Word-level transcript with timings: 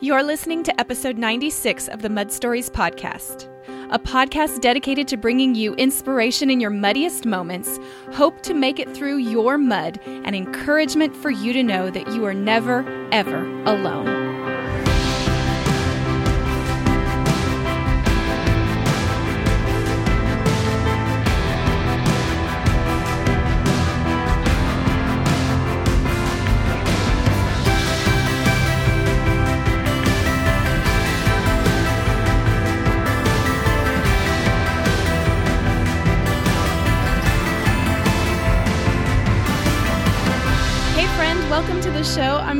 You're 0.00 0.22
listening 0.22 0.62
to 0.62 0.80
episode 0.80 1.18
96 1.18 1.88
of 1.88 2.02
the 2.02 2.08
Mud 2.08 2.30
Stories 2.30 2.70
Podcast, 2.70 3.48
a 3.90 3.98
podcast 3.98 4.60
dedicated 4.60 5.08
to 5.08 5.16
bringing 5.16 5.56
you 5.56 5.74
inspiration 5.74 6.50
in 6.50 6.60
your 6.60 6.70
muddiest 6.70 7.26
moments, 7.26 7.80
hope 8.12 8.40
to 8.42 8.54
make 8.54 8.78
it 8.78 8.88
through 8.94 9.16
your 9.16 9.58
mud, 9.58 9.98
and 10.06 10.36
encouragement 10.36 11.16
for 11.16 11.30
you 11.30 11.52
to 11.52 11.64
know 11.64 11.90
that 11.90 12.06
you 12.12 12.24
are 12.24 12.32
never, 12.32 12.86
ever 13.10 13.42
alone. 13.64 14.27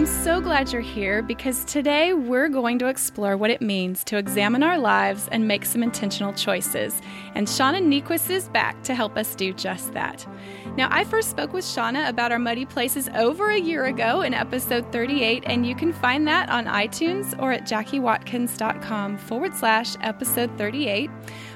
So 0.08 0.40
glad 0.40 0.72
you're 0.72 0.80
here 0.80 1.22
because 1.22 1.64
today 1.64 2.12
we're 2.14 2.48
going 2.48 2.78
to 2.78 2.86
explore 2.86 3.36
what 3.36 3.50
it 3.50 3.60
means 3.60 4.02
to 4.04 4.16
examine 4.16 4.62
our 4.62 4.78
lives 4.78 5.28
and 5.30 5.46
make 5.46 5.64
some 5.64 5.82
intentional 5.82 6.32
choices. 6.32 7.00
And 7.34 7.46
Shauna 7.46 7.82
Niequist 7.82 8.30
is 8.30 8.48
back 8.48 8.82
to 8.84 8.94
help 8.94 9.16
us 9.16 9.34
do 9.34 9.52
just 9.52 9.92
that. 9.92 10.26
Now, 10.76 10.88
I 10.90 11.04
first 11.04 11.30
spoke 11.30 11.52
with 11.52 11.64
Shauna 11.64 12.08
about 12.08 12.32
our 12.32 12.38
muddy 12.38 12.64
places 12.64 13.08
over 13.16 13.50
a 13.50 13.58
year 13.58 13.86
ago 13.86 14.22
in 14.22 14.32
episode 14.32 14.90
38, 14.92 15.44
and 15.46 15.66
you 15.66 15.74
can 15.74 15.92
find 15.92 16.26
that 16.28 16.48
on 16.48 16.66
iTunes 16.66 17.36
or 17.40 17.52
at 17.52 17.66
jackiewatkins.com 17.66 19.18
forward 19.18 19.54
slash 19.54 19.96
episode 20.02 20.56
38. 20.56 21.10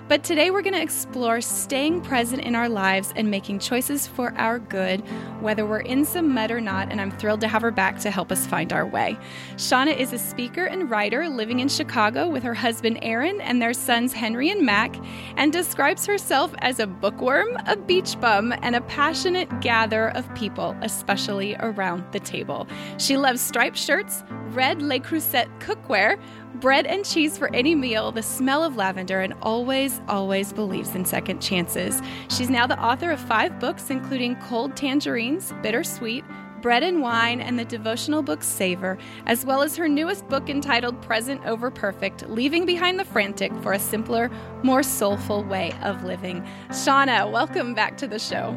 But 0.09 0.25
today 0.25 0.51
we're 0.51 0.63
going 0.63 0.75
to 0.75 0.83
explore 0.83 1.41
staying 1.41 2.03
present 2.03 2.43
in 2.43 2.55
our 2.55 2.69
lives 2.69 3.13
and 3.17 3.31
making 3.31 3.61
choices 3.61 4.07
for 4.07 4.35
our 4.37 4.59
good, 4.59 5.01
whether 5.41 5.65
we're 5.65 5.81
in 5.81 6.05
some 6.05 6.35
mud 6.35 6.51
or 6.51 6.61
not, 6.61 6.91
and 6.91 7.01
I'm 7.01 7.13
thrilled 7.13 7.41
to 7.43 7.49
have 7.49 7.63
her 7.63 7.71
back 7.71 7.99
to 8.01 8.11
help 8.11 8.33
us 8.33 8.47
find 8.47 8.73
our 8.73 8.85
way. 8.85 9.17
Shauna 9.57 9.97
is 9.97 10.13
a 10.13 10.19
speaker 10.19 10.67
and 10.67 10.91
writer 10.91 11.29
living 11.29 11.61
in 11.61 11.69
Chicago 11.69 12.29
with 12.29 12.43
her 12.43 12.53
husband 12.53 12.99
Aaron 13.01 13.41
and 13.41 13.63
their 13.63 13.73
sons 13.73 14.13
Henry 14.13 14.51
and 14.51 14.67
Mac, 14.67 14.95
and 15.37 15.53
describes 15.53 16.05
herself 16.05 16.53
as 16.59 16.81
a 16.81 16.87
bookworm, 16.87 17.57
a 17.67 17.77
beach 17.77 18.21
bum, 18.21 18.53
and 18.61 18.75
a 18.75 18.81
passionate 18.83 19.49
gatherer 19.61 20.11
of 20.11 20.33
people, 20.35 20.77
especially 20.83 21.55
around 21.61 22.05
the 22.13 22.21
table. 22.21 22.67
She 22.99 23.17
loves 23.17 23.41
striped 23.41 23.79
shirts, 23.79 24.25
red 24.55 24.83
Le 24.83 25.01
Creuset 25.01 25.49
cookware, 25.61 26.21
bread 26.55 26.87
and 26.87 27.05
cheese 27.05 27.37
for 27.37 27.55
any 27.55 27.75
meal, 27.75 28.13
the 28.13 28.23
smell 28.23 28.63
of 28.63 28.77
lavender, 28.77 29.21
and 29.21 29.35
always, 29.43 30.01
always 30.09 30.53
believes 30.53 30.95
in 30.95 31.05
second 31.05 31.41
chances. 31.41 32.01
She's 32.29 32.51
now 32.51 32.67
the 32.67 32.81
author 32.81 33.11
of 33.11 33.21
five 33.21 33.59
books, 33.59 33.91
including 33.91 34.37
Cold 34.37 34.77
Tangerines, 34.77 35.53
Bittersweet, 35.63 36.25
Bread 36.61 36.85
and 36.85 37.03
Wine, 37.03 37.41
and 37.41 37.59
the 37.59 37.65
devotional 37.65 38.23
book 38.23 38.43
Savor, 38.43 38.97
as 39.27 39.45
well 39.45 39.63
as 39.63 39.77
her 39.77 39.89
newest 39.89 40.29
book 40.29 40.49
entitled 40.49 41.03
Present 41.03 41.45
Over 41.45 41.71
Perfect 41.73 42.29
Leaving 42.31 42.65
Behind 42.65 43.01
the 43.01 43.05
Frantic 43.05 43.53
for 43.63 43.73
a 43.73 43.79
Simpler, 43.81 44.31
More 44.63 44.85
Soulful 44.85 45.43
Way 45.43 45.73
of 45.83 46.05
Living. 46.05 46.47
Shauna, 46.69 47.31
welcome 47.31 47.75
back 47.75 47.97
to 47.97 48.07
the 48.07 48.21
show. 48.21 48.57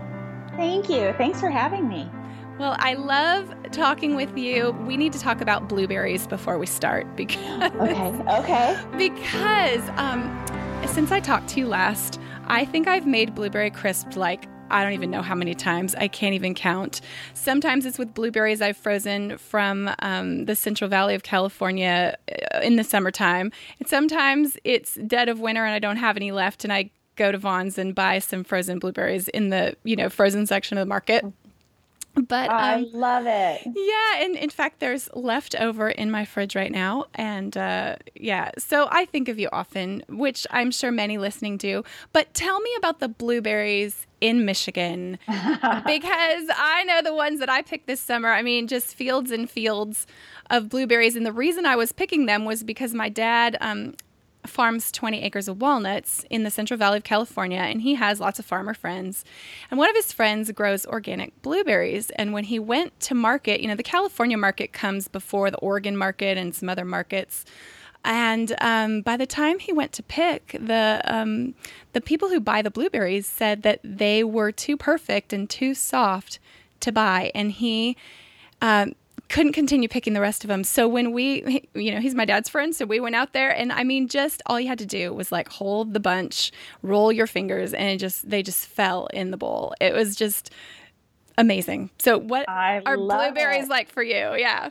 Thank 0.56 0.88
you. 0.88 1.14
Thanks 1.18 1.40
for 1.40 1.50
having 1.50 1.90
me. 1.90 2.08
Well, 2.58 2.78
I 2.80 2.94
love 2.94 3.54
talking 3.72 4.16
with 4.16 4.38
you. 4.38 4.72
We 4.88 4.96
need 4.96 5.12
to 5.12 5.20
talk 5.20 5.42
about 5.42 5.68
blueberries 5.68 6.26
before 6.26 6.58
we 6.58 6.66
start 6.66 7.06
because 7.18 7.72
okay, 7.82 8.12
okay. 8.30 8.80
Because 8.98 9.90
um, 9.98 10.46
since 10.88 11.12
I 11.12 11.20
talked 11.20 11.50
to 11.50 11.60
you 11.60 11.68
last, 11.68 12.18
I 12.46 12.64
think 12.64 12.88
I've 12.88 13.06
made 13.06 13.36
blueberry 13.36 13.70
crisp 13.70 14.16
like 14.16 14.48
I 14.70 14.84
don't 14.84 14.94
even 14.94 15.12
know 15.12 15.22
how 15.22 15.36
many 15.36 15.54
times. 15.54 15.96
I 15.96 16.08
can't 16.08 16.34
even 16.34 16.56
count. 16.56 17.02
Sometimes 17.34 17.86
it's 17.86 18.00
with 18.00 18.14
blueberries 18.14 18.62
I've 18.62 18.78
frozen 18.78 19.38
from 19.38 19.92
um, 20.00 20.46
the 20.46 20.56
Central 20.56 20.90
Valley 20.90 21.14
of 21.14 21.24
California 21.24 22.18
uh, 22.54 22.62
in 22.62 22.78
the 22.78 22.84
summertime. 22.84 23.52
And 23.80 23.88
sometimes 23.88 24.58
it's 24.64 24.96
dead 25.08 25.30
of 25.30 25.40
winter 25.40 25.64
and 25.64 25.74
I 25.74 25.80
don't 25.80 25.98
have 25.98 26.16
any 26.16 26.32
left, 26.32 26.64
and 26.64 26.72
I 26.72 26.90
go 27.16 27.32
to 27.32 27.38
Vons 27.38 27.78
and 27.78 27.94
buy 27.94 28.20
some 28.20 28.44
frozen 28.44 28.80
blueberries 28.80 29.28
in 29.28 29.50
the 29.50 29.76
you 29.84 29.96
know 29.98 30.10
frozen 30.10 30.46
section 30.46 30.78
of 30.78 30.82
the 30.82 30.90
market. 30.90 31.26
But 32.16 32.50
um, 32.50 32.56
I 32.58 32.76
love 32.94 33.26
it. 33.28 33.62
Yeah, 33.66 34.24
and 34.24 34.36
in 34.36 34.50
fact, 34.50 34.80
there's 34.80 35.10
leftover 35.14 35.90
in 35.90 36.10
my 36.10 36.24
fridge 36.26 36.56
right 36.56 36.72
now, 36.72 37.06
and 37.14 37.56
uh, 37.58 37.98
yeah, 38.16 38.52
so 38.58 38.88
I 38.90 39.06
think 39.06 39.28
of 39.28 39.38
you 39.38 39.50
often, 39.52 40.04
which 40.08 40.48
I'm 40.50 40.72
sure 40.72 40.92
many 40.92 41.18
listening 41.18 41.58
do. 41.58 41.84
But 42.14 42.34
tell 42.34 42.60
me 42.62 42.72
about 42.78 43.00
the 43.00 43.10
blueberries 43.10 44.08
in 44.22 44.46
Michigan 44.46 45.20
because 45.28 46.48
I 46.56 46.84
know 46.88 47.02
the 47.02 47.14
ones 47.14 47.40
that 47.42 47.50
I 47.50 47.62
picked 47.62 47.88
this 47.88 48.00
summer. 48.00 48.32
I 48.32 48.42
mean, 48.42 48.68
just 48.68 48.96
fields 48.96 49.32
and 49.32 49.50
fields 49.50 50.08
of 50.50 50.70
blueberries, 50.70 51.16
and 51.16 51.26
the 51.26 51.34
reason 51.34 51.66
I 51.66 51.76
was 51.76 51.92
picking 51.92 52.28
them 52.28 52.46
was 52.46 52.64
because 52.64 52.94
my 52.94 53.10
dad 53.10 53.58
um, 53.60 53.96
farms 54.50 54.92
20 54.92 55.22
acres 55.24 55.48
of 55.48 55.62
walnuts 55.62 56.26
in 56.30 56.44
the 56.44 56.52
Central 56.52 56.78
Valley 56.78 56.98
of 56.98 57.04
California, 57.04 57.60
and 57.60 57.82
he 57.82 57.96
has 57.96 58.20
lots 58.20 58.40
of 58.40 58.46
farmer 58.46 58.74
friends. 58.74 59.24
And 59.70 59.78
one 59.78 59.90
of 59.90 59.96
his 59.96 60.12
friends 60.12 60.52
grows 60.52 60.86
organic 60.86 61.42
blueberries. 61.42 62.10
And 62.12 62.34
when 62.34 62.46
he 62.46 62.60
went 62.60 63.00
to 63.02 63.16
market, 63.16 63.62
you 63.62 63.68
know, 63.68 63.76
the 63.76 63.84
California 63.84 64.38
market 64.38 64.74
comes 64.74 65.08
before 65.08 65.52
the 65.52 65.58
Oregon 65.58 65.98
market 65.98 66.38
and 66.38 66.56
some 66.56 66.70
other 66.70 66.86
markets. 66.86 67.46
And 68.04 68.56
um, 68.62 69.02
by 69.02 69.18
the 69.18 69.26
time 69.26 69.58
he 69.58 69.74
went 69.74 69.92
to 69.94 70.04
pick, 70.04 70.56
the 70.60 71.02
um, 71.06 71.56
the 71.94 72.02
people 72.02 72.30
who 72.30 72.40
buy 72.40 72.62
the 72.62 72.70
blueberries 72.70 73.26
said 73.26 73.64
that 73.64 73.80
they 73.84 74.24
were 74.24 74.52
too 74.52 74.78
perfect 74.78 75.34
and 75.34 75.50
too 75.50 75.74
soft 75.74 76.38
to 76.82 76.92
buy, 76.92 77.32
and 77.34 77.52
he 77.52 77.98
um, 78.62 78.94
couldn't 79.30 79.54
continue 79.54 79.88
picking 79.88 80.14
the 80.14 80.22
rest 80.22 80.44
of 80.44 80.48
them. 80.48 80.64
So 80.64 80.88
when 80.88 81.12
we, 81.12 81.68
you 81.74 81.92
know, 81.92 82.00
he's 82.00 82.16
my 82.16 82.26
dad's 82.26 82.50
friend, 82.50 82.76
so 82.76 82.86
we 82.86 83.00
went 83.00 83.16
out 83.16 83.34
there, 83.34 83.50
and 83.50 83.72
I 83.72 83.84
mean, 83.84 84.08
just 84.08 84.42
all 84.46 84.60
you 84.60 84.68
had 84.68 84.80
to 84.80 84.86
do 84.86 85.14
was 85.14 85.32
like 85.32 85.50
hold 85.50 85.94
the 85.94 86.00
bunch, 86.00 86.52
roll 86.82 87.12
your 87.12 87.28
fingers, 87.28 87.74
and 87.74 87.90
it 87.90 87.98
just 87.98 88.30
they 88.30 88.44
just 88.44 88.66
fell 88.68 89.08
in 89.08 89.32
the 89.32 89.38
bowl. 89.38 89.74
It 89.82 89.94
was 89.94 90.16
just 90.16 90.52
amazing. 91.38 91.90
So 92.00 92.18
what 92.18 92.48
I 92.48 92.82
are 92.86 92.98
blueberries 92.98 93.66
it. 93.66 93.70
like 93.70 93.90
for 93.90 94.04
you? 94.04 94.36
Yeah. 94.38 94.70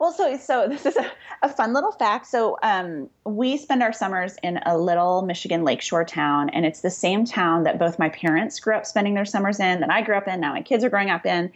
Well, 0.00 0.12
so 0.12 0.36
so 0.36 0.66
this 0.70 0.86
is 0.86 0.96
a, 0.96 1.10
a 1.42 1.48
fun 1.48 1.72
little 1.72 1.92
fact. 1.92 2.26
So 2.26 2.58
um, 2.62 3.08
we 3.24 3.56
spend 3.56 3.82
our 3.82 3.92
summers 3.92 4.36
in 4.42 4.58
a 4.66 4.76
little 4.76 5.22
Michigan 5.22 5.64
lakeshore 5.64 6.04
town, 6.04 6.48
and 6.50 6.66
it's 6.66 6.80
the 6.80 6.90
same 6.90 7.24
town 7.24 7.64
that 7.64 7.78
both 7.78 7.98
my 7.98 8.08
parents 8.08 8.58
grew 8.58 8.74
up 8.74 8.86
spending 8.86 9.14
their 9.14 9.24
summers 9.24 9.60
in, 9.60 9.80
that 9.80 9.90
I 9.90 10.02
grew 10.02 10.16
up 10.16 10.26
in, 10.26 10.40
now 10.40 10.52
my 10.52 10.62
kids 10.62 10.82
are 10.82 10.90
growing 10.90 11.10
up 11.10 11.24
in 11.24 11.52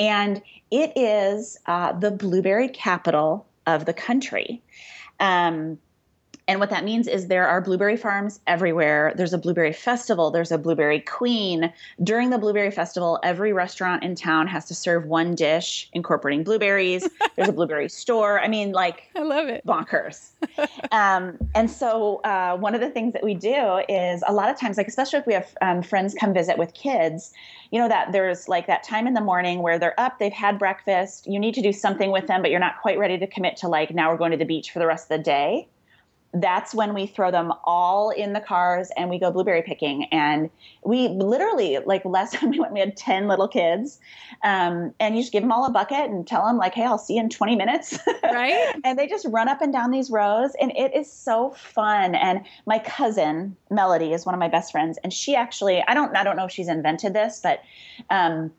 and 0.00 0.42
it 0.70 0.92
is 0.96 1.58
uh, 1.66 1.92
the 1.92 2.10
blueberry 2.10 2.68
capital 2.68 3.46
of 3.66 3.84
the 3.84 3.92
country. 3.92 4.62
Um, 5.18 5.78
and 6.50 6.58
what 6.58 6.70
that 6.70 6.82
means 6.82 7.06
is 7.06 7.28
there 7.28 7.46
are 7.46 7.60
blueberry 7.60 7.96
farms 7.96 8.40
everywhere. 8.48 9.14
There's 9.16 9.32
a 9.32 9.38
blueberry 9.38 9.72
festival, 9.72 10.32
there's 10.32 10.50
a 10.50 10.58
blueberry 10.58 10.98
queen. 10.98 11.72
During 12.02 12.30
the 12.30 12.38
blueberry 12.38 12.72
festival, 12.72 13.20
every 13.22 13.52
restaurant 13.52 14.02
in 14.02 14.16
town 14.16 14.48
has 14.48 14.64
to 14.64 14.74
serve 14.74 15.06
one 15.06 15.36
dish 15.36 15.88
incorporating 15.92 16.42
blueberries. 16.42 17.08
there's 17.36 17.48
a 17.48 17.52
blueberry 17.52 17.88
store. 17.88 18.40
I 18.40 18.48
mean, 18.48 18.72
like, 18.72 19.10
I 19.14 19.22
love 19.22 19.46
it. 19.46 19.64
Bonkers. 19.64 20.30
um, 20.90 21.38
and 21.54 21.70
so, 21.70 22.16
uh, 22.24 22.56
one 22.56 22.74
of 22.74 22.80
the 22.80 22.90
things 22.90 23.12
that 23.12 23.22
we 23.22 23.34
do 23.34 23.82
is 23.88 24.24
a 24.26 24.32
lot 24.32 24.50
of 24.50 24.58
times, 24.58 24.76
like, 24.76 24.88
especially 24.88 25.20
if 25.20 25.28
we 25.28 25.34
have 25.34 25.56
um, 25.60 25.84
friends 25.84 26.16
come 26.18 26.34
visit 26.34 26.58
with 26.58 26.74
kids, 26.74 27.32
you 27.70 27.78
know, 27.78 27.86
that 27.86 28.10
there's 28.10 28.48
like 28.48 28.66
that 28.66 28.82
time 28.82 29.06
in 29.06 29.14
the 29.14 29.20
morning 29.20 29.62
where 29.62 29.78
they're 29.78 29.98
up, 30.00 30.18
they've 30.18 30.32
had 30.32 30.58
breakfast, 30.58 31.28
you 31.28 31.38
need 31.38 31.54
to 31.54 31.62
do 31.62 31.72
something 31.72 32.10
with 32.10 32.26
them, 32.26 32.42
but 32.42 32.50
you're 32.50 32.58
not 32.58 32.80
quite 32.82 32.98
ready 32.98 33.16
to 33.18 33.28
commit 33.28 33.56
to, 33.58 33.68
like, 33.68 33.94
now 33.94 34.10
we're 34.10 34.18
going 34.18 34.32
to 34.32 34.36
the 34.36 34.44
beach 34.44 34.72
for 34.72 34.80
the 34.80 34.86
rest 34.88 35.04
of 35.04 35.16
the 35.16 35.22
day 35.22 35.68
that's 36.32 36.74
when 36.74 36.94
we 36.94 37.06
throw 37.06 37.30
them 37.30 37.52
all 37.64 38.10
in 38.10 38.32
the 38.34 38.40
cars 38.40 38.90
and 38.96 39.10
we 39.10 39.18
go 39.18 39.32
blueberry 39.32 39.62
picking. 39.62 40.04
And 40.12 40.48
we 40.84 41.08
literally, 41.08 41.78
like 41.84 42.04
last 42.04 42.34
time 42.34 42.50
we 42.50 42.60
went, 42.60 42.72
we 42.72 42.80
had 42.80 42.96
10 42.96 43.26
little 43.26 43.48
kids. 43.48 43.98
Um, 44.44 44.94
and 45.00 45.16
you 45.16 45.22
just 45.22 45.32
give 45.32 45.42
them 45.42 45.50
all 45.50 45.66
a 45.66 45.70
bucket 45.70 46.08
and 46.10 46.26
tell 46.26 46.46
them, 46.46 46.56
like, 46.56 46.74
hey, 46.74 46.84
I'll 46.84 46.98
see 46.98 47.14
you 47.14 47.20
in 47.20 47.30
20 47.30 47.56
minutes. 47.56 47.98
Right. 48.22 48.76
and 48.84 48.96
they 48.96 49.08
just 49.08 49.26
run 49.28 49.48
up 49.48 49.60
and 49.60 49.72
down 49.72 49.90
these 49.90 50.08
rows. 50.08 50.52
And 50.60 50.70
it 50.76 50.94
is 50.94 51.10
so 51.10 51.50
fun. 51.50 52.14
And 52.14 52.46
my 52.64 52.78
cousin, 52.78 53.56
Melody, 53.70 54.12
is 54.12 54.24
one 54.24 54.34
of 54.34 54.38
my 54.38 54.48
best 54.48 54.70
friends. 54.70 54.98
And 55.02 55.12
she 55.12 55.34
actually, 55.34 55.82
I 55.88 55.94
don't, 55.94 56.16
I 56.16 56.22
don't 56.22 56.36
know 56.36 56.44
if 56.44 56.52
she's 56.52 56.68
invented 56.68 57.12
this, 57.12 57.40
but 57.42 57.60
um, 58.08 58.52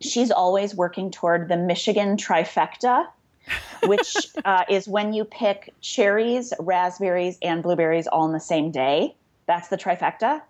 she's 0.00 0.30
always 0.30 0.74
working 0.74 1.10
toward 1.10 1.48
the 1.48 1.56
Michigan 1.56 2.16
trifecta 2.16 3.06
which 3.84 4.16
uh, 4.44 4.64
is 4.68 4.88
when 4.88 5.12
you 5.12 5.24
pick 5.24 5.72
cherries, 5.80 6.52
raspberries, 6.58 7.38
and 7.42 7.62
blueberries 7.62 8.06
all 8.06 8.26
in 8.26 8.32
the 8.32 8.40
same 8.40 8.70
day. 8.70 9.14
That's 9.46 9.68
the 9.68 9.76
trifecta. 9.76 10.42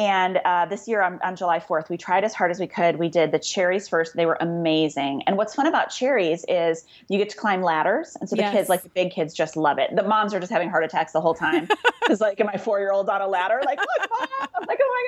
And 0.00 0.40
uh, 0.46 0.64
this 0.64 0.88
year 0.88 1.02
on, 1.02 1.20
on, 1.22 1.36
July 1.36 1.58
4th, 1.60 1.90
we 1.90 1.98
tried 1.98 2.24
as 2.24 2.32
hard 2.32 2.50
as 2.50 2.58
we 2.58 2.66
could. 2.66 2.96
We 2.96 3.10
did 3.10 3.32
the 3.32 3.38
cherries 3.38 3.86
first. 3.86 4.16
They 4.16 4.24
were 4.24 4.38
amazing. 4.40 5.22
And 5.26 5.36
what's 5.36 5.54
fun 5.54 5.66
about 5.66 5.90
cherries 5.90 6.42
is 6.48 6.86
you 7.08 7.18
get 7.18 7.28
to 7.28 7.36
climb 7.36 7.62
ladders. 7.62 8.16
And 8.18 8.26
so 8.26 8.34
the 8.34 8.40
yes. 8.40 8.54
kids, 8.54 8.68
like 8.70 8.82
the 8.82 8.88
big 8.88 9.10
kids, 9.10 9.34
just 9.34 9.58
love 9.58 9.78
it. 9.78 9.94
The 9.94 10.02
moms 10.02 10.32
are 10.32 10.40
just 10.40 10.50
having 10.50 10.70
heart 10.70 10.84
attacks 10.84 11.12
the 11.12 11.20
whole 11.20 11.34
time. 11.34 11.68
Because 12.00 12.20
like, 12.22 12.40
my 12.44 12.56
four 12.56 12.80
year 12.80 12.90
old's 12.90 13.08
on 13.08 13.20
a 13.20 13.28
ladder, 13.28 13.60
like, 13.64 13.78
look, 13.78 14.10
mom. 14.10 14.48
I'm 14.56 14.66
like, 14.66 14.80
oh 14.82 15.04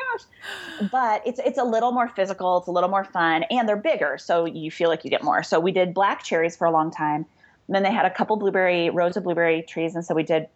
my 0.80 0.86
gosh. 0.86 0.90
But 0.92 1.22
it's, 1.26 1.40
it's 1.40 1.58
a 1.58 1.64
little 1.64 1.90
more 1.90 2.06
physical. 2.06 2.58
It's 2.58 2.68
a 2.68 2.70
little 2.70 2.90
more 2.90 3.02
fun. 3.02 3.42
And 3.44 3.68
they're 3.68 3.76
bigger. 3.76 4.18
So 4.18 4.44
you 4.44 4.70
feel 4.70 4.88
like 4.88 5.02
you 5.02 5.10
get 5.10 5.24
more. 5.24 5.42
So 5.42 5.58
we 5.58 5.72
did 5.72 5.94
black 5.94 6.22
cherries 6.22 6.54
for 6.54 6.66
a 6.66 6.70
long 6.70 6.92
time. 6.92 7.26
And 7.66 7.74
then 7.74 7.82
they 7.82 7.90
had 7.90 8.04
a 8.04 8.10
couple 8.10 8.36
blueberry, 8.36 8.88
rows 8.90 9.16
of 9.16 9.24
blueberry 9.24 9.62
trees. 9.62 9.96
And 9.96 10.04
so 10.04 10.14
we 10.14 10.22
did 10.22 10.46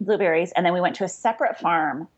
blueberries. 0.00 0.52
And 0.52 0.64
then 0.64 0.72
we 0.72 0.80
went 0.80 0.96
to 0.96 1.04
a 1.04 1.08
separate 1.08 1.58
farm 1.58 2.08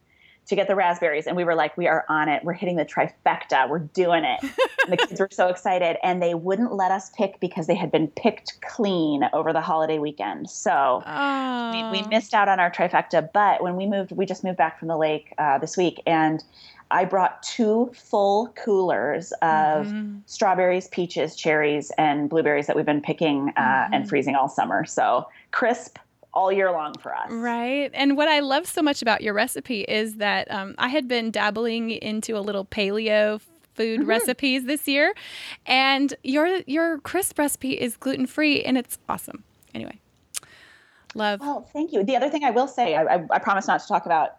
to 0.47 0.55
get 0.55 0.69
the 0.69 0.75
raspberries. 0.77 1.27
And 1.27 1.37
we 1.37 1.45
were 1.45 1.55
like, 1.55 1.77
we 1.77 1.89
are 1.89 2.05
on 2.09 2.29
it. 2.29 2.45
We're 2.45 2.53
hitting 2.53 2.77
the 2.77 2.85
trifecta. 2.85 3.69
We're 3.69 3.81
doing 3.81 4.25
it. 4.25 4.41
and 4.83 4.93
the 4.93 4.97
kids 4.97 5.21
were 5.21 5.29
so 5.31 5.49
excited. 5.49 5.97
And 6.03 6.23
they 6.23 6.35
wouldn't 6.35 6.73
let 6.73 6.93
us 6.93 7.11
pick 7.11 7.41
because 7.41 7.67
they 7.67 7.75
had 7.75 7.91
been 7.91 8.09
picked 8.09 8.61
clean 8.61 9.29
over 9.33 9.53
the 9.53 9.61
holiday 9.61 9.99
weekend. 9.99 10.49
So 10.49 11.03
oh. 11.05 11.91
we, 11.93 12.01
we, 12.01 12.07
missed 12.09 12.33
out 12.33 12.49
on 12.49 12.61
our 12.61 12.71
trifecta. 12.71 13.29
But 13.33 13.63
when 13.63 13.77
we 13.77 13.87
moved, 13.87 14.13
we 14.13 14.25
just 14.25 14.45
moved 14.45 14.59
back 14.59 14.79
from 14.79 14.89
the 14.89 14.97
lake 14.97 15.35
uh, 15.39 15.59
this 15.59 15.77
week. 15.77 16.01
And 16.07 16.43
I 16.91 17.05
brought 17.05 17.43
two 17.43 17.91
full 17.95 18.49
coolers 18.55 19.33
of 19.43 19.87
mm-hmm. 19.87 20.19
strawberries, 20.27 20.87
peaches, 20.89 21.35
cherries, 21.35 21.91
and 21.99 22.31
blueberries 22.31 22.69
that 22.69 22.77
we've 22.77 22.87
been 22.87 23.01
picking 23.01 23.53
uh, 23.57 23.61
mm-hmm. 23.61 23.95
and 23.95 24.09
freezing 24.09 24.37
all 24.37 24.49
summer. 24.49 24.85
So 24.85 25.27
crisp, 25.51 25.99
all 26.37 26.53
year 26.53 26.71
long 26.71 26.93
for 27.01 27.17
us. 27.17 27.31
Right. 27.31 27.91
And 27.95 28.17
what 28.17 28.29
I 28.29 28.41
love 28.41 28.67
so 28.67 28.83
much 28.83 29.01
about 29.01 29.23
your 29.23 29.33
recipe 29.33 29.81
is 29.81 30.17
that 30.17 30.49
um, 30.51 30.75
I 30.77 30.89
had 30.89 31.09
been 31.09 31.31
dabbling 31.31 31.91
into 31.91 32.37
a 32.37 32.41
little 32.41 32.67
paleo 32.67 33.41
food 33.75 34.01
mm-hmm. 34.01 34.09
recipes 34.09 34.65
this 34.65 34.87
year, 34.87 35.15
and 35.65 36.15
your 36.23 36.61
your 36.67 36.99
crisp 36.99 37.39
recipe 37.39 37.73
is 37.73 37.97
gluten 37.97 38.27
free 38.27 38.63
and 38.63 38.77
it's 38.77 38.99
awesome. 39.09 39.43
Anyway, 39.75 39.99
love. 41.15 41.41
Well, 41.41 41.69
thank 41.73 41.93
you. 41.93 42.05
The 42.05 42.17
other 42.17 42.29
thing 42.29 42.45
I 42.45 42.51
will 42.51 42.69
say, 42.69 42.95
I, 42.95 43.17
I, 43.17 43.27
I 43.31 43.39
promise 43.39 43.67
not 43.67 43.81
to 43.81 43.89
talk 43.89 44.05
about 44.05 44.37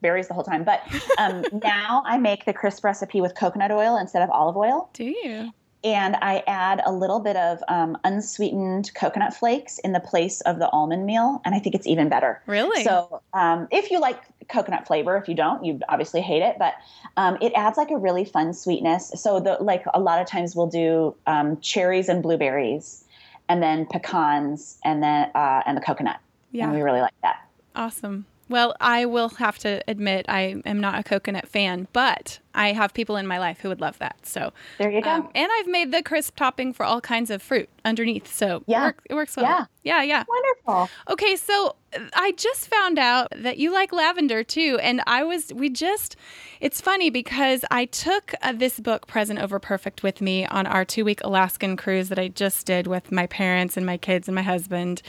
berries 0.00 0.28
the 0.28 0.34
whole 0.34 0.44
time, 0.44 0.64
but 0.64 0.82
um, 1.18 1.44
now 1.62 2.02
I 2.06 2.16
make 2.16 2.46
the 2.46 2.54
crisp 2.54 2.84
recipe 2.84 3.20
with 3.20 3.34
coconut 3.34 3.70
oil 3.70 3.98
instead 3.98 4.22
of 4.22 4.30
olive 4.30 4.56
oil. 4.56 4.88
Do 4.94 5.04
you? 5.04 5.52
And 5.84 6.16
I 6.22 6.42
add 6.46 6.80
a 6.86 6.90
little 6.90 7.20
bit 7.20 7.36
of 7.36 7.62
um, 7.68 7.98
unsweetened 8.04 8.92
coconut 8.94 9.34
flakes 9.34 9.78
in 9.80 9.92
the 9.92 10.00
place 10.00 10.40
of 10.42 10.58
the 10.58 10.68
almond 10.70 11.04
meal, 11.04 11.42
and 11.44 11.54
I 11.54 11.58
think 11.58 11.74
it's 11.74 11.86
even 11.86 12.08
better. 12.08 12.42
Really? 12.46 12.82
So, 12.82 13.20
um, 13.34 13.68
if 13.70 13.90
you 13.90 14.00
like 14.00 14.18
coconut 14.48 14.86
flavor, 14.86 15.16
if 15.18 15.28
you 15.28 15.34
don't, 15.34 15.62
you 15.62 15.80
obviously 15.90 16.22
hate 16.22 16.42
it, 16.42 16.56
but 16.58 16.74
um, 17.18 17.36
it 17.42 17.52
adds 17.54 17.76
like 17.76 17.90
a 17.90 17.98
really 17.98 18.24
fun 18.24 18.54
sweetness. 18.54 19.12
So, 19.16 19.40
the 19.40 19.58
like 19.60 19.84
a 19.92 20.00
lot 20.00 20.20
of 20.20 20.26
times 20.26 20.56
we'll 20.56 20.68
do 20.68 21.14
um, 21.26 21.60
cherries 21.60 22.08
and 22.08 22.22
blueberries, 22.22 23.04
and 23.50 23.62
then 23.62 23.86
pecans, 23.86 24.78
and 24.84 25.02
then 25.02 25.30
uh, 25.34 25.62
and 25.66 25.76
the 25.76 25.82
coconut. 25.82 26.18
Yeah, 26.52 26.64
and 26.64 26.74
we 26.74 26.80
really 26.80 27.00
like 27.00 27.14
that. 27.22 27.46
Awesome. 27.76 28.24
Well, 28.48 28.74
I 28.80 29.06
will 29.06 29.30
have 29.30 29.58
to 29.60 29.82
admit 29.88 30.26
I 30.28 30.62
am 30.66 30.80
not 30.80 30.98
a 30.98 31.02
coconut 31.02 31.48
fan, 31.48 31.88
but 31.92 32.38
I 32.54 32.72
have 32.72 32.92
people 32.92 33.16
in 33.16 33.26
my 33.26 33.38
life 33.38 33.60
who 33.60 33.68
would 33.68 33.80
love 33.80 33.98
that. 33.98 34.26
So 34.26 34.52
there 34.78 34.90
you 34.90 35.00
go. 35.00 35.10
Um, 35.10 35.30
and 35.34 35.48
I've 35.58 35.66
made 35.66 35.92
the 35.92 36.02
crisp 36.02 36.36
topping 36.36 36.72
for 36.72 36.84
all 36.84 37.00
kinds 37.00 37.30
of 37.30 37.42
fruit 37.42 37.68
underneath. 37.84 38.32
So 38.32 38.62
yeah, 38.66 38.82
it, 38.82 38.86
work, 38.86 39.02
it 39.10 39.14
works 39.14 39.36
well. 39.36 39.46
Yeah, 39.46 39.64
yeah, 39.82 40.02
yeah. 40.02 40.24
Wonderful. 40.28 40.90
Okay, 41.10 41.36
so 41.36 41.76
I 42.12 42.32
just 42.32 42.68
found 42.68 42.98
out 42.98 43.28
that 43.36 43.58
you 43.58 43.72
like 43.72 43.92
lavender 43.92 44.42
too, 44.44 44.78
and 44.82 45.02
I 45.06 45.22
was 45.24 45.52
we 45.54 45.70
just. 45.70 46.16
It's 46.60 46.80
funny 46.80 47.10
because 47.10 47.64
I 47.70 47.84
took 47.84 48.32
uh, 48.40 48.52
this 48.52 48.80
book, 48.80 49.06
Present 49.06 49.38
Over 49.38 49.58
Perfect, 49.58 50.02
with 50.02 50.20
me 50.20 50.46
on 50.46 50.66
our 50.66 50.84
two 50.84 51.04
week 51.04 51.20
Alaskan 51.22 51.76
cruise 51.76 52.08
that 52.08 52.18
I 52.18 52.28
just 52.28 52.66
did 52.66 52.86
with 52.86 53.12
my 53.12 53.26
parents 53.26 53.76
and 53.76 53.84
my 53.84 53.96
kids 53.96 54.28
and 54.28 54.34
my 54.34 54.42
husband, 54.42 55.02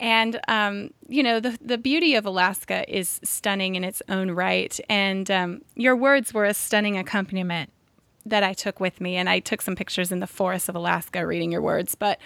and 0.00 0.40
um, 0.48 0.90
you 1.08 1.22
know 1.22 1.40
the 1.40 1.58
the 1.60 1.78
beauty 1.78 2.14
of 2.14 2.26
Alaska 2.26 2.84
is 2.94 3.20
stunning 3.24 3.74
in 3.74 3.84
its 3.84 4.02
own 4.08 4.30
right, 4.30 4.78
and 4.88 5.30
um, 5.30 5.62
your 5.74 5.96
words 5.96 6.32
were 6.32 6.44
a 6.44 6.54
stunning 6.54 6.96
accompaniment 6.96 7.70
that 8.26 8.42
I 8.42 8.52
took 8.52 8.80
with 8.80 9.00
me, 9.00 9.16
and 9.16 9.28
I 9.28 9.38
took 9.40 9.62
some 9.62 9.76
pictures 9.76 10.10
in 10.12 10.20
the 10.20 10.26
forests 10.26 10.68
of 10.68 10.74
Alaska 10.74 11.26
reading 11.26 11.52
your 11.52 11.62
words. 11.62 11.94
But 11.94 12.18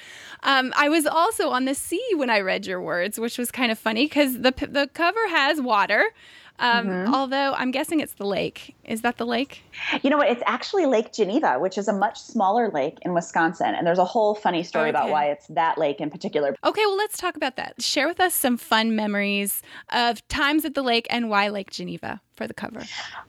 um, 0.43 0.73
I 0.77 0.89
was 0.89 1.07
also 1.07 1.51
on 1.51 1.65
the 1.65 1.75
sea 1.75 2.07
when 2.15 2.31
I 2.31 2.41
read 2.41 2.67
your 2.67 2.81
words, 2.81 3.19
which 3.19 3.39
was 3.39 3.51
kind 3.51 3.73
of 3.73 3.79
funny 3.79 4.07
because 4.07 4.41
the 4.41 4.53
the 4.69 4.89
cover 4.93 5.29
has 5.29 5.61
water. 5.61 6.13
Um, 6.61 6.87
mm-hmm. 6.87 7.15
Although 7.15 7.55
I'm 7.55 7.71
guessing 7.71 8.01
it's 8.01 8.15
the 8.15 8.27
lake. 8.27 8.75
Is 8.85 9.03
that 9.03 9.17
the 9.17 9.27
lake? 9.27 9.63
You 10.03 10.11
know 10.11 10.17
what? 10.17 10.29
It's 10.29 10.43
actually 10.45 10.87
Lake 10.87 11.13
Geneva, 11.13 11.59
which 11.59 11.79
is 11.79 11.87
a 11.87 11.93
much 11.93 12.21
smaller 12.21 12.69
lake 12.71 12.99
in 13.03 13.15
Wisconsin. 13.15 13.75
And 13.75 13.87
there's 13.87 13.99
a 13.99 14.05
whole 14.05 14.35
funny 14.35 14.65
story 14.65 14.89
okay. 14.89 14.91
about 14.91 15.11
why 15.11 15.27
it's 15.27 15.47
that 15.49 15.79
lake 15.79 16.01
in 16.01 16.11
particular. 16.11 16.57
Okay, 16.65 16.85
well, 16.85 16.97
let's 16.97 17.17
talk 17.17 17.37
about 17.37 17.57
that. 17.57 17.81
Share 17.81 18.09
with 18.09 18.19
us 18.19 18.35
some 18.35 18.57
fun 18.57 18.97
memories 18.97 19.63
of 19.91 20.27
times 20.29 20.65
at 20.65 20.75
the 20.75 20.83
lake 20.83 21.07
and 21.11 21.31
why 21.31 21.49
Lake 21.49 21.71
Geneva 21.71 22.21
for 22.35 22.49
the 22.49 22.55
cover. 22.55 22.83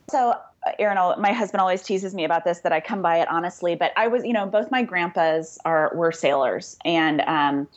So, 0.10 0.36
Aaron, 0.78 0.98
my 1.20 1.32
husband 1.32 1.62
always 1.62 1.82
teases 1.82 2.14
me 2.14 2.24
about 2.24 2.44
this 2.44 2.60
that 2.60 2.72
I 2.72 2.80
come 2.80 3.02
by 3.02 3.20
it 3.20 3.30
honestly, 3.30 3.76
but 3.76 3.92
I 3.96 4.08
was, 4.08 4.24
you 4.26 4.34
know, 4.34 4.46
both 4.46 4.72
my 4.72 4.84
grandpas 4.84 5.58
are 5.66 5.92
were 5.96 6.12
sailors, 6.12 6.78
and 6.84 7.22
um, 7.22 7.68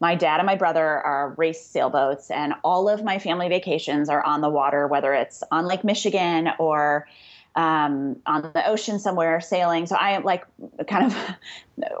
my 0.00 0.14
dad 0.14 0.40
and 0.40 0.46
my 0.46 0.56
brother 0.56 0.84
are 0.84 1.34
race 1.36 1.64
sailboats, 1.64 2.30
and 2.30 2.54
all 2.64 2.88
of 2.88 3.04
my 3.04 3.18
family 3.18 3.48
vacations 3.48 4.08
are 4.08 4.24
on 4.24 4.40
the 4.40 4.50
water, 4.50 4.88
whether 4.88 5.14
it's 5.14 5.44
on 5.52 5.66
Lake 5.66 5.84
Michigan 5.84 6.48
or 6.58 7.06
um, 7.54 8.16
on 8.26 8.42
the 8.42 8.66
ocean 8.66 8.98
somewhere 8.98 9.40
sailing. 9.40 9.86
So 9.86 9.96
I 9.96 10.10
am 10.10 10.24
like 10.24 10.44
kind 10.88 11.06
of 11.06 11.16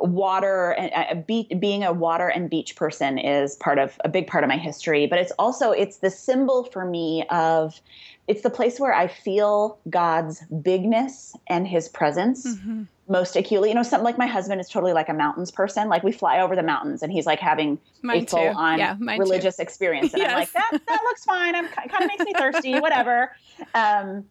water 0.00 0.70
and 0.72 0.92
uh, 0.94 1.20
be, 1.22 1.48
being 1.58 1.84
a 1.84 1.92
water 1.92 2.28
and 2.28 2.48
beach 2.48 2.76
person 2.76 3.18
is 3.18 3.56
part 3.56 3.78
of 3.78 3.98
a 4.04 4.08
big 4.08 4.26
part 4.26 4.44
of 4.44 4.48
my 4.48 4.56
history. 4.56 5.06
But 5.06 5.18
it's 5.18 5.32
also 5.38 5.70
it's 5.72 5.98
the 5.98 6.10
symbol 6.10 6.64
for 6.64 6.84
me 6.84 7.24
of 7.30 7.80
it's 8.28 8.42
the 8.42 8.50
place 8.50 8.78
where 8.78 8.94
I 8.94 9.08
feel 9.08 9.78
God's 9.90 10.42
bigness 10.62 11.36
and 11.48 11.66
His 11.66 11.88
presence. 11.88 12.46
Mm-hmm 12.46 12.84
most 13.08 13.36
acutely. 13.36 13.68
You 13.68 13.74
know, 13.74 13.82
something 13.82 14.04
like 14.04 14.18
my 14.18 14.26
husband 14.26 14.60
is 14.60 14.68
totally 14.68 14.92
like 14.92 15.08
a 15.08 15.12
mountains 15.12 15.50
person. 15.50 15.88
Like 15.88 16.02
we 16.02 16.12
fly 16.12 16.40
over 16.40 16.56
the 16.56 16.62
mountains 16.62 17.02
and 17.02 17.12
he's 17.12 17.26
like 17.26 17.38
having 17.38 17.78
mine 18.02 18.24
a 18.24 18.26
full 18.26 18.48
on 18.56 18.78
yeah, 18.78 18.96
religious 19.00 19.56
too. 19.56 19.62
experience. 19.62 20.12
And 20.14 20.22
yes. 20.22 20.30
I'm 20.30 20.38
like, 20.38 20.52
that, 20.52 20.80
that 20.88 21.00
looks 21.04 21.24
fine. 21.24 21.54
I'm 21.54 21.68
kind 21.68 22.04
of 22.04 22.08
makes 22.08 22.24
me 22.24 22.32
thirsty, 22.34 22.80
whatever. 22.80 23.36
Um, 23.74 24.24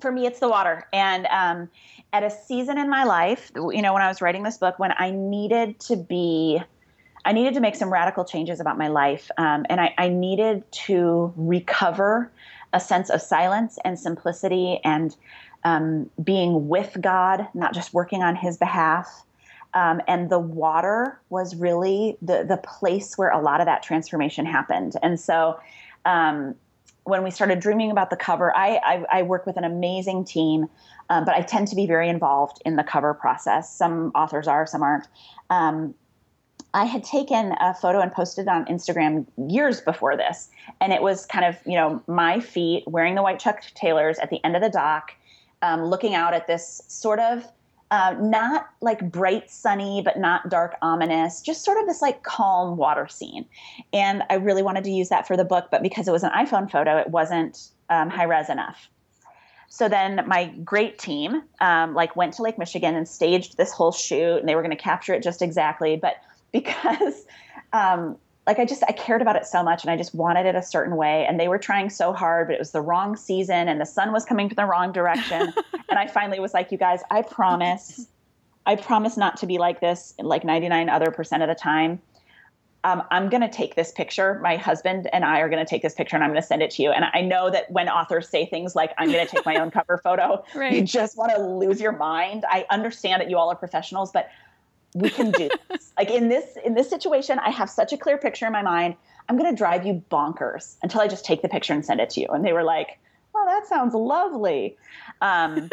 for 0.00 0.10
me, 0.10 0.26
it's 0.26 0.40
the 0.40 0.48
water. 0.48 0.86
And 0.92 1.26
um, 1.26 1.68
at 2.12 2.22
a 2.22 2.30
season 2.30 2.78
in 2.78 2.90
my 2.90 3.04
life, 3.04 3.50
you 3.54 3.82
know, 3.82 3.92
when 3.92 4.02
I 4.02 4.08
was 4.08 4.20
writing 4.20 4.42
this 4.42 4.58
book, 4.58 4.78
when 4.78 4.92
I 4.98 5.10
needed 5.10 5.78
to 5.80 5.96
be, 5.96 6.60
I 7.24 7.32
needed 7.32 7.54
to 7.54 7.60
make 7.60 7.76
some 7.76 7.92
radical 7.92 8.24
changes 8.24 8.60
about 8.60 8.78
my 8.78 8.88
life. 8.88 9.30
Um, 9.38 9.64
and 9.68 9.80
I, 9.80 9.94
I 9.98 10.08
needed 10.08 10.70
to 10.86 11.32
recover 11.36 12.30
a 12.72 12.80
sense 12.80 13.10
of 13.10 13.20
silence 13.20 13.78
and 13.84 13.98
simplicity 13.98 14.80
and 14.84 15.14
um, 15.64 16.10
being 16.22 16.68
with 16.68 16.96
God, 17.00 17.46
not 17.54 17.74
just 17.74 17.94
working 17.94 18.22
on 18.22 18.34
His 18.34 18.56
behalf. 18.56 19.24
Um, 19.74 20.00
and 20.06 20.28
the 20.28 20.38
water 20.38 21.18
was 21.30 21.56
really 21.56 22.18
the 22.20 22.44
the 22.46 22.58
place 22.58 23.16
where 23.16 23.30
a 23.30 23.40
lot 23.40 23.60
of 23.60 23.66
that 23.66 23.82
transformation 23.82 24.44
happened. 24.44 24.96
And 25.02 25.18
so, 25.18 25.58
um, 26.04 26.54
when 27.04 27.24
we 27.24 27.30
started 27.30 27.60
dreaming 27.60 27.90
about 27.90 28.10
the 28.10 28.16
cover, 28.16 28.56
I 28.56 28.80
I, 28.84 29.04
I 29.18 29.22
work 29.22 29.46
with 29.46 29.56
an 29.56 29.64
amazing 29.64 30.24
team, 30.24 30.68
um, 31.10 31.24
but 31.24 31.34
I 31.34 31.42
tend 31.42 31.68
to 31.68 31.76
be 31.76 31.86
very 31.86 32.08
involved 32.08 32.62
in 32.64 32.76
the 32.76 32.84
cover 32.84 33.14
process. 33.14 33.74
Some 33.74 34.12
authors 34.14 34.46
are, 34.46 34.66
some 34.66 34.82
aren't. 34.82 35.08
Um, 35.50 35.94
I 36.74 36.84
had 36.84 37.04
taken 37.04 37.54
a 37.60 37.74
photo 37.74 38.00
and 38.00 38.10
posted 38.10 38.48
on 38.48 38.64
Instagram 38.64 39.26
years 39.36 39.80
before 39.82 40.16
this, 40.16 40.48
and 40.80 40.92
it 40.92 41.02
was 41.02 41.26
kind 41.26 41.44
of 41.44 41.56
you 41.66 41.76
know 41.76 42.02
my 42.06 42.40
feet 42.40 42.84
wearing 42.86 43.14
the 43.14 43.22
white 43.22 43.38
Chuck 43.38 43.62
Taylors 43.74 44.18
at 44.18 44.30
the 44.30 44.44
end 44.44 44.56
of 44.56 44.62
the 44.62 44.70
dock 44.70 45.12
um, 45.62 45.84
looking 45.84 46.14
out 46.14 46.34
at 46.34 46.46
this 46.46 46.82
sort 46.88 47.20
of 47.20 47.46
uh, 47.92 48.16
not 48.18 48.70
like 48.80 49.12
bright 49.12 49.50
sunny 49.50 50.00
but 50.02 50.18
not 50.18 50.48
dark 50.48 50.76
ominous 50.80 51.42
just 51.42 51.62
sort 51.62 51.76
of 51.76 51.86
this 51.86 52.00
like 52.00 52.22
calm 52.22 52.78
water 52.78 53.06
scene. 53.06 53.44
And 53.92 54.22
i 54.30 54.34
really 54.34 54.62
wanted 54.62 54.82
to 54.84 54.90
use 54.90 55.10
that 55.10 55.28
for 55.28 55.36
the 55.36 55.44
book 55.44 55.68
but 55.70 55.82
because 55.82 56.08
it 56.08 56.10
was 56.10 56.22
an 56.22 56.30
iphone 56.30 56.70
photo 56.70 56.96
it 56.96 57.10
wasn't 57.10 57.68
um, 57.90 58.08
high 58.08 58.24
res 58.24 58.48
enough. 58.48 58.88
So 59.68 59.90
then 59.90 60.24
my 60.26 60.46
great 60.64 60.98
team 60.98 61.42
um, 61.60 61.94
like 61.94 62.16
went 62.16 62.32
to 62.34 62.42
lake 62.42 62.56
michigan 62.56 62.96
and 62.96 63.06
staged 63.06 63.58
this 63.58 63.72
whole 63.72 63.92
shoot 63.92 64.38
and 64.38 64.48
they 64.48 64.54
were 64.54 64.62
going 64.62 64.76
to 64.76 64.82
capture 64.82 65.12
it 65.12 65.22
just 65.22 65.42
exactly. 65.42 65.96
But 65.96 66.16
because 66.50 67.26
um, 67.74 68.16
like 68.46 68.58
I 68.58 68.64
just 68.64 68.82
I 68.88 68.92
cared 68.92 69.22
about 69.22 69.36
it 69.36 69.46
so 69.46 69.62
much 69.62 69.82
and 69.84 69.90
I 69.90 69.96
just 69.96 70.14
wanted 70.14 70.46
it 70.46 70.54
a 70.54 70.62
certain 70.62 70.96
way 70.96 71.26
and 71.26 71.38
they 71.38 71.48
were 71.48 71.58
trying 71.58 71.90
so 71.90 72.12
hard 72.12 72.48
but 72.48 72.54
it 72.54 72.58
was 72.58 72.72
the 72.72 72.80
wrong 72.80 73.16
season 73.16 73.68
and 73.68 73.80
the 73.80 73.86
sun 73.86 74.12
was 74.12 74.24
coming 74.24 74.48
from 74.48 74.56
the 74.56 74.66
wrong 74.66 74.92
direction 74.92 75.52
and 75.88 75.98
I 75.98 76.06
finally 76.06 76.40
was 76.40 76.54
like 76.54 76.72
you 76.72 76.78
guys 76.78 77.00
I 77.10 77.22
promise 77.22 78.08
I 78.66 78.76
promise 78.76 79.16
not 79.16 79.36
to 79.38 79.46
be 79.46 79.58
like 79.58 79.80
this 79.80 80.14
like 80.18 80.44
99 80.44 80.88
other 80.88 81.10
percent 81.10 81.42
of 81.42 81.48
the 81.48 81.54
time 81.54 82.00
um, 82.84 83.02
I'm 83.10 83.28
going 83.28 83.42
to 83.42 83.48
take 83.48 83.76
this 83.76 83.92
picture. 83.92 84.40
My 84.42 84.56
husband 84.56 85.08
and 85.12 85.24
I 85.24 85.38
are 85.38 85.48
going 85.48 85.64
to 85.64 85.68
take 85.68 85.82
this 85.82 85.94
picture 85.94 86.16
and 86.16 86.24
I'm 86.24 86.30
going 86.30 86.40
to 86.40 86.46
send 86.46 86.62
it 86.62 86.70
to 86.72 86.82
you. 86.82 86.90
And 86.90 87.04
I 87.12 87.20
know 87.20 87.48
that 87.50 87.70
when 87.70 87.88
authors 87.88 88.28
say 88.28 88.46
things 88.46 88.74
like, 88.74 88.92
I'm 88.98 89.12
going 89.12 89.24
to 89.24 89.30
take 89.30 89.46
my 89.46 89.56
own 89.56 89.70
cover 89.70 90.00
photo, 90.02 90.44
right. 90.54 90.72
you 90.72 90.82
just 90.82 91.16
want 91.16 91.32
to 91.32 91.40
lose 91.40 91.80
your 91.80 91.92
mind. 91.92 92.44
I 92.48 92.66
understand 92.70 93.20
that 93.20 93.30
you 93.30 93.38
all 93.38 93.50
are 93.50 93.56
professionals, 93.56 94.10
but 94.10 94.28
we 94.94 95.10
can 95.10 95.30
do 95.30 95.48
this. 95.68 95.92
like 95.98 96.10
in 96.10 96.28
this 96.28 96.56
in 96.64 96.74
this 96.74 96.88
situation, 96.88 97.38
I 97.38 97.50
have 97.50 97.70
such 97.70 97.92
a 97.92 97.96
clear 97.96 98.18
picture 98.18 98.46
in 98.46 98.52
my 98.52 98.62
mind. 98.62 98.96
I'm 99.28 99.38
going 99.38 99.50
to 99.50 99.56
drive 99.56 99.86
you 99.86 100.02
bonkers 100.10 100.76
until 100.82 101.00
I 101.00 101.08
just 101.08 101.24
take 101.24 101.42
the 101.42 101.48
picture 101.48 101.72
and 101.72 101.84
send 101.84 102.00
it 102.00 102.10
to 102.10 102.20
you. 102.20 102.26
And 102.28 102.44
they 102.44 102.52
were 102.52 102.64
like, 102.64 102.98
"Oh, 103.34 103.44
that 103.46 103.66
sounds 103.66 103.94
lovely." 103.94 104.76
Um, 105.20 105.70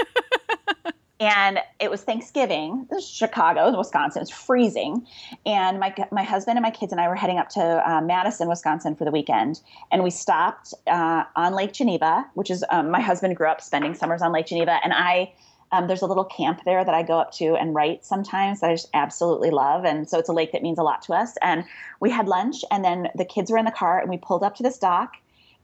and 1.20 1.60
it 1.80 1.92
was 1.92 2.04
Thanksgiving. 2.04 2.88
This 2.90 3.04
is 3.04 3.10
Chicago, 3.10 3.76
Wisconsin. 3.78 4.22
It's 4.22 4.32
freezing, 4.32 5.06
and 5.46 5.80
my 5.80 5.94
my 6.12 6.24
husband 6.24 6.58
and 6.58 6.64
my 6.64 6.72
kids 6.72 6.92
and 6.92 7.02
I 7.02 7.08
were 7.08 7.16
heading 7.16 7.38
up 7.38 7.50
to 7.50 7.62
uh, 7.90 8.02
Madison, 8.02 8.48
Wisconsin, 8.48 8.96
for 8.96 9.04
the 9.04 9.12
weekend. 9.12 9.60
And 9.92 10.04
we 10.04 10.12
stopped 10.12 10.74
uh, 10.88 11.24
on 11.36 11.54
Lake 11.54 11.74
Geneva, 11.74 12.26
which 12.36 12.50
is 12.50 12.64
um, 12.70 12.90
my 12.90 13.02
husband 13.02 13.36
grew 13.36 13.48
up 13.48 13.62
spending 13.62 13.94
summers 13.96 14.22
on 14.22 14.32
Lake 14.32 14.48
Geneva, 14.48 14.80
and 14.84 14.94
I. 14.94 15.34
Um, 15.72 15.88
there's 15.88 16.02
a 16.02 16.08
little 16.08 16.26
camp 16.26 16.62
there 16.66 16.84
that 16.84 16.96
I 16.96 17.04
go 17.04 17.20
up 17.20 17.32
to 17.34 17.56
and 17.56 17.76
write 17.76 18.04
sometimes 18.04 18.62
that 18.62 18.72
I 18.72 18.74
just 18.74 18.90
absolutely 18.94 19.52
love. 19.52 19.86
And 19.86 20.10
so 20.10 20.18
it's 20.18 20.30
a 20.30 20.34
lake 20.34 20.52
that 20.54 20.64
means 20.64 20.80
a 20.80 20.84
lot 20.84 21.04
to 21.04 21.14
us. 21.14 21.38
And 21.44 21.64
we 22.00 22.10
had 22.10 22.28
lunch, 22.28 22.66
and 22.72 22.84
then 22.84 23.10
the 23.16 23.26
kids 23.26 23.52
were 23.52 23.58
in 23.58 23.66
the 23.66 23.72
car, 23.72 24.00
and 24.00 24.10
we 24.10 24.18
pulled 24.18 24.44
up 24.44 24.56
to 24.56 24.64
this 24.64 24.78
dock 24.78 25.18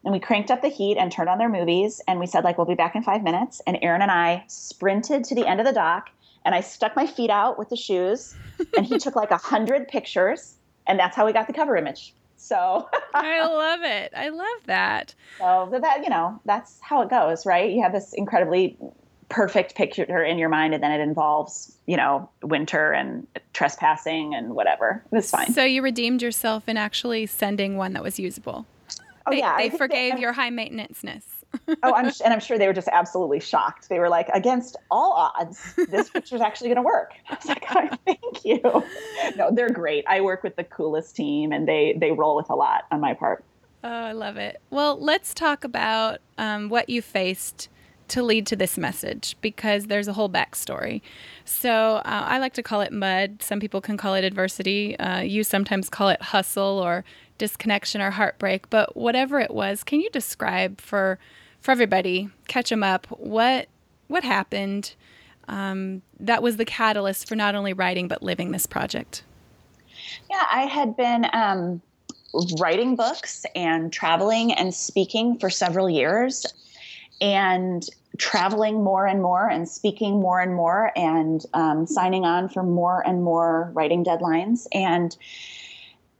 and 0.06 0.14
we 0.14 0.20
cranked 0.20 0.52
up 0.52 0.62
the 0.62 0.70
heat 0.70 0.98
and 0.98 1.12
turned 1.12 1.30
on 1.30 1.40
their 1.40 1.50
movies 1.50 2.00
and 2.08 2.20
we 2.20 2.28
said 2.28 2.44
like 2.44 2.58
we'll 2.58 2.68
be 2.68 2.76
back 2.76 2.96
in 2.96 3.04
five 3.04 3.24
minutes. 3.24 3.62
And 3.68 3.78
aaron 3.82 4.02
and 4.02 4.12
i 4.12 4.46
sprinted 4.48 5.26
to 5.26 5.36
the 5.36 5.46
end 5.46 5.60
of 5.60 5.66
the 5.66 5.74
dock 5.74 6.12
and 6.46 6.56
i 6.56 6.62
stuck 6.62 6.96
my 6.96 7.08
feet 7.08 7.32
out 7.32 7.58
with 7.58 7.70
the 7.70 7.76
shoes 7.76 8.36
and 8.78 8.86
he 8.86 8.98
took 9.00 9.16
like 9.16 9.32
a 9.32 9.38
hundred 9.38 9.88
pictures 9.88 10.56
and 10.88 11.00
that's 11.00 11.16
how 11.16 11.26
we 11.26 11.34
got 11.34 11.48
the 11.48 11.54
cover 11.54 11.76
image. 11.76 12.14
So 12.38 12.88
i 13.16 13.44
love 13.44 13.82
it. 13.82 14.14
I 14.16 14.30
love 14.30 14.66
that. 14.68 15.16
So 15.72 15.80
that 15.80 16.04
you 16.04 16.10
know 16.10 16.40
that's 16.46 16.80
how 16.82 17.02
it 17.02 17.10
goes 17.10 17.46
right? 17.46 17.72
You 17.72 17.82
have 17.82 17.92
this 17.92 18.14
incredibly 18.14 18.78
perfect 19.30 19.76
picture 19.76 20.24
in 20.24 20.38
your 20.38 20.50
mind 20.50 20.74
and 20.74 20.84
then 20.84 20.92
it 20.92 21.02
involves 21.02 21.76
you 21.88 21.98
know 21.98 22.30
winter 22.44 22.92
and 22.92 23.26
trespassing 23.54 24.36
and 24.36 24.56
whatever 24.56 25.04
it's 25.12 25.32
fine 25.32 25.52
so 25.52 25.64
you 25.64 25.82
redeemed 25.82 26.22
yourself 26.22 26.70
in 26.70 26.78
actually 26.78 27.26
sending 27.26 27.76
one 27.76 27.94
that 27.94 28.04
was 28.04 28.20
usable 28.20 28.66
Oh 29.28 29.32
they, 29.32 29.40
yeah, 29.40 29.58
they 29.58 29.70
forgave 29.70 30.20
your 30.20 30.34
high 30.34 30.52
maintenanceness. 30.52 31.24
oh, 31.84 31.94
I'm 31.94 32.06
and 32.24 32.34
I'm 32.34 32.40
sure 32.40 32.58
they 32.58 32.68
were 32.68 32.74
just 32.74 32.90
absolutely 32.92 33.40
shocked. 33.40 33.90
They 33.90 34.00
were 34.00 34.10
like, 34.10 34.30
against 34.30 34.78
all 34.92 35.14
odds, 35.14 35.74
this 35.90 36.10
picture's 36.10 36.42
actually 36.42 36.68
going 36.68 36.78
to 36.78 36.84
work. 36.84 37.14
I 37.30 37.36
was 37.36 37.46
like, 37.46 37.66
oh, 37.76 37.90
thank 38.06 38.46
you. 38.46 38.62
No, 39.36 39.50
they're 39.52 39.70
great. 39.70 40.06
I 40.08 40.22
work 40.22 40.44
with 40.44 40.56
the 40.56 40.64
coolest 40.64 41.16
team, 41.16 41.52
and 41.52 41.68
they 41.68 41.98
they 42.00 42.12
roll 42.12 42.36
with 42.36 42.50
a 42.50 42.56
lot 42.56 42.84
on 42.92 43.02
my 43.02 43.14
part. 43.14 43.44
Oh, 43.84 43.90
I 43.90 44.14
love 44.14 44.38
it. 44.38 44.62
Well, 44.70 45.00
let's 45.00 45.34
talk 45.34 45.64
about 45.64 46.20
um, 46.38 46.70
what 46.70 46.90
you 46.90 47.02
faced 47.02 47.70
to 48.10 48.24
lead 48.24 48.46
to 48.48 48.56
this 48.56 48.78
message 48.78 49.36
because 49.42 49.88
there's 49.88 50.08
a 50.08 50.14
whole 50.14 50.30
backstory. 50.30 51.02
So 51.44 51.96
uh, 51.98 52.02
I 52.06 52.40
like 52.40 52.54
to 52.54 52.64
call 52.64 52.82
it 52.82 52.92
mud. 52.92 53.42
Some 53.42 53.60
people 53.60 53.82
can 53.82 53.98
call 53.98 54.14
it 54.14 54.24
adversity. 54.24 54.98
Uh, 55.00 55.22
you 55.22 55.44
sometimes 55.44 55.90
call 55.90 56.10
it 56.10 56.22
hustle 56.22 56.80
or 56.80 57.04
disconnection 57.38 58.02
or 58.02 58.12
heartbreak, 58.12 58.70
but 58.70 58.96
whatever 58.96 59.40
it 59.40 59.52
was, 59.52 59.84
can 59.84 60.00
you 60.00 60.10
describe 60.10 60.80
for 60.80 61.20
for 61.66 61.72
everybody, 61.72 62.30
catch 62.48 62.70
them 62.70 62.84
up, 62.84 63.08
what 63.08 63.68
what 64.08 64.24
happened 64.24 64.94
um, 65.48 66.04
that 66.20 66.44
was 66.44 66.58
the 66.58 66.66
catalyst 66.66 67.28
for 67.28 67.36
not 67.36 67.56
only 67.56 67.74
writing 67.74 68.08
but 68.08 68.22
living 68.22 68.52
this 68.52 68.68
project? 68.68 69.24
Yeah, 70.30 70.44
I 70.52 70.62
had 70.62 70.96
been 70.96 71.28
um, 71.34 71.82
writing 72.60 72.96
books 72.96 73.46
and 73.56 73.92
traveling 73.92 74.54
and 74.54 74.74
speaking 74.74 75.40
for 75.40 75.50
several 75.50 75.90
years, 75.90 76.46
and 77.22 77.86
traveling 78.18 78.84
more 78.84 79.06
and 79.06 79.22
more 79.22 79.50
and 79.50 79.68
speaking 79.68 80.22
more 80.22 80.40
and 80.40 80.56
more 80.56 80.92
and 80.96 81.46
um, 81.54 81.86
signing 81.86 82.26
on 82.26 82.48
for 82.50 82.64
more 82.64 83.06
and 83.06 83.24
more 83.24 83.72
writing 83.74 84.04
deadlines 84.04 84.68
and 84.72 85.18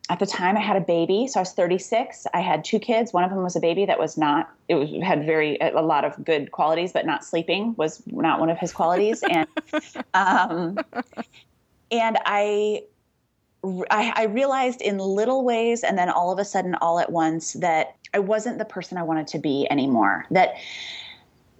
at 0.10 0.20
the 0.20 0.26
time 0.26 0.56
I 0.56 0.60
had 0.60 0.76
a 0.76 0.82
baby, 0.82 1.28
so 1.28 1.40
I 1.40 1.42
was 1.42 1.52
36. 1.54 2.28
I 2.34 2.42
had 2.42 2.64
two 2.64 2.80
kids. 2.80 3.12
One 3.12 3.24
of 3.24 3.32
them 3.32 3.42
was 3.42 3.56
a 3.56 3.60
baby 3.60 3.86
that 3.86 3.98
was 3.98 4.18
not. 4.18 4.52
It 4.68 4.76
was 4.76 4.90
had 5.04 5.26
very 5.26 5.58
a 5.60 5.82
lot 5.82 6.06
of 6.06 6.24
good 6.24 6.52
qualities, 6.52 6.94
but 6.94 7.06
not 7.06 7.26
sleeping 7.26 7.74
was 7.76 8.04
not 8.06 8.40
one 8.40 8.50
of 8.50 8.60
his 8.60 8.72
qualities. 8.72 9.24
And 9.24 9.48
um, 10.14 10.78
and 11.92 12.18
I, 12.26 12.84
I 13.90 14.14
I 14.16 14.24
realized 14.26 14.82
in 14.82 14.98
little 14.98 15.44
ways, 15.44 15.84
and 15.84 15.98
then 15.98 16.10
all 16.10 16.32
of 16.32 16.40
a 16.40 16.46
sudden, 16.46 16.76
all 16.76 17.00
at 17.00 17.12
once, 17.12 17.54
that 17.54 17.96
I 18.14 18.20
wasn't 18.20 18.58
the 18.58 18.66
person 18.66 18.98
I 18.98 19.04
wanted 19.04 19.28
to 19.28 19.40
be 19.40 19.68
anymore. 19.70 20.26
That 20.32 20.56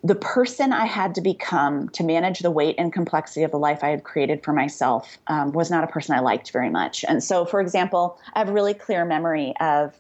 the 0.04 0.16
person 0.16 0.72
I 0.72 0.86
had 0.86 1.16
to 1.16 1.22
become 1.22 1.90
to 1.90 2.04
manage 2.04 2.40
the 2.40 2.52
weight 2.52 2.76
and 2.78 2.94
complexity 2.94 3.42
of 3.42 3.50
the 3.50 3.58
life 3.58 3.84
I 3.84 3.90
had 3.90 4.04
created 4.04 4.44
for 4.44 4.54
myself 4.54 5.18
um, 5.28 5.52
was 5.52 5.72
not 5.72 5.84
a 5.84 5.88
person 5.88 6.14
I 6.16 6.20
liked 6.20 6.52
very 6.52 6.70
much. 6.70 7.04
And 7.08 7.24
so, 7.24 7.44
for 7.44 7.60
example, 7.60 8.20
I 8.36 8.40
have 8.40 8.50
a 8.50 8.54
really 8.54 8.76
clear 8.76 9.04
memory 9.04 9.56
of 9.60 9.96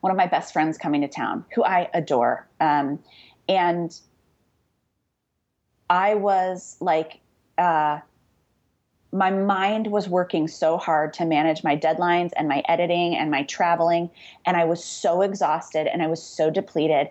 one 0.00 0.12
of 0.12 0.16
my 0.16 0.28
best 0.28 0.52
friends 0.52 0.78
coming 0.78 1.00
to 1.00 1.08
town, 1.08 1.44
who 1.54 1.64
I 1.64 1.90
adore. 1.92 2.46
Um, 2.60 3.00
and 3.48 3.98
I 5.90 6.14
was 6.14 6.76
like, 6.80 7.18
uh, 7.58 7.98
my 9.14 9.30
mind 9.30 9.86
was 9.86 10.08
working 10.08 10.48
so 10.48 10.76
hard 10.76 11.12
to 11.14 11.24
manage 11.24 11.62
my 11.62 11.76
deadlines 11.76 12.32
and 12.36 12.48
my 12.48 12.62
editing 12.68 13.16
and 13.16 13.30
my 13.30 13.44
traveling. 13.44 14.10
And 14.44 14.56
I 14.56 14.64
was 14.64 14.84
so 14.84 15.22
exhausted 15.22 15.86
and 15.86 16.02
I 16.02 16.08
was 16.08 16.20
so 16.20 16.50
depleted 16.50 17.10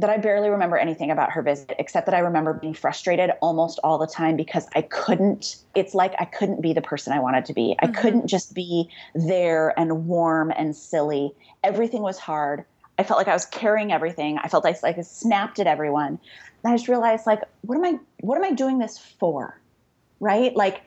that 0.00 0.10
I 0.10 0.16
barely 0.16 0.48
remember 0.48 0.76
anything 0.76 1.12
about 1.12 1.30
her 1.30 1.42
visit, 1.42 1.74
except 1.78 2.06
that 2.06 2.14
I 2.14 2.18
remember 2.18 2.54
being 2.54 2.74
frustrated 2.74 3.30
almost 3.40 3.78
all 3.84 3.98
the 3.98 4.06
time 4.06 4.36
because 4.36 4.66
I 4.74 4.82
couldn't, 4.82 5.56
it's 5.76 5.94
like 5.94 6.14
I 6.18 6.24
couldn't 6.24 6.60
be 6.60 6.72
the 6.72 6.82
person 6.82 7.12
I 7.12 7.20
wanted 7.20 7.44
to 7.46 7.52
be. 7.52 7.76
Mm-hmm. 7.80 7.86
I 7.86 8.00
couldn't 8.00 8.26
just 8.26 8.52
be 8.52 8.90
there 9.14 9.78
and 9.78 10.06
warm 10.06 10.52
and 10.56 10.74
silly. 10.74 11.32
Everything 11.62 12.02
was 12.02 12.18
hard. 12.18 12.64
I 12.98 13.04
felt 13.04 13.18
like 13.18 13.28
I 13.28 13.32
was 13.32 13.46
carrying 13.46 13.92
everything. 13.92 14.38
I 14.38 14.48
felt 14.48 14.64
like, 14.64 14.82
like 14.82 14.98
I 14.98 15.02
snapped 15.02 15.60
at 15.60 15.68
everyone. 15.68 16.18
And 16.64 16.72
I 16.72 16.76
just 16.76 16.88
realized 16.88 17.26
like, 17.26 17.42
what 17.60 17.76
am 17.78 17.84
I, 17.84 17.98
what 18.20 18.36
am 18.36 18.44
I 18.44 18.50
doing 18.52 18.78
this 18.78 18.98
for? 18.98 19.60
Right? 20.20 20.54
Like, 20.56 20.82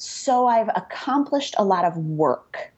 so 0.00 0.46
I've 0.46 0.70
accomplished 0.74 1.54
a 1.58 1.64
lot 1.64 1.84
of 1.84 1.96
work 1.96 2.72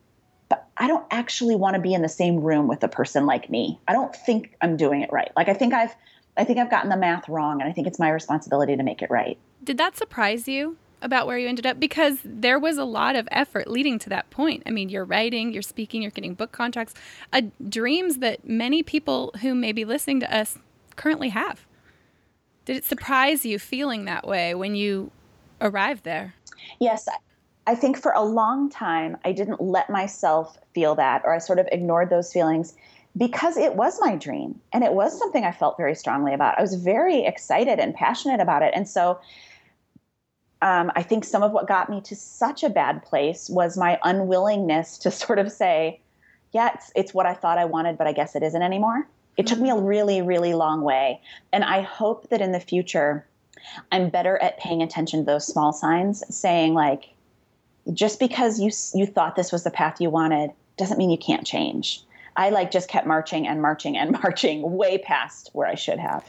but 0.53 0.69
I 0.77 0.87
don't 0.87 1.07
actually 1.11 1.57
want 1.57 1.77
to 1.77 1.81
be 1.81 1.95
in 1.95 2.03
the 2.03 2.11
same 2.11 2.41
room 2.41 2.69
with 2.69 2.85
a 2.85 2.89
person 2.89 3.25
like 3.25 3.49
me. 3.49 3.81
I 3.89 3.95
don't 3.95 4.15
think 4.15 4.55
I'm 4.61 4.77
doing 4.77 5.01
it 5.01 5.11
right. 5.11 5.31
Like 5.35 5.49
I 5.49 5.55
think 5.55 5.73
I've 5.73 5.95
I 6.37 6.45
think 6.45 6.59
I've 6.59 6.71
gotten 6.71 6.91
the 6.91 6.97
math 6.97 7.27
wrong 7.27 7.63
and 7.63 7.71
I 7.71 7.73
think 7.73 7.87
it's 7.87 7.99
my 7.99 8.11
responsibility 8.11 8.77
to 8.77 8.83
make 8.83 9.01
it 9.01 9.11
right. 9.11 9.39
Did 9.65 9.79
that 9.79 9.97
surprise 9.97 10.47
you 10.47 10.77
about 11.01 11.27
where 11.27 11.39
you 11.39 11.49
ended 11.49 11.65
up 11.65 11.81
because 11.81 12.19
there 12.23 12.59
was 12.59 12.77
a 12.77 12.85
lot 12.85 13.17
of 13.17 13.27
effort 13.33 13.67
leading 13.67 13.99
to 14.01 14.11
that 14.11 14.29
point. 14.29 14.63
I 14.67 14.71
mean, 14.71 14.91
you're 14.91 15.07
writing, 15.07 15.55
you're 15.55 15.63
speaking, 15.63 16.03
you're 16.03 16.11
getting 16.11 16.35
book 16.35 16.53
contracts, 16.53 16.95
uh, 17.33 17.43
dreams 17.67 18.19
that 18.19 18.47
many 18.47 18.83
people 18.83 19.33
who 19.41 19.55
may 19.55 19.73
be 19.73 19.87
listening 19.87 20.21
to 20.21 20.37
us 20.37 20.59
currently 20.97 21.31
have. 21.31 21.67
Did 22.67 22.77
it 22.77 22.85
surprise 22.85 23.47
you 23.47 23.59
feeling 23.59 24.05
that 24.05 24.27
way 24.27 24.55
when 24.55 24.75
you 24.75 25.11
arrived 25.63 26.05
there? 26.05 26.35
Yes, 26.81 27.09
I 27.67 27.75
think 27.75 27.97
for 27.97 28.13
a 28.13 28.23
long 28.23 28.71
time, 28.71 29.17
I 29.25 29.33
didn't 29.33 29.61
let 29.61 29.89
myself 29.89 30.59
feel 30.75 30.95
that, 30.97 31.23
or 31.25 31.35
I 31.35 31.39
sort 31.39 31.59
of 31.59 31.69
ignored 31.71 32.11
those 32.11 32.33
feelings 32.33 32.75
because 33.17 33.57
it 33.57 33.75
was 33.75 34.01
my 34.01 34.17
dream 34.17 34.59
and 34.73 34.83
it 34.83 34.95
was 34.95 35.17
something 35.19 35.45
I 35.45 35.53
felt 35.53 35.77
very 35.77 35.95
strongly 35.95 36.33
about. 36.33 36.59
I 36.59 36.63
was 36.63 36.75
very 36.75 37.25
excited 37.25 37.79
and 37.79 37.95
passionate 37.95 38.41
about 38.41 38.63
it. 38.63 38.73
And 38.75 38.89
so 38.89 39.21
um, 40.63 40.91
I 40.97 41.03
think 41.03 41.25
some 41.25 41.43
of 41.43 41.53
what 41.53 41.69
got 41.69 41.91
me 41.91 42.01
to 42.03 42.17
such 42.17 42.63
a 42.63 42.71
bad 42.71 43.03
place 43.03 43.51
was 43.51 43.77
my 43.77 43.99
unwillingness 44.03 44.97
to 44.99 45.11
sort 45.11 45.39
of 45.39 45.53
say, 45.53 46.01
yeah, 46.53 46.71
it's, 46.75 46.93
it's 46.95 47.15
what 47.15 47.27
I 47.27 47.35
thought 47.35 47.59
I 47.59 47.65
wanted, 47.65 47.99
but 47.99 48.07
I 48.07 48.13
guess 48.13 48.35
it 48.35 48.43
isn't 48.43 48.63
anymore. 48.63 49.07
It 49.37 49.47
took 49.47 49.59
me 49.59 49.71
a 49.71 49.77
really, 49.77 50.21
really 50.21 50.55
long 50.55 50.83
way. 50.83 51.21
And 51.53 51.65
I 51.65 51.81
hope 51.81 52.29
that 52.29 52.41
in 52.41 52.53
the 52.53 52.61
future, 52.61 53.27
I'm 53.91 54.11
better 54.11 54.41
at 54.43 54.59
paying 54.59 54.83
attention 54.83 55.21
to 55.21 55.27
those 55.27 55.47
small 55.47 55.73
signs, 55.73 56.23
saying, 56.35 56.75
like, 56.75 57.11
just 57.93 58.21
because 58.21 58.61
you 58.61 58.71
you 58.99 59.07
thought 59.07 59.37
this 59.37 59.53
was 59.53 59.65
the 59.65 59.71
path 59.71 60.01
you 60.01 60.11
wanted 60.11 60.53
doesn't 60.77 60.99
mean 60.99 61.11
you 61.11 61.19
can't 61.19 61.47
change. 61.47 62.03
I 62.37 62.51
like 62.51 62.71
just 62.71 62.89
kept 62.89 63.07
marching 63.07 63.47
and 63.47 63.61
marching 63.61 63.97
and 63.97 64.13
marching 64.23 64.77
way 64.77 64.99
past 64.99 65.51
where 65.53 65.69
I 65.69 65.75
should 65.75 65.99
have. 65.99 66.25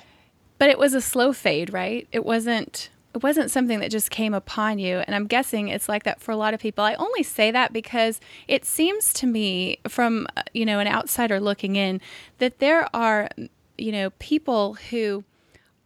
But 0.57 0.69
it 0.69 0.77
was 0.77 0.93
a 0.93 1.01
slow 1.01 1.33
fade, 1.33 1.73
right? 1.73 2.07
It 2.11 2.25
wasn't 2.25 2.89
it 3.13 3.21
wasn't 3.21 3.51
something 3.51 3.79
that 3.79 3.91
just 3.91 4.09
came 4.09 4.33
upon 4.33 4.79
you 4.79 4.97
and 4.97 5.15
i'm 5.15 5.27
guessing 5.27 5.67
it's 5.67 5.87
like 5.87 6.03
that 6.03 6.19
for 6.19 6.31
a 6.31 6.35
lot 6.35 6.53
of 6.53 6.59
people 6.59 6.83
i 6.83 6.95
only 6.95 7.23
say 7.23 7.51
that 7.51 7.71
because 7.71 8.19
it 8.47 8.65
seems 8.65 9.13
to 9.13 9.27
me 9.27 9.77
from 9.87 10.25
uh, 10.35 10.41
you 10.53 10.65
know 10.65 10.79
an 10.79 10.87
outsider 10.87 11.39
looking 11.39 11.75
in 11.75 12.01
that 12.39 12.59
there 12.59 12.87
are 12.95 13.29
you 13.77 13.91
know 13.91 14.09
people 14.19 14.75
who 14.89 15.23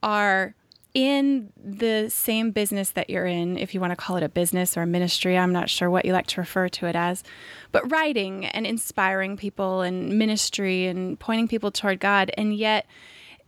are 0.02 0.56
in 0.98 1.54
the 1.64 2.10
same 2.10 2.50
business 2.50 2.90
that 2.90 3.08
you're 3.08 3.28
in, 3.28 3.56
if 3.56 3.76
you 3.76 3.80
want 3.80 3.92
to 3.92 3.96
call 3.96 4.18
it 4.18 4.24
a 4.24 4.30
business 4.30 4.76
or 4.76 4.82
a 4.82 4.88
ministry, 4.88 5.38
I'm 5.38 5.54
not 5.54 5.70
sure 5.70 5.92
what 5.92 6.06
you 6.06 6.12
like 6.12 6.26
to 6.26 6.42
refer 6.42 6.70
to 6.70 6.88
it 6.88 6.96
as, 6.96 7.24
but 7.72 7.92
writing 7.92 8.46
and 8.46 8.66
inspiring 8.66 9.38
people 9.38 9.82
and 9.82 10.18
ministry 10.18 10.88
and 10.88 11.20
pointing 11.20 11.48
people 11.48 11.70
toward 11.70 12.00
God. 12.00 12.32
And 12.36 12.56
yet, 12.56 12.88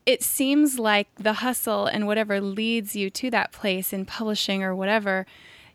it 0.05 0.21
seems 0.21 0.77
like 0.77 1.07
the 1.15 1.33
hustle 1.33 1.87
and 1.87 2.05
whatever 2.05 2.39
leads 2.39 2.95
you 2.95 3.09
to 3.09 3.31
that 3.31 3.51
place 3.51 3.93
in 3.93 4.05
publishing 4.05 4.61
or 4.61 4.75
whatever, 4.75 5.25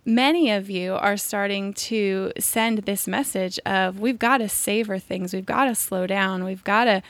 many 0.05 0.53
of 0.53 0.71
you 0.71 0.95
are 0.95 1.17
starting 1.17 1.75
to 1.75 2.31
send 2.39 2.79
this 2.79 3.09
message 3.09 3.59
of 3.67 3.99
we've 3.99 4.21
got 4.21 4.39
to 4.39 4.49
savor 4.49 5.01
things, 5.01 5.35
we've 5.35 5.45
got 5.45 5.65
to 5.65 5.75
slow 5.75 6.07
down, 6.07 6.45
we've 6.45 6.63
got 6.63 6.85
to 6.85 7.03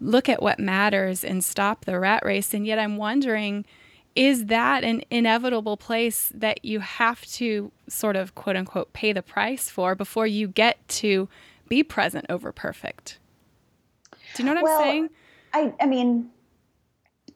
look 0.00 0.30
at 0.30 0.42
what 0.42 0.58
matters 0.58 1.24
and 1.24 1.44
stop 1.44 1.84
the 1.84 2.00
rat 2.00 2.24
race. 2.24 2.54
And 2.54 2.66
yet 2.66 2.78
I'm 2.78 2.96
wondering 2.96 3.66
is 4.18 4.46
that 4.46 4.82
an 4.82 5.00
inevitable 5.12 5.76
place 5.76 6.32
that 6.34 6.64
you 6.64 6.80
have 6.80 7.24
to 7.24 7.70
sort 7.86 8.16
of 8.16 8.34
quote 8.34 8.56
unquote 8.56 8.92
pay 8.92 9.12
the 9.12 9.22
price 9.22 9.70
for 9.70 9.94
before 9.94 10.26
you 10.26 10.48
get 10.48 10.76
to 10.88 11.28
be 11.68 11.84
present 11.84 12.26
over 12.28 12.50
perfect? 12.50 13.20
Do 14.34 14.42
you 14.42 14.48
know 14.48 14.56
what 14.56 14.64
well, 14.64 14.80
I'm 14.80 14.84
saying? 14.84 15.10
I, 15.54 15.72
I 15.80 15.86
mean, 15.86 16.30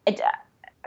it, 0.06 0.20
uh, 0.20 0.30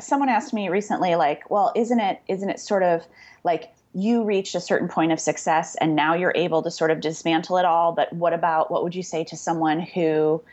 someone 0.01 0.27
asked 0.27 0.53
me 0.53 0.67
recently, 0.67 1.15
like, 1.15 1.49
well, 1.49 1.71
isn't 1.77 2.01
it, 2.01 2.21
isn't 2.27 2.49
it 2.49 2.59
sort 2.59 2.83
of 2.83 3.07
like 3.45 3.73
you 3.93 4.25
reached 4.25 4.53
a 4.53 4.59
certain 4.59 4.89
point 4.89 5.13
of 5.13 5.19
success 5.21 5.75
and 5.79 5.95
now 5.95 6.13
you're 6.13 6.33
able 6.35 6.61
to 6.63 6.71
sort 6.71 6.91
of 6.91 6.99
dismantle 6.99 7.55
it 7.55 7.63
all? 7.63 7.93
But 7.93 8.11
what 8.11 8.33
about, 8.33 8.69
what 8.69 8.83
would 8.83 8.95
you 8.95 9.03
say 9.03 9.23
to 9.23 9.37
someone 9.37 9.79
who 9.79 10.43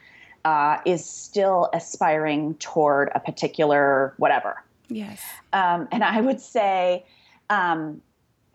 uh, 0.44 0.78
is 0.86 1.04
still 1.04 1.68
aspiring 1.72 2.54
toward 2.60 3.10
a 3.12 3.18
particular 3.18 4.14
whatever? 4.18 4.62
Yes. 4.94 5.22
Um, 5.52 5.88
and 5.92 6.04
I 6.04 6.20
would 6.20 6.40
say, 6.40 7.04
um, 7.50 8.00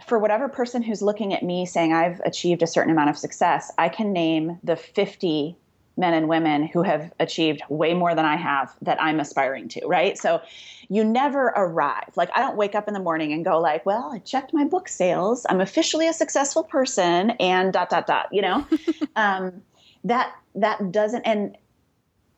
for 0.05 0.19
whatever 0.19 0.47
person 0.47 0.83
who's 0.83 1.01
looking 1.01 1.33
at 1.33 1.43
me 1.43 1.65
saying 1.65 1.93
I've 1.93 2.19
achieved 2.21 2.61
a 2.61 2.67
certain 2.67 2.91
amount 2.91 3.09
of 3.09 3.17
success, 3.17 3.71
I 3.77 3.89
can 3.89 4.13
name 4.13 4.59
the 4.63 4.75
50 4.75 5.57
men 5.97 6.13
and 6.13 6.27
women 6.27 6.67
who 6.67 6.83
have 6.83 7.11
achieved 7.19 7.61
way 7.69 7.93
more 7.93 8.13
than 8.13 8.25
I 8.25 8.35
have 8.35 8.75
that 8.83 9.01
I'm 9.01 9.19
aspiring 9.19 9.67
to, 9.69 9.85
right? 9.87 10.17
So 10.17 10.41
you 10.89 11.03
never 11.03 11.47
arrive. 11.55 12.11
Like 12.15 12.29
I 12.35 12.39
don't 12.39 12.55
wake 12.55 12.75
up 12.75 12.87
in 12.87 12.93
the 12.93 12.99
morning 12.99 13.33
and 13.33 13.43
go 13.43 13.59
like, 13.59 13.85
well, 13.85 14.11
I 14.13 14.19
checked 14.19 14.53
my 14.53 14.63
book 14.63 14.87
sales. 14.87 15.45
I'm 15.49 15.59
officially 15.59 16.07
a 16.07 16.13
successful 16.13 16.63
person 16.63 17.31
and 17.31 17.73
dot 17.73 17.89
dot 17.89 18.05
dot, 18.05 18.27
you 18.31 18.43
know? 18.43 18.65
um, 19.15 19.63
that 20.03 20.33
that 20.55 20.91
doesn't 20.91 21.23
and 21.23 21.57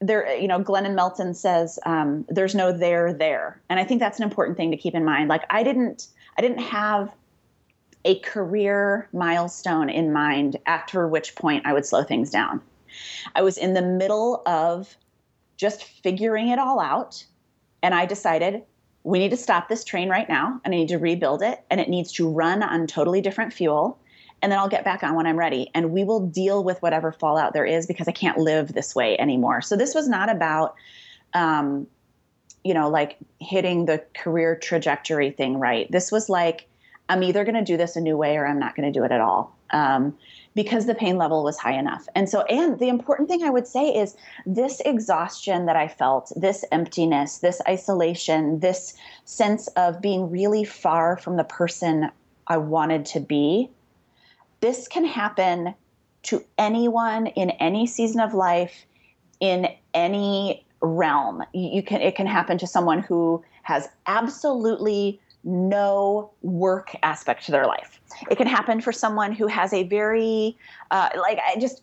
there, 0.01 0.35
you 0.35 0.47
know, 0.47 0.59
Glennon 0.59 0.95
Melton 0.95 1.33
says 1.33 1.77
um, 1.85 2.25
there's 2.29 2.55
no 2.55 2.71
there 2.71 3.13
there, 3.13 3.61
and 3.69 3.79
I 3.79 3.83
think 3.83 3.99
that's 3.99 4.17
an 4.17 4.23
important 4.23 4.57
thing 4.57 4.71
to 4.71 4.77
keep 4.77 4.95
in 4.95 5.03
mind. 5.03 5.29
Like 5.29 5.43
I 5.49 5.63
didn't, 5.63 6.07
I 6.37 6.41
didn't 6.41 6.59
have 6.59 7.13
a 8.05 8.19
career 8.19 9.09
milestone 9.11 9.89
in 9.89 10.13
mind 10.13 10.57
after 10.65 11.07
which 11.07 11.35
point 11.35 11.65
I 11.65 11.73
would 11.73 11.85
slow 11.85 12.03
things 12.03 12.29
down. 12.29 12.61
I 13.35 13.41
was 13.41 13.57
in 13.57 13.73
the 13.73 13.81
middle 13.81 14.41
of 14.45 14.95
just 15.57 15.83
figuring 15.83 16.47
it 16.47 16.59
all 16.59 16.79
out, 16.79 17.25
and 17.83 17.93
I 17.93 18.05
decided 18.05 18.63
we 19.03 19.19
need 19.19 19.31
to 19.31 19.37
stop 19.37 19.67
this 19.67 19.83
train 19.83 20.09
right 20.09 20.29
now, 20.29 20.61
and 20.63 20.73
I 20.73 20.77
need 20.77 20.89
to 20.89 20.97
rebuild 20.97 21.41
it, 21.41 21.63
and 21.69 21.81
it 21.81 21.89
needs 21.89 22.13
to 22.13 22.29
run 22.29 22.63
on 22.63 22.87
totally 22.87 23.21
different 23.21 23.51
fuel 23.51 23.99
and 24.41 24.51
then 24.51 24.59
I'll 24.59 24.69
get 24.69 24.83
back 24.83 25.03
on 25.03 25.15
when 25.15 25.25
I'm 25.25 25.37
ready. 25.37 25.69
And 25.73 25.91
we 25.91 26.03
will 26.03 26.19
deal 26.19 26.63
with 26.63 26.81
whatever 26.81 27.11
fallout 27.11 27.53
there 27.53 27.65
is 27.65 27.87
because 27.87 28.07
I 28.07 28.11
can't 28.11 28.37
live 28.37 28.73
this 28.73 28.95
way 28.95 29.17
anymore. 29.17 29.61
So 29.61 29.75
this 29.75 29.93
was 29.93 30.07
not 30.07 30.29
about, 30.29 30.75
um, 31.33 31.87
you 32.63 32.73
know, 32.73 32.89
like 32.89 33.17
hitting 33.39 33.85
the 33.85 34.03
career 34.15 34.55
trajectory 34.55 35.31
thing 35.31 35.57
right. 35.57 35.91
This 35.91 36.11
was 36.11 36.29
like, 36.29 36.67
I'm 37.09 37.23
either 37.23 37.43
going 37.43 37.55
to 37.55 37.63
do 37.63 37.77
this 37.77 37.95
a 37.95 38.01
new 38.01 38.17
way 38.17 38.37
or 38.37 38.45
I'm 38.45 38.59
not 38.59 38.75
going 38.75 38.91
to 38.91 38.97
do 38.97 39.03
it 39.03 39.11
at 39.11 39.21
all. 39.21 39.55
Um, 39.71 40.17
because 40.55 40.87
the 40.87 40.95
pain 40.95 41.17
level 41.17 41.43
was 41.43 41.57
high 41.57 41.77
enough. 41.77 42.07
And 42.15 42.27
so, 42.27 42.41
and 42.41 42.79
the 42.79 42.89
important 42.89 43.29
thing 43.29 43.43
I 43.43 43.49
would 43.49 43.67
say 43.67 43.89
is 43.89 44.17
this 44.45 44.81
exhaustion 44.81 45.67
that 45.67 45.75
I 45.75 45.87
felt, 45.87 46.33
this 46.35 46.65
emptiness, 46.71 47.37
this 47.37 47.61
isolation, 47.67 48.59
this 48.59 48.95
sense 49.25 49.67
of 49.69 50.01
being 50.01 50.31
really 50.31 50.63
far 50.63 51.17
from 51.17 51.37
the 51.37 51.43
person 51.43 52.09
I 52.47 52.57
wanted 52.57 53.05
to 53.07 53.19
be 53.19 53.69
this 54.61 54.87
can 54.87 55.05
happen 55.05 55.73
to 56.23 56.43
anyone 56.57 57.27
in 57.27 57.51
any 57.51 57.87
season 57.87 58.19
of 58.19 58.33
life, 58.33 58.85
in 59.39 59.67
any 59.93 60.65
realm. 60.81 61.43
You 61.53 61.83
can 61.83 62.01
it 62.01 62.15
can 62.15 62.27
happen 62.27 62.57
to 62.57 62.67
someone 62.67 63.01
who 63.01 63.43
has 63.63 63.87
absolutely 64.07 65.19
no 65.43 66.31
work 66.41 66.95
aspect 67.03 67.45
to 67.45 67.51
their 67.51 67.65
life. 67.65 67.99
It 68.29 68.35
can 68.35 68.47
happen 68.47 68.81
for 68.81 68.91
someone 68.91 69.31
who 69.31 69.47
has 69.47 69.73
a 69.73 69.83
very 69.83 70.57
uh, 70.91 71.09
like 71.17 71.39
I 71.39 71.59
just 71.59 71.81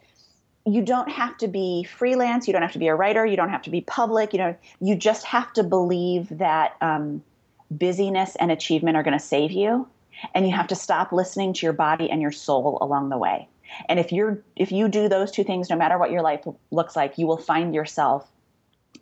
you 0.67 0.83
don't 0.83 1.11
have 1.11 1.37
to 1.39 1.49
be 1.49 1.85
freelance. 1.85 2.47
You 2.47 2.53
don't 2.53 2.62
have 2.62 2.73
to 2.73 2.79
be 2.79 2.89
a 2.89 2.95
writer. 2.95 3.25
You 3.25 3.37
don't 3.37 3.51
have 3.51 3.62
to 3.62 3.71
be 3.71 3.83
public. 3.83 4.33
You 4.33 4.41
know, 4.41 4.57
you 4.81 4.97
just 4.97 5.25
have 5.25 5.53
to 5.55 5.62
believe 5.62 6.29
that 6.39 6.75
um, 6.81 7.23
busyness 7.71 8.37
and 8.37 8.51
achievement 8.51 8.97
are 8.97 9.05
going 9.05 9.17
to 9.17 9.25
save 9.25 9.53
you 9.53 9.89
and 10.35 10.46
you 10.46 10.55
have 10.55 10.68
to 10.68 10.74
stop 10.74 11.12
listening 11.12 11.52
to 11.52 11.66
your 11.66 11.72
body 11.72 12.11
and 12.11 12.20
your 12.20 12.33
soul 12.33 12.79
along 12.81 13.09
the 13.09 13.18
way. 13.18 13.48
And 13.88 13.98
if 13.98 14.12
you're 14.12 14.42
if 14.55 14.72
you 14.72 14.88
do 14.88 15.09
those 15.09 15.31
two 15.31 15.44
things 15.44 15.68
no 15.68 15.76
matter 15.76 15.98
what 15.98 16.11
your 16.11 16.22
life 16.22 16.44
looks 16.70 16.94
like 16.94 17.18
you 17.18 17.26
will 17.26 17.37
find 17.37 17.74
yourself 17.74 18.31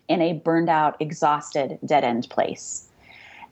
in 0.09 0.21
a 0.21 0.33
burned 0.33 0.69
out 0.69 0.97
exhausted 1.01 1.79
dead 1.85 2.05
end 2.05 2.29
place. 2.31 2.89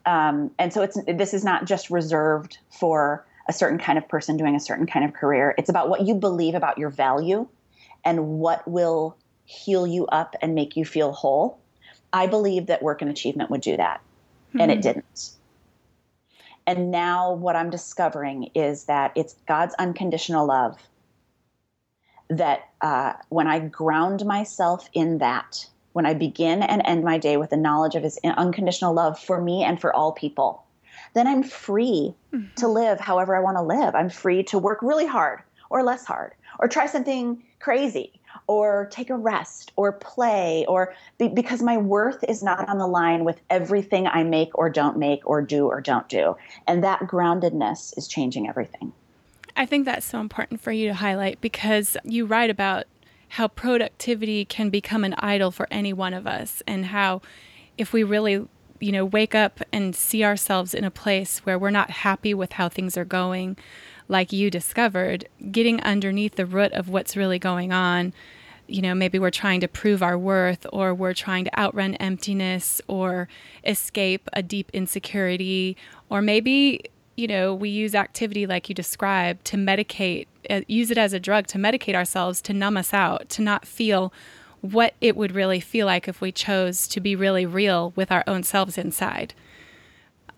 Um, 0.05 0.51
and 0.59 0.73
so 0.73 0.83
it's 0.83 0.99
this 1.07 1.35
is 1.35 1.45
not 1.45 1.67
just 1.67 1.91
reserved 1.91 2.59
for 2.71 3.25
a 3.49 3.53
certain 3.53 3.79
kind 3.79 3.99
of 3.99 4.09
person 4.09 4.37
doing 4.37 4.55
a 4.55 4.61
certain 4.61 4.87
kind 4.87 5.05
of 5.05 5.13
career. 5.13 5.55
It's 5.59 5.69
about 5.69 5.89
what 5.89 6.07
you 6.07 6.15
believe 6.15 6.55
about 6.55 6.79
your 6.79 6.91
value 6.91 7.47
and 8.05 8.39
what 8.41 8.67
will 8.67 9.17
heal 9.45 9.87
you 9.87 10.07
up 10.07 10.35
and 10.41 10.55
make 10.55 10.77
you 10.77 10.85
feel 10.85 11.13
whole. 11.13 11.59
I 12.13 12.27
believe 12.27 12.67
that 12.67 12.83
work 12.83 13.03
and 13.03 13.11
achievement 13.11 13.51
would 13.51 13.61
do 13.61 13.77
that. 13.77 14.01
Mm-hmm. 14.53 14.61
and 14.61 14.71
it 14.71 14.75
hmm. 14.77 14.81
didn't 14.83 15.31
and 16.67 16.91
now 16.91 17.35
what 17.35 17.57
I'm 17.57 17.71
discovering 17.71 18.51
is 18.55 18.85
that 18.85 19.13
it's 19.17 19.35
God's 19.47 19.75
unconditional 19.79 20.47
love. 20.47 20.79
That 22.29 22.61
uh, 22.81 23.15
when 23.29 23.47
I 23.47 23.59
ground 23.59 24.25
myself 24.25 24.89
in 24.95 25.19
that, 25.19 25.67
when 25.93 26.07
I 26.07 26.15
begin 26.15 26.63
and 26.63 26.83
end 26.85 27.05
my 27.05 27.19
day 27.19 27.37
with 27.37 27.51
the 27.51 27.57
knowledge 27.57 27.95
of 27.95 28.03
His 28.03 28.19
unconditional 28.25 28.95
love 28.95 29.19
for 29.19 29.41
me 29.41 29.65
and 29.65 29.81
for 29.81 29.95
all 29.95 30.13
people, 30.13 30.65
then 31.15 31.27
I'm 31.27 31.43
free 31.43 32.15
mm-hmm. 32.33 32.55
to 32.57 32.69
live 32.69 33.01
however 33.01 33.37
I 33.37 33.41
want 33.41 33.57
to 33.59 33.63
live. 33.63 33.95
I'm 33.95 34.09
free 34.09 34.43
to 34.45 34.59
work 34.59 34.81
really 34.83 35.07
hard 35.07 35.41
or 35.69 35.83
less 35.83 36.05
hard 36.05 36.33
or 36.59 36.69
try 36.69 36.87
something 36.87 37.43
crazy 37.61 38.13
or 38.47 38.89
take 38.91 39.11
a 39.11 39.17
rest 39.17 39.73
or 39.77 39.93
play 39.93 40.65
or 40.69 40.95
be, 41.19 41.29
because 41.29 41.63
my 41.63 41.77
worth 41.77 42.25
is 42.29 42.43
not 42.43 42.69
on 42.69 42.79
the 42.79 42.87
line 42.87 43.25
with 43.25 43.41
everything 43.51 44.07
I 44.07 44.25
make 44.25 44.57
or 44.57 44.71
don't 44.71 44.99
make 44.99 45.21
or 45.29 45.43
do 45.43 45.67
or 45.67 45.81
don't 45.81 46.09
do. 46.09 46.37
And 46.67 46.83
that 46.85 47.01
groundedness 47.01 47.97
is 47.97 48.09
changing 48.09 48.49
everything. 48.49 48.93
I 49.57 49.67
think 49.67 49.85
that's 49.85 50.07
so 50.07 50.21
important 50.21 50.61
for 50.61 50.73
you 50.73 50.89
to 50.89 50.95
highlight 50.95 51.41
because 51.41 51.97
you 52.05 52.25
write 52.27 52.51
about 52.51 52.85
how 53.31 53.49
productivity 53.49 54.45
can 54.45 54.71
become 54.71 55.05
an 55.05 55.15
idol 55.15 55.51
for 55.51 55.67
any 55.71 55.93
one 55.93 56.15
of 56.15 56.27
us 56.27 56.63
and 56.67 56.87
how 56.87 57.23
if 57.79 57.93
we 57.93 58.03
really 58.03 58.47
you 58.81 58.93
know 58.93 59.05
wake 59.05 59.35
up 59.35 59.61
and 59.73 59.95
see 59.95 60.25
ourselves 60.25 60.75
in 60.75 60.85
a 60.85 60.91
place 60.91 61.39
where 61.41 61.59
we're 61.59 61.71
not 61.71 61.91
happy 61.91 62.35
with 62.35 62.53
how 62.53 62.69
things 62.69 62.97
are 62.97 63.05
going 63.05 63.57
like 64.09 64.33
you 64.33 64.51
discovered, 64.51 65.29
getting 65.51 65.81
underneath 65.83 66.37
the 66.37 66.47
root 66.47 66.73
of 66.73 66.89
what's 66.89 67.17
really 67.17 67.39
going 67.39 67.73
on. 67.73 68.13
You 68.67 68.83
know, 68.83 68.95
maybe 68.95 69.19
we're 69.19 69.31
trying 69.31 69.61
to 69.61 69.69
prove 69.69 70.03
our 70.03 70.17
worth, 70.17 70.67
or 70.73 70.95
we're 70.95 71.15
trying 71.15 71.45
to 71.45 71.59
outrun 71.59 71.95
emptiness, 71.97 72.81
or 72.89 73.29
escape 73.65 74.29
a 74.33 74.43
deep 74.43 74.71
insecurity, 74.73 75.77
or 76.09 76.23
maybe, 76.23 76.85
you 77.17 77.27
know, 77.27 77.55
we 77.55 77.69
use 77.69 77.95
activity 77.95 78.47
like 78.47 78.69
you 78.69 78.75
described 78.75 79.45
to 79.47 79.57
medicate, 79.57 80.27
uh, 80.49 80.63
use 80.69 80.91
it 80.91 80.99
as 80.99 81.13
a 81.13 81.21
drug 81.21 81.47
to 81.49 81.59
medicate 81.59 81.95
ourselves, 81.95 82.41
to 82.43 82.53
numb 82.53 82.77
us 82.77 82.95
out, 82.95 83.29
to 83.31 83.43
not 83.43 83.67
feel 83.67 84.13
what 84.61 84.95
it 85.01 85.17
would 85.17 85.33
really 85.33 85.61
feel 85.61 85.87
like 85.87 86.07
if 86.07 86.21
we 86.21 86.31
chose 86.31 86.87
to 86.87 87.01
be 87.01 87.17
really 87.17 87.45
real 87.45 87.93
with 87.97 88.13
our 88.13 88.23
own 88.27 88.43
selves 88.45 88.79
inside 88.79 89.35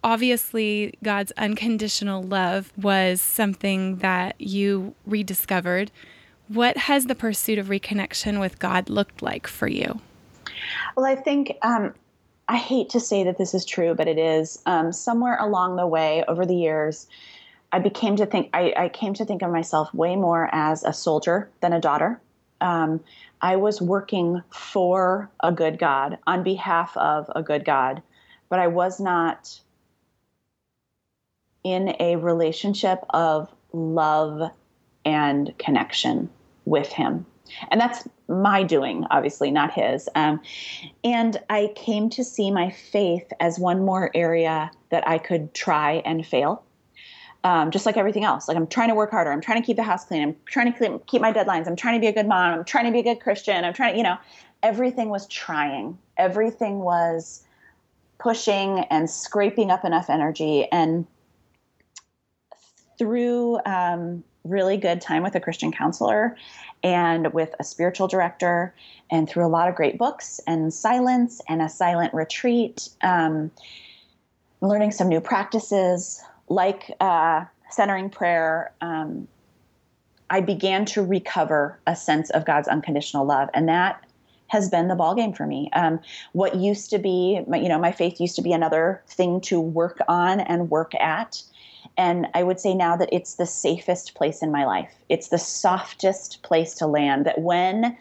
obviously, 0.05 0.95
God's 1.03 1.33
unconditional 1.33 2.23
love 2.23 2.73
was 2.77 3.21
something 3.21 3.97
that 3.97 4.37
you 4.39 4.95
rediscovered. 5.07 5.91
What 6.49 6.77
has 6.77 7.07
the 7.07 7.15
pursuit 7.15 7.59
of 7.59 7.67
reconnection 7.69 8.39
with 8.39 8.59
God 8.59 8.89
looked 8.89 9.23
like 9.23 9.47
for 9.47 9.67
you? 9.67 10.01
Well, 10.97 11.07
I 11.07 11.17
think 11.17 11.57
um, 11.63 11.95
I 12.49 12.57
hate 12.57 12.91
to 12.91 13.01
say 13.01 13.25
that 13.25 13.39
this 13.39 13.55
is 13.55 13.65
true, 13.65 13.95
but 13.95 14.07
it 14.07 14.19
is. 14.19 14.63
Um, 14.67 14.93
somewhere 14.93 15.39
along 15.41 15.77
the 15.77 15.87
way, 15.87 16.23
over 16.29 16.45
the 16.47 16.55
years, 16.55 17.07
I 17.73 17.79
became 17.81 18.15
to 18.17 18.27
think 18.27 18.51
I, 18.53 18.73
I, 18.77 18.89
came 18.91 19.15
to 19.15 19.25
think 19.25 19.43
of 19.43 19.51
myself 19.51 19.93
way 19.93 20.15
more 20.15 20.49
as 20.53 20.85
a 20.85 20.93
soldier 20.93 21.51
than 21.61 21.73
a 21.73 21.81
daughter. 21.81 22.21
Um, 22.61 23.01
I 23.41 23.57
was 23.57 23.83
working 23.83 24.43
for 24.51 25.29
a 25.41 25.51
good 25.51 25.79
God 25.79 26.19
on 26.27 26.45
behalf 26.45 26.97
of 26.97 27.29
a 27.35 27.43
good 27.43 27.65
God 27.65 28.01
but 28.55 28.61
I 28.61 28.69
was 28.69 29.01
not 29.01 29.59
in 31.65 31.97
a 31.99 32.17
relationship 32.17 33.01
of 33.11 33.53
love 33.73 34.51
and 35.05 35.57
connection 35.59 36.31
with 36.65 36.89
him. 36.93 37.27
And 37.71 37.81
that's 37.81 38.09
my 38.29 38.63
doing, 38.63 39.05
obviously, 39.11 39.51
not 39.51 39.73
his. 39.73 40.09
Um, 40.15 40.41
and 41.03 41.41
I 41.51 41.73
came 41.75 42.09
to 42.11 42.25
see 42.25 42.51
my 42.51 42.71
faith 42.71 43.31
as 43.41 43.59
one 43.59 43.85
more 43.85 44.11
area 44.15 44.71
that 44.91 45.07
I 45.07 45.19
could 45.19 45.53
try 45.55 46.03
and 46.07 46.27
fail. 46.27 46.63
Um, 47.43 47.71
just 47.71 47.85
like 47.85 47.99
everything 47.99 48.25
else. 48.25 48.49
Like 48.49 48.57
I'm 48.57 48.67
trying 48.67 48.89
to 48.89 48.95
work 48.95 49.11
harder. 49.11 49.31
I'm 49.31 49.43
trying 49.43 49.61
to 49.61 49.67
keep 49.67 49.77
the 49.77 49.83
house 49.83 50.07
clean. 50.07 50.23
I'm 50.23 50.37
trying 50.47 50.73
to 50.73 50.79
clean, 50.79 50.99
keep 51.07 51.21
my 51.21 51.31
deadlines. 51.31 51.67
I'm 51.67 51.77
trying 51.77 51.95
to 51.97 52.01
be 52.01 52.07
a 52.07 52.13
good 52.13 52.27
mom. 52.27 52.55
I'm 52.55 52.65
trying 52.65 52.87
to 52.87 52.91
be 52.91 53.01
a 53.01 53.03
good 53.03 53.21
Christian. 53.21 53.67
I'm 53.67 53.75
trying 53.75 53.93
to, 53.93 53.99
you 53.99 54.03
know, 54.03 54.17
everything 54.63 55.11
was 55.11 55.27
trying. 55.27 55.99
Everything 56.17 56.79
was 56.79 57.45
pushing 58.19 58.79
and 58.91 59.11
scraping 59.11 59.71
up 59.71 59.85
enough 59.85 60.09
energy. 60.09 60.67
And 60.73 61.07
through 62.99 63.59
um, 63.67 64.25
really 64.45 64.77
good 64.77 65.01
time 65.01 65.23
with 65.23 65.35
a 65.35 65.41
Christian 65.41 65.73
counselor 65.73 66.37
and 66.83 67.33
with 67.33 67.55
a 67.59 67.65
spiritual 67.65 68.09
director, 68.09 68.75
and 69.11 69.29
through 69.29 69.47
a 69.47 69.49
lot 69.49 69.69
of 69.69 69.75
great 69.75 69.97
books 69.97 70.39
and 70.47 70.73
silence 70.73 71.41
and 71.49 71.63
a 71.63 71.69
silent 71.69 72.13
retreat, 72.13 72.91
um, 73.03 73.51
learning 74.61 74.91
some 74.91 75.09
new 75.09 75.21
practices 75.21 76.23
like 76.49 76.91
uh, 77.01 77.45
centering 77.71 78.11
prayer. 78.11 78.73
Um, 78.83 79.27
I 80.29 80.41
began 80.41 80.85
to 80.87 81.03
recover 81.03 81.79
a 81.87 81.97
sense 81.97 82.29
of 82.31 82.45
God's 82.45 82.69
unconditional 82.69 83.25
love, 83.25 83.49
and 83.55 83.69
that 83.69 84.05
has 84.49 84.69
been 84.69 84.89
the 84.89 84.95
ballgame 84.95 85.35
for 85.35 85.47
me. 85.47 85.71
Um, 85.73 86.01
what 86.33 86.57
used 86.57 86.91
to 86.91 86.99
be, 86.99 87.41
you 87.51 87.69
know, 87.69 87.79
my 87.79 87.93
faith 87.93 88.21
used 88.21 88.37
to 88.37 88.43
be 88.43 88.53
another 88.53 89.03
thing 89.09 89.41
to 89.43 89.61
work 89.61 90.01
on 90.07 90.41
and 90.41 90.71
work 90.71 90.95
at 90.97 91.43
and 91.97 92.27
I 92.35 92.43
would 92.43 92.59
say 92.59 92.75
now 92.75 92.97
that 92.97 93.09
it's 93.13 93.35
the 93.35 93.47
safest 93.47 94.15
place 94.15 94.43
in 94.43 94.51
my 94.51 94.65
life. 94.65 94.93
It's 95.09 95.29
the 95.29 95.39
softest 95.39 96.43
place 96.43 96.75
to 96.77 96.87
land. 96.87 97.25
That 97.25 97.41
when 97.41 97.97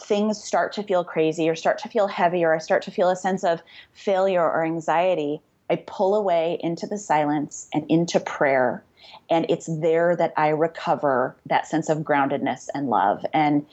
things 0.00 0.42
start 0.42 0.72
to 0.74 0.82
feel 0.82 1.04
crazy 1.04 1.48
or 1.48 1.54
start 1.54 1.78
to 1.78 1.88
feel 1.88 2.06
heavy 2.06 2.44
or 2.44 2.54
I 2.54 2.58
start 2.58 2.82
to 2.82 2.90
feel 2.90 3.10
a 3.10 3.16
sense 3.16 3.44
of 3.44 3.62
failure 3.92 4.42
or 4.42 4.64
anxiety, 4.64 5.40
I 5.68 5.76
pull 5.86 6.14
away 6.14 6.58
into 6.60 6.86
the 6.86 6.98
silence 6.98 7.68
and 7.72 7.84
into 7.90 8.20
prayer. 8.20 8.84
And 9.28 9.46
it's 9.48 9.66
there 9.66 10.14
that 10.16 10.32
I 10.36 10.48
recover 10.48 11.36
that 11.46 11.66
sense 11.66 11.88
of 11.88 11.98
groundedness 11.98 12.68
and 12.74 12.88
love. 12.88 13.24
And 13.32 13.66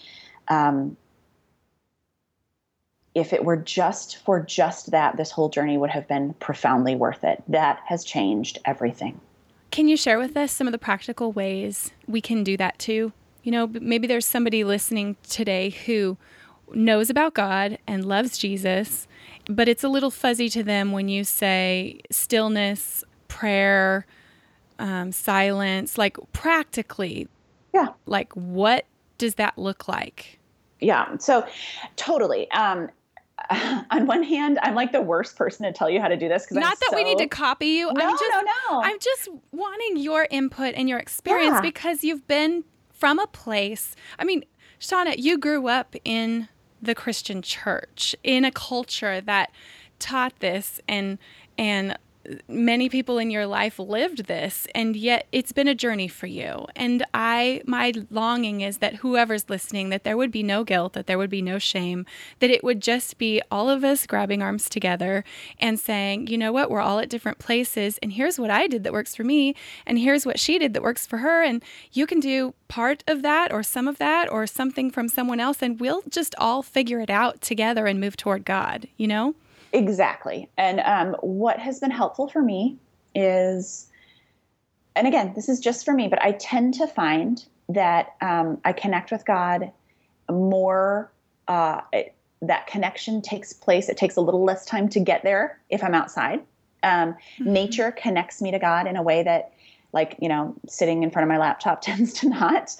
um, 0.47 0.97
if 3.13 3.33
it 3.33 3.45
were 3.45 3.57
just 3.57 4.17
for 4.17 4.39
just 4.39 4.91
that, 4.91 5.17
this 5.17 5.31
whole 5.31 5.49
journey 5.49 5.77
would 5.77 5.89
have 5.89 6.07
been 6.07 6.33
profoundly 6.35 6.95
worth 6.95 7.23
it. 7.23 7.43
That 7.47 7.81
has 7.85 8.03
changed 8.03 8.59
everything. 8.65 9.19
Can 9.71 9.87
you 9.87 9.97
share 9.97 10.17
with 10.17 10.35
us 10.35 10.51
some 10.51 10.67
of 10.67 10.71
the 10.71 10.79
practical 10.79 11.31
ways 11.31 11.91
we 12.07 12.21
can 12.21 12.43
do 12.43 12.57
that 12.57 12.79
too? 12.79 13.13
You 13.43 13.51
know, 13.51 13.67
maybe 13.67 14.07
there's 14.07 14.25
somebody 14.25 14.63
listening 14.63 15.15
today 15.27 15.69
who 15.69 16.17
knows 16.73 17.09
about 17.09 17.33
God 17.33 17.77
and 17.87 18.05
loves 18.05 18.37
Jesus, 18.37 19.07
but 19.47 19.67
it's 19.67 19.83
a 19.83 19.89
little 19.89 20.11
fuzzy 20.11 20.49
to 20.49 20.63
them 20.63 20.91
when 20.91 21.07
you 21.07 21.23
say 21.23 21.99
stillness, 22.11 23.03
prayer, 23.27 24.05
um, 24.79 25.11
silence, 25.11 25.97
like 25.97 26.17
practically. 26.33 27.27
Yeah. 27.73 27.89
Like, 28.05 28.33
what 28.33 28.85
does 29.17 29.35
that 29.35 29.57
look 29.57 29.87
like? 29.87 30.39
Yeah. 30.79 31.17
So, 31.17 31.45
totally. 31.95 32.49
Um, 32.51 32.89
on 33.91 34.05
one 34.07 34.23
hand, 34.23 34.59
I'm 34.61 34.75
like 34.75 34.91
the 34.91 35.01
worst 35.01 35.35
person 35.35 35.65
to 35.65 35.71
tell 35.71 35.89
you 35.89 36.01
how 36.01 36.07
to 36.07 36.17
do 36.17 36.27
this 36.27 36.43
because 36.43 36.57
not 36.57 36.73
I'm 36.73 36.77
that 36.79 36.89
so... 36.91 36.95
we 36.95 37.03
need 37.03 37.17
to 37.19 37.27
copy 37.27 37.67
you. 37.67 37.91
No, 37.93 38.05
I'm 38.05 38.11
just, 38.11 38.31
no, 38.31 38.41
no. 38.41 38.81
I'm 38.81 38.99
just 38.99 39.29
wanting 39.51 39.97
your 39.97 40.27
input 40.29 40.73
and 40.75 40.87
your 40.89 40.99
experience 40.99 41.55
Yeah. 41.55 41.61
because 41.61 42.03
you've 42.03 42.27
been 42.27 42.63
from 42.91 43.19
a 43.19 43.27
place. 43.27 43.95
I 44.17 44.25
mean, 44.25 44.43
Shauna, 44.79 45.15
you 45.17 45.37
grew 45.37 45.67
up 45.67 45.95
in 46.03 46.47
the 46.81 46.95
Christian 46.95 47.41
church 47.41 48.15
in 48.23 48.45
a 48.45 48.51
culture 48.51 49.21
that 49.21 49.51
taught 49.99 50.39
this 50.39 50.79
and 50.87 51.17
and 51.57 51.97
many 52.47 52.89
people 52.89 53.17
in 53.17 53.31
your 53.31 53.45
life 53.45 53.79
lived 53.79 54.25
this 54.25 54.67
and 54.75 54.95
yet 54.95 55.27
it's 55.31 55.51
been 55.51 55.67
a 55.67 55.75
journey 55.75 56.07
for 56.07 56.27
you. 56.27 56.65
And 56.75 57.05
i 57.13 57.61
my 57.65 57.93
longing 58.09 58.61
is 58.61 58.77
that 58.79 58.95
whoever's 58.95 59.49
listening 59.49 59.89
that 59.89 60.03
there 60.03 60.17
would 60.17 60.31
be 60.31 60.43
no 60.43 60.63
guilt 60.63 60.93
that 60.93 61.07
there 61.07 61.17
would 61.17 61.29
be 61.29 61.41
no 61.41 61.59
shame 61.59 62.05
that 62.39 62.49
it 62.49 62.63
would 62.63 62.81
just 62.81 63.17
be 63.17 63.41
all 63.51 63.69
of 63.69 63.83
us 63.83 64.05
grabbing 64.05 64.41
arms 64.41 64.69
together 64.69 65.23
and 65.59 65.79
saying 65.79 66.27
you 66.27 66.37
know 66.37 66.51
what? 66.51 66.69
We're 66.69 66.81
all 66.81 66.99
at 66.99 67.09
different 67.09 67.39
places 67.39 67.99
and 68.01 68.13
here's 68.13 68.39
what 68.39 68.51
i 68.51 68.67
did 68.67 68.83
that 68.83 68.93
works 68.93 69.15
for 69.15 69.23
me 69.23 69.55
and 69.85 69.97
here's 69.99 70.25
what 70.25 70.39
she 70.39 70.59
did 70.59 70.73
that 70.73 70.83
works 70.83 71.05
for 71.05 71.17
her 71.17 71.43
and 71.43 71.63
you 71.91 72.05
can 72.05 72.19
do 72.19 72.53
part 72.67 73.03
of 73.07 73.21
that 73.21 73.51
or 73.51 73.63
some 73.63 73.87
of 73.87 73.97
that 73.97 74.31
or 74.31 74.45
something 74.45 74.91
from 74.91 75.07
someone 75.07 75.39
else 75.39 75.61
and 75.61 75.79
we'll 75.79 76.03
just 76.09 76.35
all 76.37 76.61
figure 76.61 76.99
it 76.99 77.09
out 77.09 77.41
together 77.41 77.85
and 77.87 77.99
move 77.99 78.15
toward 78.15 78.45
god 78.45 78.87
you 78.97 79.07
know 79.07 79.35
Exactly. 79.73 80.49
And 80.57 80.79
um, 80.81 81.15
what 81.21 81.59
has 81.59 81.79
been 81.79 81.91
helpful 81.91 82.27
for 82.27 82.41
me 82.41 82.77
is, 83.15 83.89
and 84.95 85.07
again, 85.07 85.33
this 85.35 85.49
is 85.49 85.59
just 85.59 85.85
for 85.85 85.93
me, 85.93 86.07
but 86.07 86.21
I 86.21 86.33
tend 86.33 86.73
to 86.75 86.87
find 86.87 87.45
that 87.69 88.15
um, 88.21 88.59
I 88.65 88.73
connect 88.73 89.11
with 89.11 89.25
God 89.25 89.71
more. 90.29 91.11
Uh, 91.47 91.81
it, 91.93 92.13
that 92.41 92.67
connection 92.67 93.21
takes 93.21 93.51
place. 93.51 93.89
It 93.89 93.97
takes 93.97 94.15
a 94.15 94.21
little 94.21 94.43
less 94.43 94.65
time 94.65 94.87
to 94.89 94.99
get 94.99 95.23
there 95.23 95.59
if 95.69 95.83
I'm 95.83 95.93
outside. 95.93 96.41
Um, 96.83 97.15
Mm-hmm. 97.39 97.53
Nature 97.53 97.91
connects 97.91 98.41
me 98.41 98.51
to 98.51 98.59
God 98.59 98.87
in 98.87 98.95
a 98.95 99.03
way 99.03 99.23
that, 99.23 99.53
like, 99.93 100.15
you 100.21 100.29
know, 100.29 100.55
sitting 100.67 101.03
in 101.03 101.11
front 101.11 101.23
of 101.23 101.29
my 101.29 101.37
laptop 101.37 101.81
tends 101.83 102.13
to 102.15 102.29
not. 102.29 102.75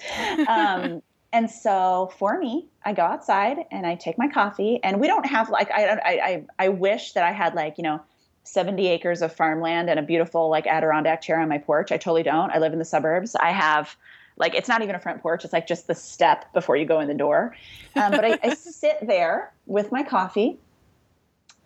Um, 0.48 1.02
and 1.32 1.50
so 1.50 2.12
for 2.18 2.38
me, 2.38 2.66
I 2.84 2.92
go 2.92 3.02
outside 3.02 3.58
and 3.70 3.86
I 3.86 3.94
take 3.94 4.18
my 4.18 4.28
coffee, 4.28 4.80
and 4.82 5.00
we 5.00 5.06
don't 5.06 5.26
have 5.26 5.50
like 5.50 5.70
I 5.70 5.86
I 5.86 6.10
I, 6.10 6.44
I 6.58 6.68
wish 6.68 7.12
that 7.12 7.24
I 7.24 7.32
had 7.32 7.54
like 7.54 7.78
you 7.78 7.84
know. 7.84 8.00
70 8.42 8.88
acres 8.88 9.20
of 9.20 9.32
farmland 9.36 9.90
and 9.90 10.00
a 10.00 10.02
beautiful 10.02 10.48
like 10.48 10.66
Adirondack 10.66 11.20
chair 11.20 11.38
on 11.38 11.48
my 11.48 11.58
porch. 11.58 11.92
I 11.92 11.98
totally 11.98 12.22
don't. 12.22 12.50
I 12.50 12.58
live 12.58 12.72
in 12.72 12.78
the 12.78 12.86
suburbs. 12.86 13.36
I 13.36 13.52
have 13.52 13.94
like 14.40 14.54
it's 14.54 14.68
not 14.68 14.82
even 14.82 14.94
a 14.94 14.98
front 14.98 15.22
porch. 15.22 15.44
It's 15.44 15.52
like 15.52 15.66
just 15.66 15.86
the 15.86 15.94
step 15.94 16.52
before 16.52 16.74
you 16.74 16.86
go 16.86 16.98
in 16.98 17.06
the 17.06 17.14
door. 17.14 17.54
Um, 17.94 18.10
but 18.10 18.24
I, 18.24 18.38
I 18.42 18.54
sit 18.54 18.96
there 19.06 19.52
with 19.66 19.92
my 19.92 20.02
coffee 20.02 20.58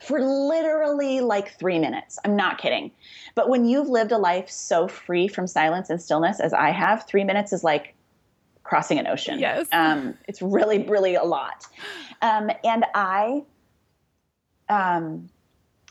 for 0.00 0.20
literally 0.20 1.20
like 1.20 1.58
three 1.58 1.78
minutes. 1.78 2.18
I'm 2.24 2.36
not 2.36 2.58
kidding. 2.58 2.90
But 3.34 3.48
when 3.48 3.64
you've 3.64 3.88
lived 3.88 4.12
a 4.12 4.18
life 4.18 4.50
so 4.50 4.88
free 4.88 5.28
from 5.28 5.46
silence 5.46 5.88
and 5.88 6.02
stillness 6.02 6.40
as 6.40 6.52
I 6.52 6.70
have, 6.70 7.06
three 7.06 7.24
minutes 7.24 7.52
is 7.52 7.64
like 7.64 7.93
crossing 8.64 8.98
an 8.98 9.06
ocean. 9.06 9.38
Yes. 9.38 9.68
Um, 9.72 10.14
it's 10.26 10.42
really, 10.42 10.82
really 10.82 11.14
a 11.14 11.22
lot. 11.22 11.66
Um, 12.22 12.50
and 12.64 12.84
I, 12.94 13.44
um, 14.68 15.28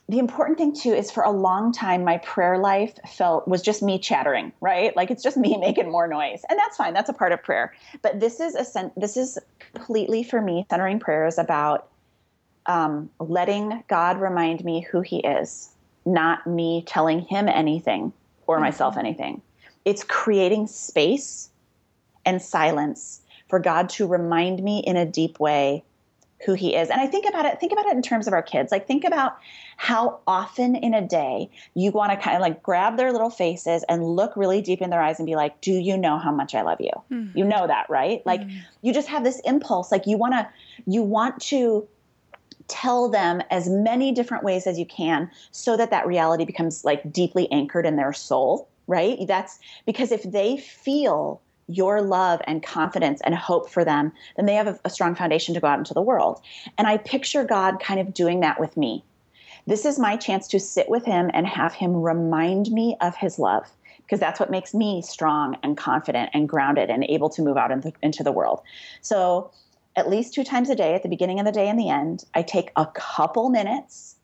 the 0.09 0.19
important 0.19 0.57
thing 0.57 0.75
too 0.75 0.93
is 0.93 1.09
for 1.09 1.23
a 1.23 1.31
long 1.31 1.71
time 1.71 2.03
my 2.03 2.17
prayer 2.17 2.57
life 2.57 2.93
felt 3.07 3.47
was 3.47 3.61
just 3.61 3.81
me 3.81 3.97
chattering 3.97 4.51
right 4.59 4.95
like 4.97 5.09
it's 5.09 5.23
just 5.23 5.37
me 5.37 5.55
making 5.61 5.89
more 5.89 6.07
noise 6.07 6.41
and 6.49 6.59
that's 6.59 6.75
fine 6.75 6.93
that's 6.93 7.09
a 7.09 7.13
part 7.13 7.31
of 7.31 7.41
prayer 7.41 7.73
but 8.01 8.19
this 8.19 8.39
is 8.39 8.53
a 8.55 8.65
sen- 8.65 8.91
this 8.97 9.15
is 9.15 9.39
completely 9.59 10.23
for 10.23 10.41
me 10.41 10.65
centering 10.69 10.99
prayer 10.99 11.25
is 11.25 11.37
about 11.37 11.89
um, 12.65 13.09
letting 13.19 13.83
god 13.87 14.19
remind 14.19 14.63
me 14.63 14.81
who 14.81 15.01
he 15.01 15.19
is 15.19 15.69
not 16.05 16.45
me 16.45 16.83
telling 16.85 17.21
him 17.21 17.47
anything 17.47 18.11
or 18.45 18.59
myself 18.59 18.97
anything 18.97 19.41
it's 19.85 20.03
creating 20.03 20.67
space 20.67 21.49
and 22.25 22.41
silence 22.41 23.21
for 23.49 23.59
god 23.59 23.89
to 23.89 24.07
remind 24.07 24.63
me 24.63 24.79
in 24.79 24.97
a 24.97 25.05
deep 25.05 25.39
way 25.39 25.83
who 26.45 26.53
he 26.53 26.75
is. 26.75 26.89
And 26.89 26.99
I 26.99 27.07
think 27.07 27.25
about 27.25 27.45
it, 27.45 27.59
think 27.59 27.71
about 27.71 27.85
it 27.85 27.93
in 27.93 28.01
terms 28.01 28.27
of 28.27 28.33
our 28.33 28.41
kids. 28.41 28.71
Like 28.71 28.87
think 28.87 29.03
about 29.03 29.37
how 29.77 30.19
often 30.27 30.75
in 30.75 30.93
a 30.93 31.05
day 31.05 31.49
you 31.73 31.91
want 31.91 32.11
to 32.11 32.17
kind 32.17 32.35
of 32.35 32.41
like 32.41 32.61
grab 32.61 32.97
their 32.97 33.11
little 33.11 33.29
faces 33.29 33.83
and 33.89 34.03
look 34.03 34.35
really 34.35 34.61
deep 34.61 34.81
in 34.81 34.89
their 34.89 35.01
eyes 35.01 35.19
and 35.19 35.25
be 35.25 35.35
like, 35.35 35.59
"Do 35.61 35.71
you 35.71 35.97
know 35.97 36.17
how 36.17 36.31
much 36.31 36.53
I 36.53 36.61
love 36.61 36.79
you?" 36.79 36.91
Mm. 37.11 37.35
You 37.35 37.45
know 37.45 37.67
that, 37.67 37.89
right? 37.89 38.25
Like 38.25 38.41
you 38.81 38.93
just 38.93 39.07
have 39.07 39.23
this 39.23 39.39
impulse 39.41 39.91
like 39.91 40.05
you 40.05 40.17
want 40.17 40.33
to 40.33 40.47
you 40.85 41.01
want 41.01 41.41
to 41.43 41.87
tell 42.67 43.09
them 43.09 43.41
as 43.51 43.67
many 43.69 44.11
different 44.11 44.43
ways 44.43 44.67
as 44.67 44.79
you 44.79 44.85
can 44.85 45.29
so 45.51 45.75
that 45.75 45.91
that 45.91 46.07
reality 46.07 46.45
becomes 46.45 46.85
like 46.85 47.11
deeply 47.11 47.51
anchored 47.51 47.85
in 47.85 47.97
their 47.97 48.13
soul, 48.13 48.69
right? 48.87 49.17
That's 49.27 49.59
because 49.85 50.11
if 50.11 50.23
they 50.23 50.57
feel 50.57 51.41
your 51.67 52.01
love 52.01 52.41
and 52.45 52.61
confidence 52.61 53.21
and 53.21 53.35
hope 53.35 53.69
for 53.69 53.85
them, 53.85 54.11
then 54.35 54.45
they 54.45 54.55
have 54.55 54.67
a, 54.67 54.79
a, 54.85 54.89
strong 54.89 55.15
foundation 55.15 55.53
to 55.53 55.59
go 55.59 55.67
out 55.67 55.79
into 55.79 55.93
the 55.93 56.01
world. 56.01 56.41
And 56.77 56.87
I 56.87 56.97
picture 56.97 57.43
God 57.43 57.79
kind 57.79 57.99
of 57.99 58.13
doing 58.13 58.41
that 58.41 58.59
with 58.59 58.75
me. 58.75 59.03
This 59.65 59.85
is 59.85 59.97
my 59.97 60.17
chance 60.17 60.47
to 60.49 60.59
sit 60.59 60.89
with 60.89 61.05
Him 61.05 61.31
and 61.33 61.47
have 61.47 61.73
Him 61.73 61.95
remind 61.95 62.71
me 62.71 62.97
of 63.01 63.15
His 63.15 63.39
love, 63.39 63.69
because 63.99 64.19
that's 64.19 64.39
what 64.39 64.51
makes 64.51 64.73
me 64.73 65.01
strong 65.01 65.57
and 65.63 65.77
confident 65.77 66.31
and 66.33 66.49
grounded 66.49 66.89
and 66.89 67.05
able 67.05 67.29
to 67.29 67.41
move 67.41 67.57
out 67.57 67.71
in 67.71 67.81
the, 67.81 67.93
into 68.01 68.23
the 68.23 68.31
world. 68.31 68.61
So, 69.01 69.51
at 69.95 70.09
least 70.09 70.33
two 70.33 70.43
times 70.43 70.71
a 70.71 70.75
day, 70.75 70.95
at 70.95 71.03
the 71.03 71.09
beginning 71.09 71.39
of 71.39 71.45
the 71.45 71.51
day 71.51 71.69
and 71.69 71.79
the 71.79 71.89
end, 71.89 72.23
I 72.33 72.41
take 72.41 72.71
a 72.75 72.87
couple 72.87 73.49
minutes 73.49 74.15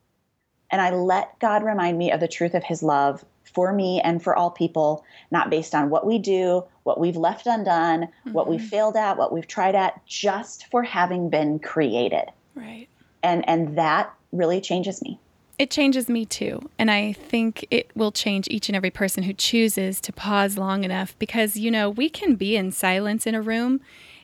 and 0.71 0.81
I 0.81 0.91
let 0.91 1.37
God 1.39 1.63
remind 1.63 1.97
me 1.97 2.11
of 2.11 2.19
the 2.19 2.27
truth 2.27 2.53
of 2.53 2.63
his 2.63 2.83
love 2.83 3.23
for 3.53 3.73
me 3.73 4.01
and 4.01 4.21
for 4.23 4.35
all 4.35 4.51
people, 4.51 5.03
not 5.31 5.49
based 5.49 5.75
on 5.75 5.89
what 5.89 6.05
we 6.05 6.17
do, 6.17 6.63
what 6.83 6.99
we've 6.99 7.15
left 7.15 7.47
undone, 7.47 8.01
mm-hmm. 8.01 8.31
what 8.31 8.47
we've 8.47 8.63
failed 8.63 8.95
at, 8.95 9.17
what 9.17 9.33
we've 9.33 9.47
tried 9.47 9.75
at, 9.75 10.05
just 10.05 10.67
for 10.67 10.83
having 10.83 11.29
been 11.29 11.59
created. 11.59 12.25
Right. 12.55 12.87
And 13.23 13.47
and 13.47 13.77
that 13.77 14.13
really 14.31 14.61
changes 14.61 15.01
me. 15.01 15.19
It 15.57 15.69
changes 15.69 16.07
me 16.07 16.25
too. 16.25 16.69
And 16.77 16.89
I 16.89 17.11
think 17.11 17.65
it 17.69 17.91
will 17.93 18.13
change 18.13 18.47
each 18.49 18.69
and 18.69 18.75
every 18.75 18.91
person 18.91 19.23
who 19.23 19.33
chooses 19.33 19.99
to 20.01 20.13
pause 20.13 20.57
long 20.57 20.85
enough 20.85 21.19
because, 21.19 21.57
you 21.57 21.69
know, 21.69 21.89
we 21.89 22.09
can 22.09 22.35
be 22.35 22.55
in 22.55 22.71
silence 22.71 23.27
in 23.27 23.35
a 23.35 23.41
room 23.41 23.81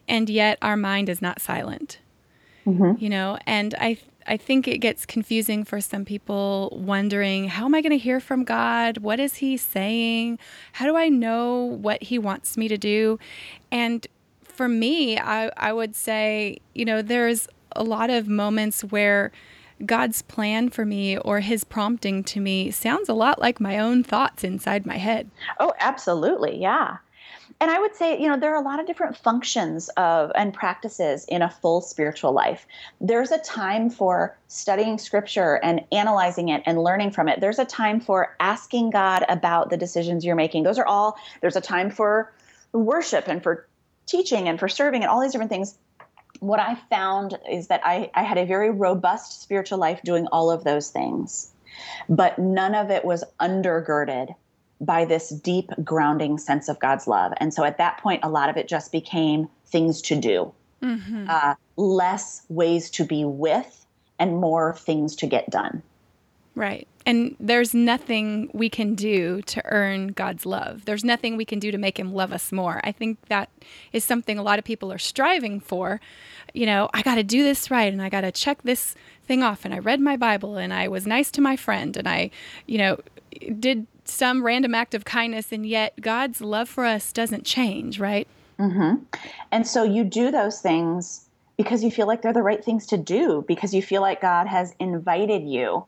and 0.08 0.30
yet 0.30 0.58
our 0.62 0.78
mind 0.78 1.10
is 1.10 1.22
not 1.22 1.42
silent. 1.42 2.00
Mm-hmm. 2.66 3.04
You 3.04 3.10
know, 3.10 3.38
and 3.46 3.76
I 3.80 3.98
I 4.28 4.38
think 4.38 4.68
it 4.68 4.80
gets 4.80 5.06
confusing 5.06 5.64
for 5.64 5.80
some 5.80 6.06
people 6.06 6.76
wondering, 6.80 7.48
how 7.48 7.66
am 7.66 7.76
I 7.76 7.82
going 7.82 7.92
to 7.92 7.98
hear 7.98 8.20
from 8.20 8.44
God? 8.44 8.98
What 8.98 9.20
is 9.20 9.36
he 9.36 9.56
saying? 9.58 10.40
How 10.74 10.86
do 10.86 10.96
I 10.96 11.10
know 11.10 11.64
what 11.64 12.02
he 12.02 12.18
wants 12.18 12.58
me 12.58 12.68
to 12.68 12.78
do? 12.78 13.20
And 13.72 14.06
for 14.44 14.68
me, 14.68 15.20
I, 15.20 15.52
I 15.58 15.74
would 15.74 15.96
say, 15.96 16.58
you 16.74 16.86
know, 16.86 17.02
there's 17.02 17.48
a 17.76 17.84
lot 17.84 18.10
of 18.10 18.28
moments 18.28 18.84
where 18.84 19.32
God's 19.86 20.22
plan 20.22 20.70
for 20.70 20.86
me 20.86 21.18
or 21.18 21.42
his 21.42 21.64
prompting 21.64 22.24
to 22.26 22.40
me 22.40 22.72
sounds 22.72 23.10
a 23.10 23.14
lot 23.14 23.40
like 23.40 23.60
my 23.60 23.78
own 23.78 24.04
thoughts 24.04 24.44
inside 24.44 24.86
my 24.86 24.98
head. 24.98 25.30
Oh, 25.60 25.74
absolutely. 25.80 26.58
Yeah. 26.58 26.98
And 27.62 27.72
I 27.72 27.80
would 27.80 27.96
say, 27.96 28.20
you 28.20 28.28
know, 28.28 28.38
there 28.38 28.54
are 28.54 28.62
a 28.62 28.65
lot 28.65 28.80
of 28.80 28.86
different 28.86 29.15
functions 29.15 29.89
of 29.98 30.32
and 30.36 30.54
practices 30.54 31.26
in 31.30 31.41
a 31.41 31.50
full 31.50 31.82
spiritual 31.82 32.34
life. 32.34 32.68
There's 33.00 33.32
a 33.32 33.38
time 33.38 33.89
for 33.89 34.38
studying 34.48 34.98
scripture 34.98 35.60
and 35.63 35.82
analyzing 35.91 36.50
it 36.50 36.63
and 36.65 36.84
learning 36.84 37.12
from 37.12 37.28
it. 37.30 37.39
There's 37.39 37.60
a 37.60 37.65
time 37.65 38.00
for 38.02 38.36
asking 38.39 38.89
God 38.89 39.26
about 39.30 39.70
the 39.70 39.78
decisions 39.78 40.26
you're 40.26 40.36
making. 40.36 40.63
Those 40.63 40.78
are 40.78 40.86
all 40.86 41.18
there's 41.41 41.56
a 41.56 41.62
time 41.62 41.89
for 41.89 42.34
worship 42.74 43.28
and 43.28 43.41
for 43.41 43.68
teaching 44.06 44.48
and 44.48 44.60
for 44.60 44.68
serving 44.68 45.02
and 45.02 45.10
all 45.10 45.22
these 45.22 45.32
different 45.32 45.50
things 45.50 45.78
what 46.39 46.60
I 46.60 46.76
found 46.89 47.38
is 47.50 47.68
that 47.68 47.82
I, 47.84 48.12
I 48.13 48.24
had 48.24 48.38
a 48.38 48.46
very 48.46 48.70
robust 48.70 49.41
spiritual 49.41 49.78
life 49.78 50.02
doing 50.04 50.28
all 50.28 50.52
of 50.52 50.63
those 50.63 50.89
things, 50.89 51.52
but 52.10 52.38
none 52.38 52.76
of 52.76 52.91
it 52.91 53.06
was 53.06 53.24
undergirded 53.39 54.36
by 54.82 55.06
this 55.06 55.30
deep 55.30 55.72
grounding 55.84 56.38
sense 56.38 56.68
of 56.68 56.80
God's 56.80 57.08
love. 57.08 57.34
And 57.38 57.54
so 57.54 57.64
at 57.64 57.78
that 57.78 57.98
point, 58.00 58.22
a 58.24 58.30
lot 58.30 58.50
of 58.50 58.58
it 58.58 58.68
just 58.68 58.92
became 58.92 59.48
things 59.66 60.02
to 60.04 60.16
do, 60.16 60.52
mm-hmm. 60.82 61.28
uh, 61.30 61.56
less 61.78 62.46
ways 62.50 62.90
to 62.92 63.06
be 63.06 63.24
with, 63.26 63.86
and 64.20 64.38
more 64.38 64.76
things 64.76 65.16
to 65.18 65.28
get 65.28 65.50
done. 65.50 65.82
Right. 66.56 66.88
And 67.06 67.36
there's 67.40 67.74
nothing 67.74 68.50
we 68.54 68.70
can 68.70 68.96
do 68.96 69.42
to 69.44 69.62
earn 69.66 70.08
God's 70.08 70.46
love. 70.46 70.86
There's 70.86 71.04
nothing 71.04 71.36
we 71.36 71.46
can 71.46 71.60
do 71.60 71.70
to 71.70 71.78
make 71.78 72.00
him 72.00 72.14
love 72.14 72.32
us 72.32 72.52
more. 72.52 72.80
I 72.84 72.94
think 72.94 73.20
that 73.28 73.50
is 73.92 74.04
something 74.06 74.40
a 74.40 74.44
lot 74.44 74.58
of 74.58 74.66
people 74.66 74.92
are 74.92 74.98
striving 74.98 75.60
for. 75.60 76.00
You 76.54 76.66
know, 76.66 76.90
I 76.94 77.02
got 77.02 77.16
to 77.16 77.24
do 77.24 77.44
this 77.44 77.70
right 77.70 77.92
and 77.92 78.02
I 78.02 78.10
got 78.10 78.22
to 78.22 78.32
check 78.32 78.64
this 78.64 78.96
thing 79.28 79.44
off 79.44 79.66
and 79.66 79.74
I 79.74 79.80
read 79.80 80.00
my 80.00 80.16
Bible 80.16 80.56
and 80.56 80.74
I 80.74 80.88
was 80.88 81.06
nice 81.06 81.30
to 81.32 81.42
my 81.42 81.58
friend 81.58 81.96
and 81.98 82.08
I, 82.08 82.32
you 82.66 82.78
know, 82.78 83.00
did 83.60 83.86
some 84.08 84.44
random 84.44 84.76
act 84.76 84.94
of 84.94 85.06
kindness 85.06 85.52
and 85.52 85.65
yet 85.65 86.00
God's 86.02 86.41
love 86.41 86.70
for 86.70 86.86
us 86.86 87.12
doesn't 87.12 87.46
change, 87.46 88.00
right? 88.00 88.28
Mm-hmm. 88.60 89.04
And 89.52 89.68
so 89.68 89.84
you 89.84 90.04
do 90.04 90.32
those 90.32 90.62
things 90.62 91.26
because 91.58 91.84
you 91.84 91.91
feel 91.91 92.08
like 92.08 92.22
they're 92.22 92.34
the 92.34 92.44
right 92.44 92.63
things 92.63 92.86
to 92.88 92.98
do, 92.98 93.44
because 93.48 93.74
you 93.74 93.82
feel 93.82 94.02
like 94.02 94.22
God 94.22 94.48
has 94.48 94.74
invited 94.80 95.44
you 95.44 95.86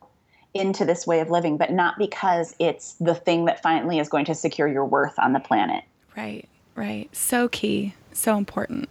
into 0.53 0.85
this 0.85 1.05
way 1.05 1.19
of 1.19 1.29
living, 1.29 1.57
but 1.57 1.71
not 1.71 1.97
because 1.97 2.55
it's 2.59 2.93
the 2.93 3.13
thing 3.15 3.45
that 3.45 3.61
finally 3.61 3.99
is 3.99 4.09
going 4.09 4.25
to 4.25 4.35
secure 4.35 4.67
your 4.67 4.85
worth 4.85 5.19
on 5.19 5.33
the 5.33 5.39
planet. 5.39 5.83
Right, 6.15 6.47
right. 6.75 7.13
So 7.15 7.47
key, 7.49 7.93
so 8.13 8.37
important. 8.37 8.89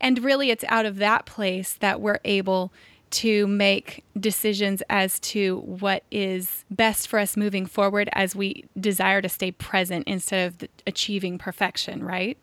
And 0.00 0.24
really, 0.24 0.50
it's 0.50 0.64
out 0.68 0.86
of 0.86 0.96
that 0.96 1.26
place 1.26 1.74
that 1.74 2.00
we're 2.00 2.20
able 2.24 2.72
to 3.10 3.46
make 3.46 4.04
decisions 4.18 4.82
as 4.90 5.20
to 5.20 5.58
what 5.60 6.02
is 6.10 6.64
best 6.70 7.08
for 7.08 7.18
us 7.18 7.36
moving 7.36 7.66
forward 7.66 8.08
as 8.12 8.34
we 8.34 8.64
desire 8.78 9.22
to 9.22 9.28
stay 9.28 9.50
present 9.52 10.06
instead 10.06 10.46
of 10.48 10.68
achieving 10.86 11.38
perfection, 11.38 12.04
right? 12.04 12.36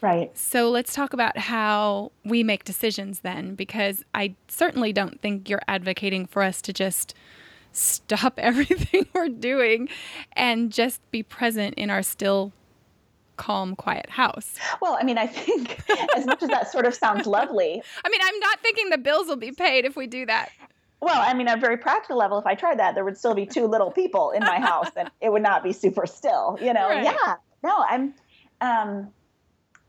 Right. 0.00 0.36
So 0.36 0.70
let's 0.70 0.94
talk 0.94 1.14
about 1.14 1.38
how 1.38 2.12
we 2.24 2.42
make 2.42 2.64
decisions 2.64 3.20
then, 3.20 3.54
because 3.54 4.04
I 4.14 4.34
certainly 4.48 4.92
don't 4.92 5.20
think 5.22 5.48
you're 5.48 5.62
advocating 5.66 6.26
for 6.26 6.42
us 6.42 6.60
to 6.62 6.74
just 6.74 7.14
stop 7.72 8.34
everything 8.38 9.06
we're 9.14 9.30
doing 9.30 9.88
and 10.34 10.70
just 10.70 11.00
be 11.10 11.22
present 11.22 11.74
in 11.74 11.88
our 11.90 12.02
still 12.02 12.52
calm 13.36 13.76
quiet 13.76 14.08
house. 14.10 14.54
Well, 14.80 14.96
I 15.00 15.04
mean, 15.04 15.18
I 15.18 15.26
think 15.26 15.80
as 16.16 16.26
much 16.26 16.42
as 16.42 16.48
that 16.50 16.70
sort 16.70 16.86
of 16.86 16.94
sounds 16.94 17.26
lovely. 17.26 17.82
I 18.04 18.08
mean, 18.08 18.20
I'm 18.22 18.38
not 18.40 18.60
thinking 18.60 18.90
the 18.90 18.98
bills 18.98 19.28
will 19.28 19.36
be 19.36 19.52
paid 19.52 19.84
if 19.84 19.96
we 19.96 20.06
do 20.06 20.26
that. 20.26 20.50
Well, 21.00 21.20
I 21.20 21.34
mean, 21.34 21.48
at 21.48 21.58
a 21.58 21.60
very 21.60 21.76
practical 21.76 22.16
level, 22.16 22.38
if 22.38 22.46
I 22.46 22.54
tried 22.54 22.78
that, 22.78 22.94
there 22.94 23.04
would 23.04 23.18
still 23.18 23.34
be 23.34 23.44
two 23.44 23.66
little 23.66 23.90
people 23.90 24.30
in 24.30 24.40
my 24.40 24.58
house 24.58 24.88
and 24.96 25.10
it 25.20 25.30
would 25.30 25.42
not 25.42 25.62
be 25.62 25.72
super 25.72 26.06
still, 26.06 26.58
you 26.62 26.72
know? 26.72 26.88
Right. 26.88 27.04
Yeah. 27.04 27.34
No, 27.62 27.84
I'm, 27.86 28.14
um, 28.62 29.10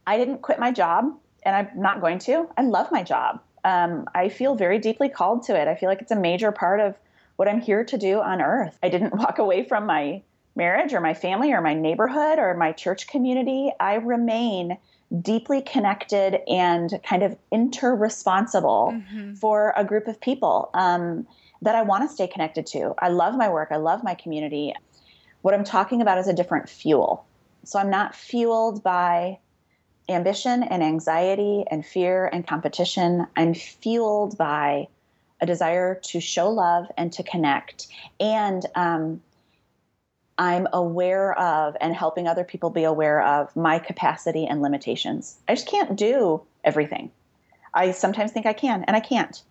I 0.06 0.18
didn't 0.18 0.42
quit 0.42 0.60
my 0.60 0.72
job 0.72 1.06
and 1.44 1.56
I'm 1.56 1.70
not 1.82 2.02
going 2.02 2.20
to. 2.20 2.50
I 2.58 2.64
love 2.64 2.92
my 2.92 3.02
job. 3.02 3.40
Um, 3.64 4.08
I 4.14 4.30
feel 4.30 4.56
very 4.56 4.78
deeply 4.78 5.08
called 5.08 5.44
to 5.44 5.60
it. 5.60 5.68
I 5.68 5.76
feel 5.76 5.88
like 5.88 6.02
it's 6.02 6.12
a 6.12 6.20
major 6.20 6.52
part 6.52 6.80
of 6.80 6.96
what 7.38 7.48
I'm 7.48 7.62
here 7.62 7.84
to 7.86 7.98
do 7.98 8.20
on 8.20 8.42
earth. 8.42 8.78
I 8.84 8.90
didn't 8.90 9.16
walk 9.18 9.40
away 9.40 9.64
from 9.64 9.86
my 9.86 10.22
marriage 10.56 10.94
or 10.94 11.02
my 11.02 11.14
family 11.14 11.52
or 11.52 11.62
my 11.62 11.74
neighborhood 11.74 12.40
or 12.40 12.54
my 12.56 12.72
church 12.72 13.08
community. 13.08 13.72
I 13.80 13.96
remain 13.96 14.78
deeply 15.22 15.62
connected 15.62 16.40
and 16.50 17.00
kind 17.08 17.24
of 17.24 17.38
inter-responsible 17.52 18.94
mm-hmm. 18.94 19.34
for 19.36 19.74
a 19.78 19.84
group 19.84 20.08
of 20.08 20.20
people 20.20 20.70
um, 20.74 21.28
that 21.62 21.76
I 21.76 21.84
want 21.84 22.10
to 22.10 22.14
stay 22.14 22.28
connected 22.28 22.66
to. 22.68 22.96
I 23.00 23.10
love 23.10 23.36
my 23.36 23.50
work. 23.50 23.70
I 23.72 23.78
love 23.78 24.04
my 24.04 24.16
community. 24.16 24.74
What 25.42 25.54
I'm 25.54 25.64
talking 25.64 26.02
about 26.02 26.18
is 26.18 26.28
a 26.28 26.34
different 26.34 26.70
fuel. 26.70 27.26
So 27.64 27.80
I'm 27.80 27.90
not 27.90 28.16
fueled 28.16 28.84
by 28.84 29.40
ambition 30.10 30.64
and 30.64 30.84
anxiety 30.84 31.66
and 31.70 31.86
fear 31.86 32.28
and 32.32 32.46
competition. 32.46 33.28
I'm 33.36 33.54
fueled 33.54 34.38
by 34.38 34.88
a 35.42 35.46
desire 35.46 35.96
to 35.96 36.20
show 36.20 36.50
love 36.50 36.86
and 36.98 37.12
to 37.14 37.24
connect. 37.24 37.88
And 38.20 38.66
um, 38.76 39.22
I'm 40.38 40.68
aware 40.74 41.38
of 41.40 41.78
and 41.80 41.96
helping 41.96 42.28
other 42.28 42.44
people 42.44 42.70
be 42.70 42.84
aware 42.84 43.24
of 43.24 43.56
my 43.56 43.80
capacity 43.80 44.46
and 44.46 44.62
limitations. 44.62 45.38
I 45.48 45.56
just 45.56 45.68
can't 45.68 45.96
do 45.96 46.42
everything. 46.64 47.12
I 47.74 47.92
sometimes 47.92 48.32
think 48.32 48.46
I 48.46 48.54
can, 48.54 48.84
and 48.86 48.96
I 48.96 49.00
can't. 49.00 49.42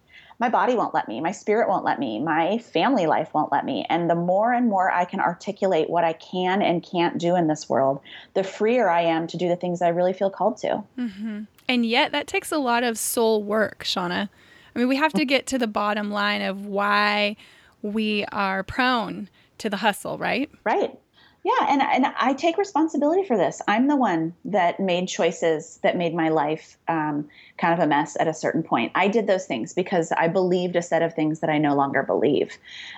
My 0.40 0.48
body 0.48 0.74
won't 0.74 0.94
let 0.94 1.06
me. 1.06 1.20
My 1.20 1.30
spirit 1.30 1.68
won't 1.68 1.84
let 1.84 1.98
me. 1.98 2.18
My 2.18 2.58
family 2.58 3.06
life 3.06 3.32
won't 3.32 3.52
let 3.52 3.64
me. 3.64 3.86
And 3.88 4.10
the 4.10 4.16
more 4.16 4.52
and 4.52 4.68
more 4.68 4.90
I 4.90 5.04
can 5.04 5.20
articulate 5.20 5.88
what 5.88 6.04
I 6.04 6.12
can 6.12 6.60
and 6.60 6.82
can't 6.82 7.18
do 7.18 7.36
in 7.36 7.46
this 7.46 7.68
world, 7.68 8.00
the 8.34 8.42
freer 8.42 8.88
I 8.88 9.02
am 9.02 9.26
to 9.28 9.36
do 9.36 9.48
the 9.48 9.56
things 9.56 9.80
I 9.80 9.88
really 9.88 10.12
feel 10.12 10.30
called 10.30 10.56
to. 10.58 10.82
Mm-hmm. 10.98 11.42
And 11.68 11.86
yet, 11.86 12.12
that 12.12 12.26
takes 12.26 12.50
a 12.50 12.58
lot 12.58 12.82
of 12.82 12.98
soul 12.98 13.42
work, 13.42 13.84
Shauna. 13.84 14.28
I 14.74 14.78
mean, 14.78 14.88
we 14.88 14.96
have 14.96 15.12
to 15.12 15.24
get 15.24 15.46
to 15.46 15.58
the 15.58 15.68
bottom 15.68 16.10
line 16.10 16.42
of 16.42 16.66
why 16.66 17.36
we 17.80 18.24
are 18.32 18.64
prone 18.64 19.28
to 19.58 19.70
the 19.70 19.76
hustle, 19.78 20.18
right? 20.18 20.50
Right. 20.64 20.98
Yeah, 21.44 21.66
and 21.68 21.82
and 21.82 22.06
I 22.18 22.32
take 22.32 22.56
responsibility 22.56 23.22
for 23.22 23.36
this. 23.36 23.60
I'm 23.68 23.86
the 23.86 23.96
one 23.96 24.34
that 24.46 24.80
made 24.80 25.08
choices 25.08 25.78
that 25.82 25.94
made 25.94 26.14
my 26.14 26.30
life 26.30 26.78
um, 26.88 27.28
kind 27.58 27.74
of 27.74 27.80
a 27.80 27.86
mess 27.86 28.16
at 28.18 28.26
a 28.26 28.32
certain 28.32 28.62
point. 28.62 28.92
I 28.94 29.08
did 29.08 29.26
those 29.26 29.44
things 29.44 29.74
because 29.74 30.10
I 30.12 30.28
believed 30.28 30.74
a 30.74 30.80
set 30.80 31.02
of 31.02 31.12
things 31.12 31.40
that 31.40 31.50
I 31.50 31.58
no 31.58 31.74
longer 31.74 32.02
believe. 32.02 32.56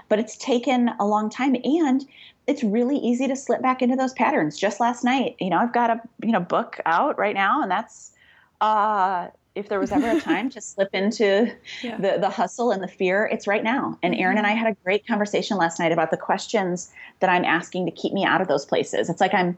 But 0.09 0.21
it's 0.21 0.37
taken 0.37 0.91
a 1.01 1.05
long 1.05 1.29
time, 1.29 1.57
and 1.65 2.07
it's 2.47 2.63
really 2.63 2.99
easy 2.99 3.27
to 3.27 3.35
slip 3.35 3.63
back 3.63 3.83
into 3.83 3.97
those 3.97 4.13
patterns. 4.13 4.57
Just 4.57 4.79
last 4.79 5.03
night, 5.03 5.35
you 5.41 5.51
know, 5.51 5.59
I've 5.59 5.73
got 5.73 5.91
a 5.91 6.01
you 6.23 6.31
know 6.31 6.39
book 6.39 6.79
out 6.87 7.19
right 7.19 7.35
now, 7.35 7.63
and 7.63 7.71
that's 7.71 8.13
uh, 8.61 9.27
if 9.57 9.69
there 9.69 9.81
was 9.81 9.91
ever 9.91 10.11
a 10.11 10.21
time 10.21 10.51
to 10.51 10.61
slip 10.61 10.91
into 10.93 11.53
yeah. 11.83 11.97
the, 11.97 12.19
the 12.21 12.31
hustle 12.31 12.71
and 12.71 12.83
the 12.83 12.89
fear, 12.89 13.27
it's 13.27 13.47
right 13.47 13.65
now. 13.65 13.99
And 14.03 14.15
Aaron 14.15 14.39
and 14.39 14.47
I 14.47 14.53
had 14.53 14.71
a 14.71 14.77
great 14.85 15.07
conversation 15.07 15.57
last 15.57 15.81
night 15.81 15.91
about 15.91 16.11
the 16.11 16.17
questions 16.17 16.93
that 17.21 17.31
I'm 17.31 17.45
asking 17.45 17.87
to 17.87 17.93
keep 17.93 18.13
me 18.13 18.25
out 18.25 18.41
of 18.41 18.49
those 18.49 18.65
places. 18.65 19.09
It's 19.09 19.21
like 19.21 19.35
I'm 19.35 19.57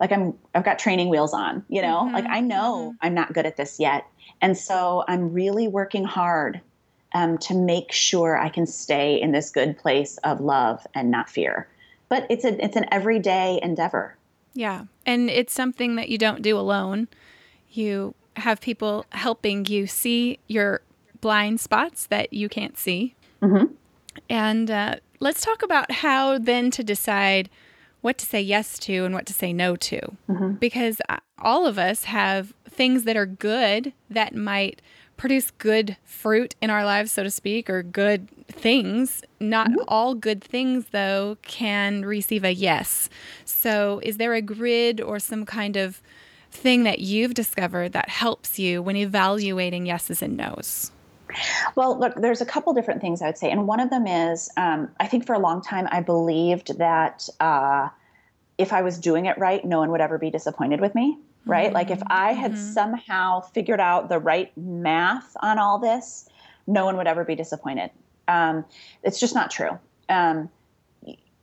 like 0.00 0.12
I'm 0.12 0.34
I've 0.54 0.64
got 0.64 0.78
training 0.78 1.08
wheels 1.08 1.32
on, 1.32 1.64
you 1.68 1.80
know? 1.80 2.02
Mm-hmm. 2.02 2.14
Like 2.14 2.26
I 2.28 2.40
know 2.40 2.90
mm-hmm. 2.90 3.06
I'm 3.06 3.14
not 3.14 3.32
good 3.32 3.46
at 3.46 3.56
this 3.56 3.80
yet. 3.80 4.06
And 4.40 4.58
so 4.58 5.04
I'm 5.08 5.32
really 5.32 5.68
working 5.68 6.04
hard 6.04 6.60
um, 7.14 7.38
to 7.38 7.54
make 7.54 7.92
sure 7.92 8.36
I 8.36 8.48
can 8.48 8.66
stay 8.66 9.20
in 9.20 9.32
this 9.32 9.50
good 9.50 9.78
place 9.78 10.18
of 10.18 10.40
love 10.40 10.86
and 10.94 11.10
not 11.10 11.30
fear. 11.30 11.68
But 12.08 12.26
it's 12.28 12.44
a 12.44 12.62
it's 12.62 12.76
an 12.76 12.86
everyday 12.90 13.60
endeavor. 13.62 14.16
Yeah. 14.54 14.84
And 15.06 15.30
it's 15.30 15.52
something 15.52 15.96
that 15.96 16.08
you 16.08 16.18
don't 16.18 16.42
do 16.42 16.58
alone. 16.58 17.08
You 17.70 18.14
have 18.38 18.60
people 18.60 19.04
helping 19.10 19.66
you 19.66 19.86
see 19.86 20.38
your 20.46 20.80
blind 21.20 21.60
spots 21.60 22.06
that 22.06 22.32
you 22.32 22.48
can't 22.48 22.78
see. 22.78 23.14
Mm-hmm. 23.42 23.72
And 24.28 24.70
uh, 24.70 24.96
let's 25.20 25.40
talk 25.40 25.62
about 25.62 25.90
how 25.90 26.38
then 26.38 26.70
to 26.72 26.84
decide 26.84 27.50
what 28.00 28.18
to 28.18 28.26
say 28.26 28.40
yes 28.40 28.78
to 28.78 29.04
and 29.04 29.14
what 29.14 29.26
to 29.26 29.32
say 29.32 29.52
no 29.52 29.76
to. 29.76 30.00
Mm-hmm. 30.28 30.52
Because 30.52 31.00
uh, 31.08 31.18
all 31.40 31.66
of 31.66 31.78
us 31.78 32.04
have 32.04 32.54
things 32.68 33.04
that 33.04 33.16
are 33.16 33.26
good 33.26 33.92
that 34.08 34.34
might 34.34 34.80
produce 35.16 35.50
good 35.50 35.96
fruit 36.04 36.54
in 36.62 36.70
our 36.70 36.84
lives, 36.84 37.12
so 37.12 37.24
to 37.24 37.30
speak, 37.30 37.68
or 37.68 37.82
good 37.82 38.28
things. 38.46 39.22
Not 39.40 39.68
mm-hmm. 39.68 39.80
all 39.88 40.14
good 40.14 40.42
things, 40.42 40.86
though, 40.92 41.36
can 41.42 42.04
receive 42.04 42.44
a 42.44 42.54
yes. 42.54 43.10
So, 43.44 44.00
is 44.04 44.16
there 44.16 44.34
a 44.34 44.40
grid 44.40 45.00
or 45.00 45.18
some 45.18 45.44
kind 45.44 45.76
of 45.76 46.00
thing 46.50 46.84
that 46.84 47.00
you've 47.00 47.34
discovered 47.34 47.92
that 47.92 48.08
helps 48.08 48.58
you 48.58 48.82
when 48.82 48.96
evaluating 48.96 49.86
yeses 49.86 50.22
and 50.22 50.36
nos? 50.36 50.90
Well, 51.74 51.98
look, 51.98 52.14
there's 52.16 52.40
a 52.40 52.46
couple 52.46 52.72
different 52.72 53.00
things 53.00 53.22
I 53.22 53.26
would 53.26 53.38
say. 53.38 53.50
And 53.50 53.66
one 53.66 53.80
of 53.80 53.90
them 53.90 54.06
is 54.06 54.50
um, 54.56 54.90
I 54.98 55.06
think 55.06 55.26
for 55.26 55.34
a 55.34 55.38
long 55.38 55.62
time 55.62 55.88
I 55.90 56.00
believed 56.00 56.78
that 56.78 57.28
uh, 57.40 57.88
if 58.56 58.72
I 58.72 58.82
was 58.82 58.98
doing 58.98 59.26
it 59.26 59.38
right, 59.38 59.64
no 59.64 59.78
one 59.78 59.90
would 59.90 60.00
ever 60.00 60.18
be 60.18 60.30
disappointed 60.30 60.80
with 60.80 60.94
me, 60.94 61.18
right? 61.46 61.66
Mm-hmm. 61.66 61.74
Like 61.74 61.90
if 61.90 62.02
I 62.08 62.32
had 62.32 62.52
mm-hmm. 62.52 62.72
somehow 62.72 63.40
figured 63.40 63.80
out 63.80 64.08
the 64.08 64.18
right 64.18 64.56
math 64.56 65.36
on 65.40 65.58
all 65.58 65.78
this, 65.78 66.28
no 66.66 66.84
one 66.84 66.96
would 66.96 67.06
ever 67.06 67.24
be 67.24 67.34
disappointed. 67.34 67.90
Um, 68.26 68.64
it's 69.02 69.20
just 69.20 69.34
not 69.34 69.50
true. 69.50 69.78
Um, 70.08 70.50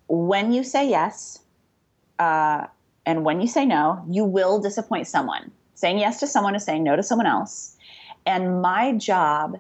when 0.08 0.52
you 0.52 0.64
say 0.64 0.90
yes 0.90 1.40
uh, 2.20 2.68
and 3.06 3.24
when 3.24 3.42
you 3.42 3.48
say 3.48 3.66
no, 3.66 4.04
you 4.10 4.26
will 4.26 4.60
disappoint 4.60 5.08
someone. 5.08 5.52
Saying 5.76 6.00
yes 6.00 6.20
to 6.22 6.28
someone 6.28 6.56
is 6.56 6.64
saying 6.64 6.84
no 6.84 6.96
to 6.96 7.04
someone 7.04 7.28
else. 7.28 7.76
And 8.26 8.62
my 8.62 8.94
job 8.94 9.60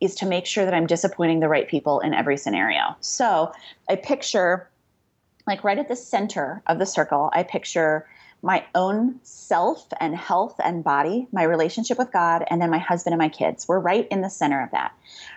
is 0.00 0.14
to 0.16 0.26
make 0.26 0.46
sure 0.46 0.64
that 0.64 0.74
I'm 0.74 0.86
disappointing 0.86 1.40
the 1.40 1.48
right 1.48 1.68
people 1.68 2.00
in 2.00 2.14
every 2.14 2.36
scenario. 2.36 2.96
So 3.00 3.52
I 3.88 3.96
picture, 3.96 4.68
like 5.46 5.64
right 5.64 5.78
at 5.78 5.88
the 5.88 5.96
center 5.96 6.62
of 6.66 6.78
the 6.78 6.86
circle, 6.86 7.30
I 7.32 7.42
picture 7.42 8.06
my 8.42 8.64
own 8.74 9.18
self 9.22 9.86
and 9.98 10.14
health 10.14 10.60
and 10.62 10.84
body, 10.84 11.26
my 11.32 11.42
relationship 11.42 11.98
with 11.98 12.12
God, 12.12 12.44
and 12.48 12.60
then 12.60 12.70
my 12.70 12.78
husband 12.78 13.12
and 13.12 13.18
my 13.18 13.28
kids. 13.28 13.66
We're 13.66 13.80
right 13.80 14.06
in 14.10 14.20
the 14.20 14.30
center 14.30 14.62
of 14.62 14.70
that. 14.70 14.92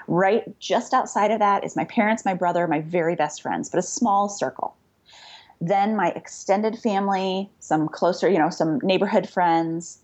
Right 0.07 0.43
just 0.59 0.93
outside 0.93 1.31
of 1.31 1.39
that 1.39 1.63
is 1.63 1.75
my 1.75 1.85
parents, 1.85 2.25
my 2.25 2.33
brother, 2.33 2.67
my 2.67 2.81
very 2.81 3.15
best 3.15 3.41
friends, 3.41 3.69
but 3.69 3.79
a 3.79 3.83
small 3.83 4.29
circle. 4.29 4.75
Then 5.61 5.95
my 5.95 6.09
extended 6.09 6.79
family, 6.79 7.49
some 7.59 7.89
closer, 7.89 8.29
you 8.29 8.39
know, 8.39 8.49
some 8.49 8.79
neighborhood 8.81 9.27
friends, 9.27 9.99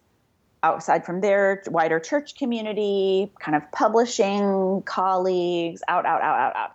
outside 0.64 1.06
from 1.06 1.22
their 1.22 1.62
wider 1.68 2.00
church 2.00 2.36
community, 2.36 3.32
kind 3.40 3.56
of 3.56 3.72
publishing 3.72 4.82
colleagues, 4.86 5.82
out, 5.88 6.06
out, 6.06 6.22
out, 6.22 6.40
out, 6.40 6.56
out. 6.56 6.72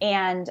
And 0.00 0.48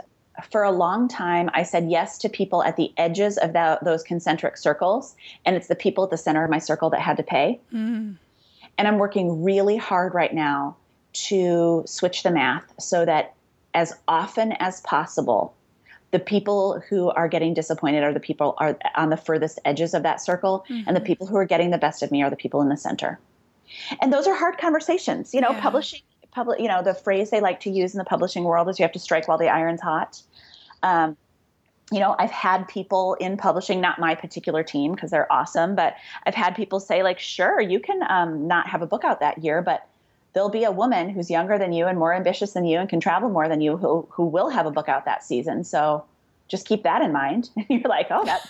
for 0.49 0.63
a 0.63 0.71
long 0.71 1.07
time, 1.07 1.49
I 1.53 1.63
said 1.63 1.89
yes 1.89 2.17
to 2.19 2.29
people 2.29 2.63
at 2.63 2.75
the 2.75 2.91
edges 2.97 3.37
of 3.37 3.53
that, 3.53 3.83
those 3.83 4.03
concentric 4.03 4.57
circles. 4.57 5.15
And 5.45 5.55
it's 5.55 5.67
the 5.67 5.75
people 5.75 6.03
at 6.03 6.09
the 6.09 6.17
center 6.17 6.43
of 6.43 6.49
my 6.49 6.59
circle 6.59 6.89
that 6.89 6.99
had 6.99 7.17
to 7.17 7.23
pay. 7.23 7.59
Mm. 7.73 8.17
And 8.77 8.87
I'm 8.87 8.97
working 8.97 9.41
really 9.43 9.77
hard 9.77 10.13
right 10.13 10.33
now 10.33 10.75
to 11.13 11.83
switch 11.87 12.23
the 12.23 12.31
math 12.31 12.73
so 12.79 13.05
that 13.05 13.35
as 13.73 13.93
often 14.07 14.53
as 14.53 14.81
possible, 14.81 15.53
the 16.11 16.19
people 16.19 16.81
who 16.89 17.09
are 17.11 17.27
getting 17.27 17.53
disappointed 17.53 18.03
are 18.03 18.13
the 18.13 18.19
people 18.19 18.53
are 18.57 18.77
on 18.95 19.09
the 19.09 19.17
furthest 19.17 19.59
edges 19.65 19.93
of 19.93 20.03
that 20.03 20.21
circle 20.21 20.65
mm-hmm. 20.69 20.87
and 20.87 20.95
the 20.95 21.01
people 21.01 21.25
who 21.25 21.35
are 21.35 21.45
getting 21.45 21.71
the 21.71 21.77
best 21.77 22.03
of 22.03 22.11
me 22.11 22.21
are 22.21 22.29
the 22.29 22.35
people 22.35 22.61
in 22.61 22.69
the 22.69 22.77
center 22.77 23.19
and 24.01 24.11
those 24.11 24.27
are 24.27 24.35
hard 24.35 24.57
conversations 24.57 25.33
you 25.33 25.41
know 25.41 25.51
yeah. 25.51 25.61
publishing 25.61 26.01
public 26.31 26.59
you 26.59 26.67
know 26.67 26.83
the 26.83 26.93
phrase 26.93 27.29
they 27.29 27.41
like 27.41 27.59
to 27.59 27.69
use 27.69 27.93
in 27.93 27.97
the 27.97 28.05
publishing 28.05 28.43
world 28.43 28.69
is 28.69 28.79
you 28.79 28.83
have 28.83 28.91
to 28.91 28.99
strike 28.99 29.27
while 29.27 29.37
the 29.37 29.49
iron's 29.49 29.81
hot 29.81 30.21
um, 30.83 31.15
you 31.91 31.99
know 31.99 32.15
i've 32.19 32.31
had 32.31 32.67
people 32.67 33.15
in 33.15 33.37
publishing 33.37 33.81
not 33.81 33.99
my 33.99 34.15
particular 34.15 34.63
team 34.63 34.93
because 34.93 35.11
they're 35.11 35.31
awesome 35.31 35.75
but 35.75 35.95
i've 36.25 36.35
had 36.35 36.55
people 36.55 36.79
say 36.79 37.03
like 37.03 37.19
sure 37.19 37.59
you 37.59 37.79
can 37.79 38.01
um, 38.09 38.47
not 38.47 38.67
have 38.67 38.81
a 38.81 38.87
book 38.87 39.03
out 39.03 39.19
that 39.19 39.43
year 39.43 39.61
but 39.61 39.87
there'll 40.33 40.49
be 40.49 40.63
a 40.63 40.71
woman 40.71 41.09
who's 41.09 41.29
younger 41.29 41.57
than 41.57 41.73
you 41.73 41.87
and 41.87 41.97
more 41.97 42.13
ambitious 42.13 42.53
than 42.53 42.65
you 42.65 42.79
and 42.79 42.89
can 42.89 42.99
travel 42.99 43.29
more 43.29 43.47
than 43.47 43.61
you 43.61 43.77
who 43.77 44.07
who 44.11 44.25
will 44.25 44.49
have 44.49 44.65
a 44.65 44.71
book 44.71 44.89
out 44.89 45.05
that 45.05 45.23
season. 45.23 45.63
So 45.63 46.05
just 46.47 46.67
keep 46.67 46.83
that 46.83 47.01
in 47.01 47.11
mind. 47.11 47.49
And 47.55 47.65
you're 47.69 47.89
like, 47.89 48.07
oh, 48.09 48.25
that 48.25 48.49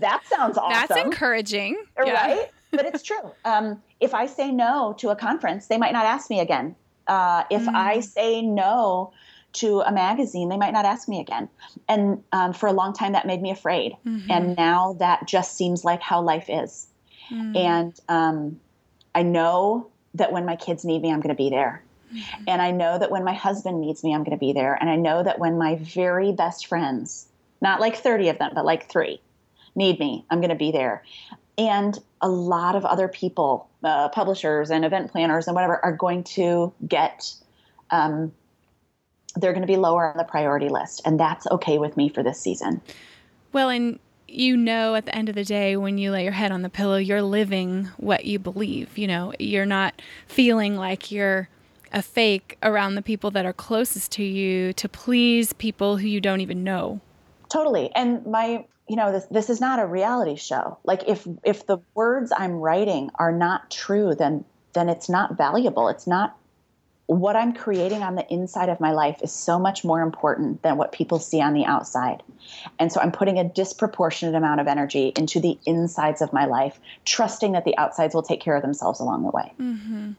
that 0.00 0.22
sounds 0.26 0.58
awesome. 0.58 0.86
That's 0.88 1.00
encouraging, 1.00 1.76
right? 1.98 2.36
Yeah. 2.36 2.44
but 2.70 2.86
it's 2.86 3.02
true. 3.02 3.32
Um, 3.44 3.82
if 4.00 4.14
I 4.14 4.26
say 4.26 4.50
no 4.50 4.94
to 4.98 5.10
a 5.10 5.16
conference, 5.16 5.66
they 5.66 5.78
might 5.78 5.92
not 5.92 6.06
ask 6.06 6.30
me 6.30 6.40
again. 6.40 6.74
Uh, 7.06 7.44
if 7.50 7.62
mm. 7.62 7.74
I 7.74 8.00
say 8.00 8.42
no 8.42 9.12
to 9.52 9.80
a 9.80 9.90
magazine, 9.90 10.48
they 10.48 10.56
might 10.56 10.72
not 10.72 10.84
ask 10.84 11.08
me 11.08 11.20
again. 11.20 11.48
And 11.88 12.22
um, 12.30 12.52
for 12.52 12.68
a 12.68 12.72
long 12.72 12.92
time, 12.92 13.12
that 13.12 13.26
made 13.26 13.42
me 13.42 13.50
afraid. 13.50 13.96
Mm-hmm. 14.06 14.30
And 14.30 14.56
now 14.56 14.94
that 15.00 15.26
just 15.26 15.56
seems 15.56 15.84
like 15.84 16.00
how 16.00 16.22
life 16.22 16.48
is. 16.48 16.86
Mm. 17.30 17.56
And 17.56 18.00
um, 18.08 18.60
I 19.14 19.22
know 19.22 19.89
that 20.14 20.32
when 20.32 20.44
my 20.44 20.56
kids 20.56 20.84
need 20.84 21.02
me, 21.02 21.12
I'm 21.12 21.20
going 21.20 21.34
to 21.34 21.42
be 21.42 21.50
there. 21.50 21.82
Mm-hmm. 22.12 22.44
And 22.48 22.62
I 22.62 22.70
know 22.70 22.98
that 22.98 23.10
when 23.10 23.24
my 23.24 23.34
husband 23.34 23.80
needs 23.80 24.02
me, 24.02 24.14
I'm 24.14 24.24
going 24.24 24.36
to 24.36 24.40
be 24.40 24.52
there. 24.52 24.74
And 24.74 24.90
I 24.90 24.96
know 24.96 25.22
that 25.22 25.38
when 25.38 25.58
my 25.58 25.76
very 25.76 26.32
best 26.32 26.66
friends, 26.66 27.26
not 27.60 27.80
like 27.80 27.96
30 27.96 28.30
of 28.30 28.38
them, 28.38 28.52
but 28.54 28.64
like 28.64 28.88
three, 28.88 29.20
need 29.74 30.00
me, 30.00 30.24
I'm 30.30 30.40
going 30.40 30.50
to 30.50 30.56
be 30.56 30.72
there. 30.72 31.04
And 31.56 31.98
a 32.20 32.28
lot 32.28 32.74
of 32.74 32.84
other 32.84 33.06
people, 33.06 33.68
uh, 33.84 34.08
publishers 34.08 34.70
and 34.70 34.84
event 34.84 35.12
planners 35.12 35.46
and 35.46 35.54
whatever, 35.54 35.82
are 35.84 35.94
going 35.94 36.24
to 36.24 36.72
get, 36.86 37.32
um, 37.90 38.32
they're 39.36 39.52
going 39.52 39.62
to 39.62 39.68
be 39.72 39.76
lower 39.76 40.10
on 40.10 40.16
the 40.16 40.24
priority 40.24 40.68
list. 40.68 41.02
And 41.04 41.20
that's 41.20 41.46
okay 41.48 41.78
with 41.78 41.96
me 41.96 42.08
for 42.08 42.22
this 42.22 42.40
season. 42.40 42.80
Well, 43.52 43.68
and 43.68 43.98
you 44.30 44.56
know 44.56 44.94
at 44.94 45.06
the 45.06 45.14
end 45.14 45.28
of 45.28 45.34
the 45.34 45.44
day 45.44 45.76
when 45.76 45.98
you 45.98 46.10
lay 46.10 46.24
your 46.24 46.32
head 46.32 46.52
on 46.52 46.62
the 46.62 46.70
pillow 46.70 46.96
you're 46.96 47.22
living 47.22 47.88
what 47.96 48.24
you 48.24 48.38
believe 48.38 48.96
you 48.96 49.06
know? 49.06 49.32
You're 49.38 49.66
not 49.66 50.00
feeling 50.26 50.76
like 50.76 51.10
you're 51.10 51.48
a 51.92 52.02
fake 52.02 52.56
around 52.62 52.94
the 52.94 53.02
people 53.02 53.30
that 53.32 53.44
are 53.44 53.52
closest 53.52 54.12
to 54.12 54.22
you 54.22 54.72
to 54.74 54.88
please 54.88 55.52
people 55.54 55.96
who 55.96 56.06
you 56.06 56.20
don't 56.20 56.40
even 56.40 56.62
know. 56.62 57.00
Totally. 57.48 57.90
And 57.94 58.24
my 58.26 58.64
you 58.88 58.96
know 58.96 59.12
this 59.12 59.24
this 59.30 59.50
is 59.50 59.60
not 59.60 59.80
a 59.80 59.86
reality 59.86 60.36
show. 60.36 60.78
Like 60.84 61.08
if 61.08 61.26
if 61.44 61.66
the 61.66 61.78
words 61.94 62.32
i'm 62.36 62.52
writing 62.52 63.10
are 63.16 63.32
not 63.32 63.70
true 63.70 64.14
then 64.14 64.44
then 64.72 64.88
it's 64.88 65.08
not 65.08 65.36
valuable. 65.36 65.88
It's 65.88 66.06
not 66.06 66.36
what 67.10 67.34
I'm 67.34 67.52
creating 67.52 68.04
on 68.04 68.14
the 68.14 68.24
inside 68.32 68.68
of 68.68 68.78
my 68.78 68.92
life 68.92 69.18
is 69.20 69.32
so 69.32 69.58
much 69.58 69.82
more 69.82 70.00
important 70.00 70.62
than 70.62 70.76
what 70.76 70.92
people 70.92 71.18
see 71.18 71.40
on 71.40 71.54
the 71.54 71.64
outside. 71.64 72.22
And 72.78 72.92
so 72.92 73.00
I'm 73.00 73.10
putting 73.10 73.36
a 73.36 73.44
disproportionate 73.44 74.36
amount 74.36 74.60
of 74.60 74.68
energy 74.68 75.12
into 75.16 75.40
the 75.40 75.58
insides 75.66 76.22
of 76.22 76.32
my 76.32 76.44
life, 76.44 76.78
trusting 77.04 77.50
that 77.52 77.64
the 77.64 77.76
outsides 77.76 78.14
will 78.14 78.22
take 78.22 78.40
care 78.40 78.54
of 78.54 78.62
themselves 78.62 79.00
along 79.00 79.24
the 79.24 79.30
way. 79.30 79.52
Mm-hmm. 79.60 80.12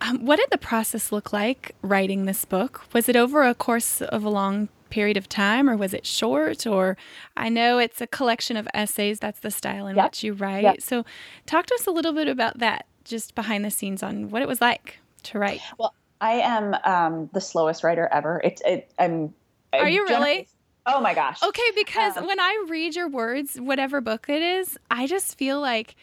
Um, 0.00 0.24
what 0.24 0.36
did 0.36 0.48
the 0.50 0.58
process 0.58 1.12
look 1.12 1.32
like 1.32 1.76
writing 1.80 2.24
this 2.24 2.44
book? 2.44 2.82
Was 2.92 3.08
it 3.08 3.14
over 3.14 3.44
a 3.44 3.54
course 3.54 4.02
of 4.02 4.24
a 4.24 4.30
long 4.30 4.68
period 4.88 5.16
of 5.16 5.28
time 5.28 5.70
or 5.70 5.76
was 5.76 5.94
it 5.94 6.04
short 6.04 6.66
or 6.66 6.96
i 7.36 7.48
know 7.48 7.78
it's 7.78 8.00
a 8.00 8.08
collection 8.08 8.56
of 8.56 8.66
essays 8.74 9.20
that's 9.20 9.38
the 9.38 9.50
style 9.52 9.86
in 9.86 9.94
yep. 9.94 10.06
which 10.06 10.24
you 10.24 10.32
write 10.32 10.64
yep. 10.64 10.82
so 10.82 11.04
talk 11.46 11.64
to 11.64 11.74
us 11.74 11.86
a 11.86 11.92
little 11.92 12.12
bit 12.12 12.26
about 12.26 12.58
that 12.58 12.86
just 13.04 13.36
behind 13.36 13.64
the 13.64 13.70
scenes 13.70 14.02
on 14.02 14.30
what 14.30 14.42
it 14.42 14.48
was 14.48 14.60
like 14.60 14.98
to 15.22 15.38
write 15.38 15.60
well 15.78 15.94
I 16.20 16.32
am 16.32 16.74
um, 16.84 17.30
the 17.32 17.40
slowest 17.40 17.82
writer 17.82 18.08
ever. 18.10 18.40
It's 18.42 18.62
it, 18.64 18.92
I'm. 18.98 19.34
Are 19.72 19.88
you 19.88 20.04
really? 20.04 20.48
Oh 20.86 21.00
my 21.00 21.14
gosh. 21.14 21.42
Okay, 21.42 21.70
because 21.74 22.16
um, 22.16 22.26
when 22.26 22.40
I 22.40 22.64
read 22.68 22.96
your 22.96 23.08
words, 23.08 23.56
whatever 23.56 24.00
book 24.00 24.28
it 24.28 24.42
is, 24.42 24.78
I 24.90 25.06
just 25.06 25.36
feel 25.38 25.60
like 25.60 25.94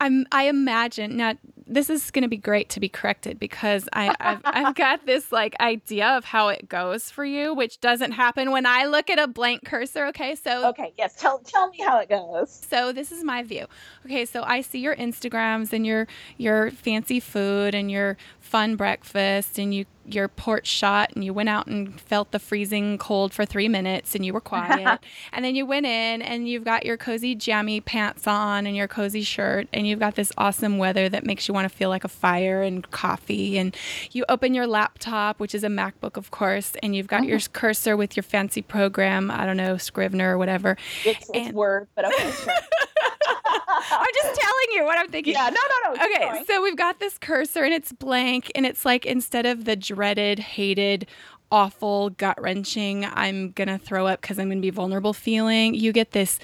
I'm. 0.00 0.26
I 0.32 0.44
imagine 0.44 1.16
now 1.16 1.34
this 1.66 1.90
is 1.90 2.10
going 2.10 2.22
to 2.22 2.28
be 2.28 2.36
great 2.36 2.68
to 2.70 2.80
be 2.80 2.88
corrected 2.88 3.38
because 3.38 3.88
I, 3.92 4.14
I've, 4.20 4.40
I've 4.44 4.74
got 4.76 5.04
this 5.04 5.32
like 5.32 5.54
idea 5.60 6.06
of 6.08 6.24
how 6.24 6.48
it 6.48 6.68
goes 6.68 7.10
for 7.10 7.24
you, 7.24 7.54
which 7.54 7.80
doesn't 7.80 8.12
happen 8.12 8.52
when 8.52 8.66
I 8.66 8.84
look 8.84 9.10
at 9.10 9.18
a 9.18 9.26
blank 9.26 9.64
cursor. 9.64 10.06
Okay, 10.06 10.36
so 10.36 10.68
okay, 10.68 10.92
yes, 10.96 11.16
tell 11.16 11.38
tell 11.40 11.68
me 11.70 11.78
how 11.82 11.98
it 11.98 12.08
goes. 12.08 12.52
So 12.68 12.92
this 12.92 13.10
is 13.10 13.24
my 13.24 13.42
view. 13.42 13.66
Okay, 14.04 14.24
so 14.24 14.42
I 14.44 14.60
see 14.60 14.78
your 14.78 14.94
Instagrams 14.96 15.72
and 15.72 15.84
your 15.84 16.06
your 16.36 16.70
fancy 16.70 17.20
food 17.20 17.74
and 17.74 17.90
your 17.90 18.16
fun 18.40 18.76
breakfast 18.76 19.58
and 19.58 19.74
you 19.74 19.86
your 20.06 20.28
porch 20.28 20.66
shot 20.66 21.10
and 21.14 21.24
you 21.24 21.32
went 21.32 21.48
out 21.48 21.66
and 21.66 22.00
felt 22.00 22.30
the 22.30 22.38
freezing 22.38 22.98
cold 22.98 23.32
for 23.32 23.44
three 23.44 23.68
minutes 23.68 24.14
and 24.14 24.24
you 24.24 24.32
were 24.32 24.40
quiet 24.40 25.00
and 25.32 25.44
then 25.44 25.54
you 25.54 25.66
went 25.66 25.86
in 25.86 26.22
and 26.22 26.48
you've 26.48 26.64
got 26.64 26.86
your 26.86 26.96
cozy 26.96 27.34
jammy 27.34 27.80
pants 27.80 28.26
on 28.26 28.66
and 28.66 28.76
your 28.76 28.88
cozy 28.88 29.22
shirt 29.22 29.68
and 29.72 29.86
you've 29.86 29.98
got 29.98 30.14
this 30.14 30.32
awesome 30.38 30.78
weather 30.78 31.08
that 31.08 31.24
makes 31.24 31.48
you 31.48 31.54
want 31.54 31.68
to 31.68 31.76
feel 31.76 31.88
like 31.88 32.04
a 32.04 32.08
fire 32.08 32.62
and 32.62 32.90
coffee 32.90 33.58
and 33.58 33.76
you 34.12 34.24
open 34.28 34.54
your 34.54 34.66
laptop 34.66 35.40
which 35.40 35.54
is 35.54 35.64
a 35.64 35.68
macbook 35.68 36.16
of 36.16 36.30
course 36.30 36.72
and 36.82 36.94
you've 36.94 37.08
got 37.08 37.22
oh. 37.22 37.24
your 37.24 37.38
mm-hmm. 37.38 37.52
cursor 37.52 37.96
with 37.96 38.16
your 38.16 38.22
fancy 38.22 38.62
program 38.62 39.30
i 39.30 39.44
don't 39.44 39.56
know 39.56 39.76
scrivener 39.76 40.34
or 40.34 40.38
whatever 40.38 40.76
it's, 41.04 41.30
it's 41.34 41.52
word 41.52 41.88
but 41.94 42.04
okay 42.04 42.30
sure. 42.30 42.52
I'm 43.90 44.06
just 44.14 44.40
telling 44.40 44.66
you 44.72 44.84
what 44.84 44.98
I'm 44.98 45.08
thinking. 45.08 45.34
Yeah, 45.34 45.48
no, 45.50 45.60
no, 45.84 45.94
no. 45.94 46.04
Okay, 46.04 46.44
so 46.46 46.62
we've 46.62 46.76
got 46.76 47.00
this 47.00 47.18
cursor 47.18 47.64
and 47.64 47.72
it's 47.74 47.92
blank, 47.92 48.50
and 48.54 48.66
it's 48.66 48.84
like 48.84 49.06
instead 49.06 49.46
of 49.46 49.64
the 49.64 49.76
dreaded, 49.76 50.38
hated, 50.38 51.06
awful, 51.56 52.10
gut 52.10 52.38
wrenching, 52.38 53.06
I'm 53.06 53.52
going 53.52 53.68
to 53.68 53.78
throw 53.78 54.06
up 54.06 54.20
because 54.20 54.38
I'm 54.38 54.48
going 54.48 54.58
to 54.58 54.62
be 54.62 54.68
vulnerable 54.68 55.14
feeling. 55.14 55.72
You 55.74 55.90
get 55.90 56.10
this 56.10 56.38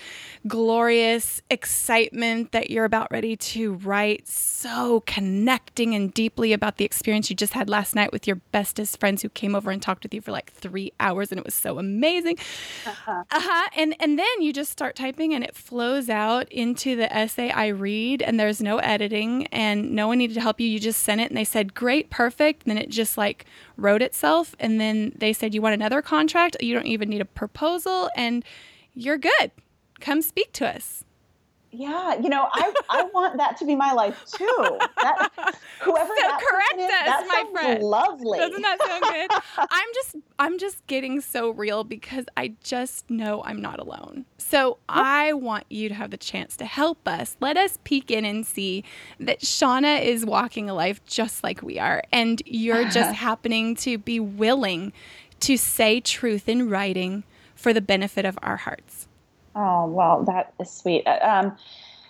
glorious 0.47 1.43
excitement 1.51 2.53
that 2.53 2.71
you're 2.71 2.87
about 2.87 3.09
ready 3.11 3.37
to 3.37 3.75
write, 3.75 4.27
so 4.27 5.03
connecting 5.07 5.95
and 5.95 6.15
deeply 6.15 6.55
about 6.55 6.79
the 6.79 6.87
experience 6.87 7.29
you 7.29 7.37
just 7.37 7.53
had 7.53 7.69
last 7.69 7.95
night 7.95 8.11
with 8.11 8.27
your 8.27 8.37
bestest 8.53 8.99
friends 8.99 9.21
who 9.21 9.29
came 9.29 9.55
over 9.55 9.71
and 9.71 9.83
talked 9.83 10.03
with 10.03 10.15
you 10.15 10.23
for 10.23 10.33
like 10.33 10.51
three 10.51 10.95
hours 10.99 11.31
and 11.31 11.39
it 11.39 11.45
was 11.45 11.55
so 11.55 11.79
amazing. 11.79 12.39
Uh-huh. 12.87 13.25
uh-huh. 13.31 13.69
And, 13.77 13.95
and 14.01 14.19
then 14.19 14.41
you 14.41 14.51
just 14.51 14.73
start 14.73 14.97
typing 14.97 15.35
and 15.35 15.45
it 15.45 15.55
flows 15.55 16.09
out 16.09 16.51
into 16.51 16.97
the 16.97 17.15
essay 17.15 17.51
I 17.51 17.67
read 17.67 18.23
and 18.23 18.41
there's 18.41 18.63
no 18.63 18.79
editing 18.79 19.47
and 19.49 19.93
no 19.93 20.09
one 20.09 20.17
needed 20.17 20.35
to 20.35 20.41
help 20.41 20.59
you. 20.59 20.67
You 20.67 20.81
just 20.81 21.03
sent 21.03 21.21
it 21.21 21.29
and 21.29 21.37
they 21.37 21.45
said, 21.45 21.75
great, 21.75 22.09
perfect. 22.09 22.63
And 22.63 22.71
then 22.71 22.83
it 22.83 22.89
just 22.89 23.19
like 23.19 23.45
wrote 23.83 24.03
itself. 24.03 24.55
And 24.59 24.81
then 24.81 25.13
they 25.17 25.33
said, 25.33 25.55
you 25.55 25.61
want 25.61 25.75
another 25.75 26.01
contract? 26.01 26.57
You 26.61 26.75
don't 26.75 26.87
even 26.87 27.11
need 27.11 27.21
a 27.21 27.27
proposal 27.27 28.09
and 28.17 28.45
you're 28.95 29.19
good. 29.19 29.51
Come 30.01 30.23
speak 30.23 30.53
to 30.55 30.69
us. 30.69 31.05
Yeah, 31.75 32.21
you 32.21 32.29
know, 32.29 32.49
I 32.53 32.73
I 32.91 33.05
want 33.15 33.39
that 33.39 33.57
to 33.59 33.65
be 33.65 33.75
my 33.75 33.93
life 33.93 34.23
too. 34.27 34.79
That, 35.01 35.31
whoever 35.81 36.07
so 36.17 36.23
that 36.23 36.41
correct 36.47 36.75
is, 36.79 36.85
us, 36.85 36.91
that 36.91 37.27
my 37.27 37.51
friend. 37.51 37.83
Lovely. 37.83 38.39
Doesn't 38.39 38.61
that 38.61 38.79
sound 38.87 39.03
good? 39.03 39.67
I'm 39.71 39.89
just 39.95 40.17
I'm 40.39 40.59
just 40.59 40.87
getting 40.87 41.23
so 41.23 41.49
real 41.49 41.83
because 41.83 42.27
I 42.37 42.55
just 42.63 43.09
know 43.09 43.43
I'm 43.45 43.63
not 43.63 43.79
alone. 43.79 44.27
So 44.37 44.79
I 44.87 45.33
want 45.33 45.65
you 45.71 45.89
to 45.89 45.95
have 45.95 46.11
the 46.11 46.19
chance 46.19 46.59
to 46.59 46.67
help 46.67 47.09
us. 47.09 47.39
Let 47.41 47.57
us 47.57 47.79
peek 47.85 48.11
in 48.11 48.27
and 48.27 48.47
see 48.47 48.85
that 49.19 49.41
Shauna 49.41 50.03
is 50.05 50.27
walking 50.27 50.69
a 50.69 50.75
life 50.75 51.03
just 51.07 51.43
like 51.43 51.63
we 51.63 51.79
are, 51.79 52.03
and 52.13 52.43
you're 52.45 52.85
just 52.91 53.15
happening 53.17 53.77
to 53.77 53.97
be 53.97 54.21
willing 54.21 54.93
to 55.41 55.57
say 55.57 56.01
truth 56.01 56.51
in 56.51 56.69
writing 56.69 57.25
for 57.55 57.73
the 57.73 57.81
benefit 57.81 58.27
of 58.27 58.39
our 58.43 58.59
hearts. 58.59 59.09
Oh, 59.55 59.87
well, 59.87 60.25
that 60.25 60.55
is 60.61 60.71
sweet. 60.71 61.07
Uh, 61.07 61.19
um, 61.23 61.57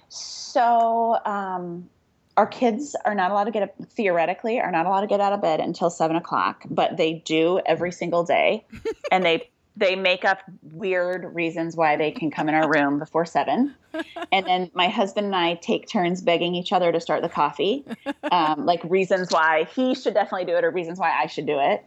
so, 0.09 1.19
um, 1.25 1.89
our 2.37 2.47
kids 2.47 2.97
are 3.05 3.15
not 3.15 3.31
allowed 3.31 3.45
to 3.45 3.51
get 3.51 3.63
up, 3.63 3.75
theoretically 3.91 4.61
are 4.61 4.71
not 4.71 4.87
allowed 4.87 5.03
to 5.03 5.07
get 5.07 5.21
out 5.21 5.33
of 5.33 5.43
bed 5.43 5.61
until 5.61 5.91
seven 5.91 6.17
o'clock, 6.17 6.65
but 6.71 6.97
they 6.97 7.15
do 7.25 7.61
every 7.67 7.93
single 7.93 8.25
day, 8.25 8.65
and 9.13 9.25
they 9.25 9.49
they 9.77 9.97
make 9.97 10.25
up 10.25 10.39
weird 10.63 11.35
reasons 11.35 11.77
why 11.77 11.97
they 11.97 12.11
can 12.11 12.31
come 12.31 12.49
in 12.49 12.55
our 12.55 12.69
room 12.69 12.99
before 12.99 13.25
seven. 13.25 13.75
And 14.31 14.47
then 14.47 14.71
my 14.75 14.89
husband 14.89 15.27
and 15.27 15.37
I 15.37 15.55
take 15.55 15.89
turns 15.89 16.21
begging 16.21 16.55
each 16.55 16.73
other 16.73 16.93
to 16.93 17.01
start 17.01 17.23
the 17.23 17.31
coffee, 17.31 17.85
um, 18.31 18.67
like 18.67 18.83
reasons 18.85 19.31
why 19.31 19.67
he 19.75 19.95
should 19.95 20.13
definitely 20.13 20.45
do 20.45 20.57
it 20.57 20.65
or 20.65 20.71
reasons 20.71 20.99
why 20.99 21.11
I 21.11 21.27
should 21.27 21.47
do 21.47 21.59
it. 21.59 21.85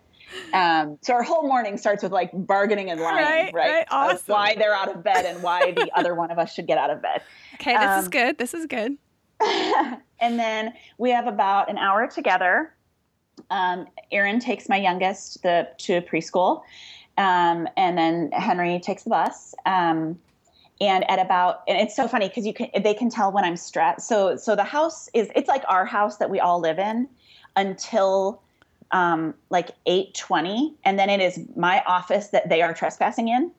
Um, 0.54 0.98
so 1.02 1.14
our 1.14 1.24
whole 1.24 1.48
morning 1.48 1.78
starts 1.78 2.04
with 2.04 2.12
like 2.12 2.30
bargaining 2.34 2.90
and 2.90 3.00
lying, 3.00 3.26
right? 3.26 3.54
right? 3.54 3.74
right. 3.74 3.88
Awesome. 3.92 4.24
why 4.28 4.56
they're 4.56 4.74
out 4.74 4.90
of 4.90 5.04
bed 5.04 5.26
and 5.26 5.42
why 5.44 5.72
the 5.72 5.90
other 5.96 6.16
one 6.16 6.32
of 6.32 6.40
us 6.40 6.54
should 6.54 6.68
get 6.68 6.78
out 6.78 6.90
of 6.90 7.02
bed. 7.02 7.22
Okay, 7.56 7.74
this 7.74 7.90
um, 7.90 8.00
is 8.00 8.08
good. 8.08 8.38
This 8.38 8.54
is 8.54 8.66
good. 8.66 8.98
and 9.42 10.40
then 10.40 10.74
we 10.98 11.12
have 11.12 11.28
about 11.28 11.70
an 11.70 11.78
hour 11.78 12.08
together. 12.08 12.74
Um, 13.50 13.88
Aaron 14.12 14.40
takes 14.40 14.70
my 14.70 14.78
youngest 14.78 15.44
the 15.44 15.68
to 15.80 16.02
preschool, 16.02 16.62
um, 17.18 17.68
and 17.76 17.98
then 17.98 18.32
Henry 18.32 18.80
takes 18.80 19.04
the 19.04 19.10
bus. 19.10 19.54
Um, 19.66 20.18
and 20.82 21.10
at 21.10 21.20
about 21.20 21.62
and 21.68 21.78
it's 21.78 21.96
so 21.96 22.08
funny 22.08 22.28
because 22.28 22.46
you 22.46 22.54
can 22.54 22.70
they 22.82 22.94
can 22.94 23.10
tell 23.10 23.32
when 23.32 23.44
I'm 23.44 23.58
stressed. 23.58 24.08
So 24.08 24.36
so 24.36 24.56
the 24.56 24.64
house 24.64 25.10
is 25.14 25.30
it's 25.36 25.48
like 25.48 25.64
our 25.68 25.86
house 25.86 26.18
that 26.18 26.30
we 26.30 26.40
all 26.40 26.60
live 26.60 26.80
in 26.80 27.08
until 27.56 28.42
um, 28.92 29.34
like 29.50 29.72
8.20 29.88 30.74
and 30.84 30.98
then 30.98 31.10
it 31.10 31.20
is 31.20 31.40
my 31.56 31.84
office 31.86 32.28
that 32.30 32.50
they 32.50 32.62
are 32.62 32.74
trespassing 32.74 33.28
in. 33.28 33.52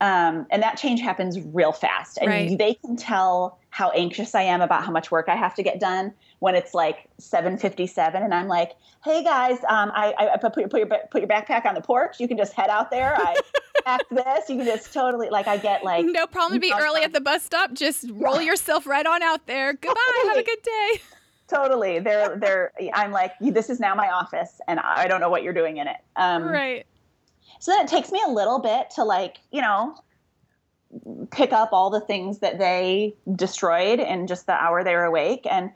Um, 0.00 0.46
and 0.50 0.62
that 0.62 0.78
change 0.78 1.00
happens 1.00 1.38
real 1.40 1.72
fast. 1.72 2.18
And 2.18 2.28
right. 2.28 2.58
they 2.58 2.74
can 2.74 2.96
tell 2.96 3.60
how 3.70 3.90
anxious 3.90 4.34
i 4.34 4.42
am 4.42 4.60
about 4.60 4.84
how 4.84 4.90
much 4.90 5.10
work 5.10 5.28
i 5.28 5.36
have 5.36 5.54
to 5.54 5.62
get 5.62 5.80
done 5.80 6.12
when 6.40 6.54
it's 6.54 6.74
like 6.74 7.08
7.57 7.20 8.22
and 8.22 8.34
i'm 8.34 8.48
like 8.48 8.72
hey 9.04 9.24
guys 9.24 9.58
um, 9.68 9.90
I, 9.94 10.14
I, 10.18 10.36
put, 10.36 10.56
your, 10.56 10.68
put, 10.68 10.78
your, 10.80 10.88
put 11.10 11.22
your 11.22 11.28
backpack 11.28 11.64
on 11.64 11.74
the 11.74 11.80
porch. 11.80 12.20
You 12.20 12.28
can 12.28 12.36
just 12.36 12.52
head 12.52 12.68
out 12.68 12.90
there. 12.90 13.16
I 13.16 13.36
packed 13.84 14.10
this. 14.10 14.50
You 14.50 14.56
can 14.56 14.66
just 14.66 14.92
totally 14.92 15.30
like 15.30 15.48
i 15.48 15.56
get 15.56 15.84
like 15.84 16.04
no 16.04 16.26
problem 16.26 16.54
to 16.54 16.60
be 16.60 16.72
early 16.78 17.02
at 17.02 17.14
the 17.14 17.20
bus 17.20 17.42
stop. 17.42 17.72
Just 17.72 18.06
roll 18.12 18.42
yourself 18.42 18.86
right 18.86 19.06
on 19.06 19.22
out 19.22 19.46
there. 19.46 19.72
Goodbye. 19.72 20.24
Have 20.26 20.36
a 20.36 20.42
good 20.42 20.62
day 20.62 21.00
totally. 21.50 21.98
They're 21.98 22.36
they're 22.40 22.72
i'm 22.94 23.12
like 23.12 23.32
this 23.40 23.68
is 23.68 23.80
now 23.80 23.94
my 23.94 24.10
office 24.10 24.60
and 24.68 24.80
i 24.80 25.06
don't 25.06 25.20
know 25.20 25.30
what 25.30 25.42
you're 25.42 25.52
doing 25.52 25.78
in 25.78 25.86
it. 25.86 25.98
Um, 26.16 26.44
right. 26.44 26.86
so 27.58 27.72
then 27.72 27.84
it 27.84 27.88
takes 27.88 28.12
me 28.12 28.22
a 28.26 28.30
little 28.30 28.60
bit 28.60 28.90
to 28.96 29.04
like 29.04 29.38
you 29.50 29.60
know 29.60 29.94
pick 31.30 31.52
up 31.52 31.70
all 31.72 31.90
the 31.90 32.00
things 32.00 32.40
that 32.40 32.58
they 32.58 33.14
destroyed 33.36 34.00
in 34.00 34.26
just 34.26 34.46
the 34.46 34.52
hour 34.52 34.82
they 34.82 34.94
were 34.94 35.04
awake. 35.04 35.46
And 35.48 35.70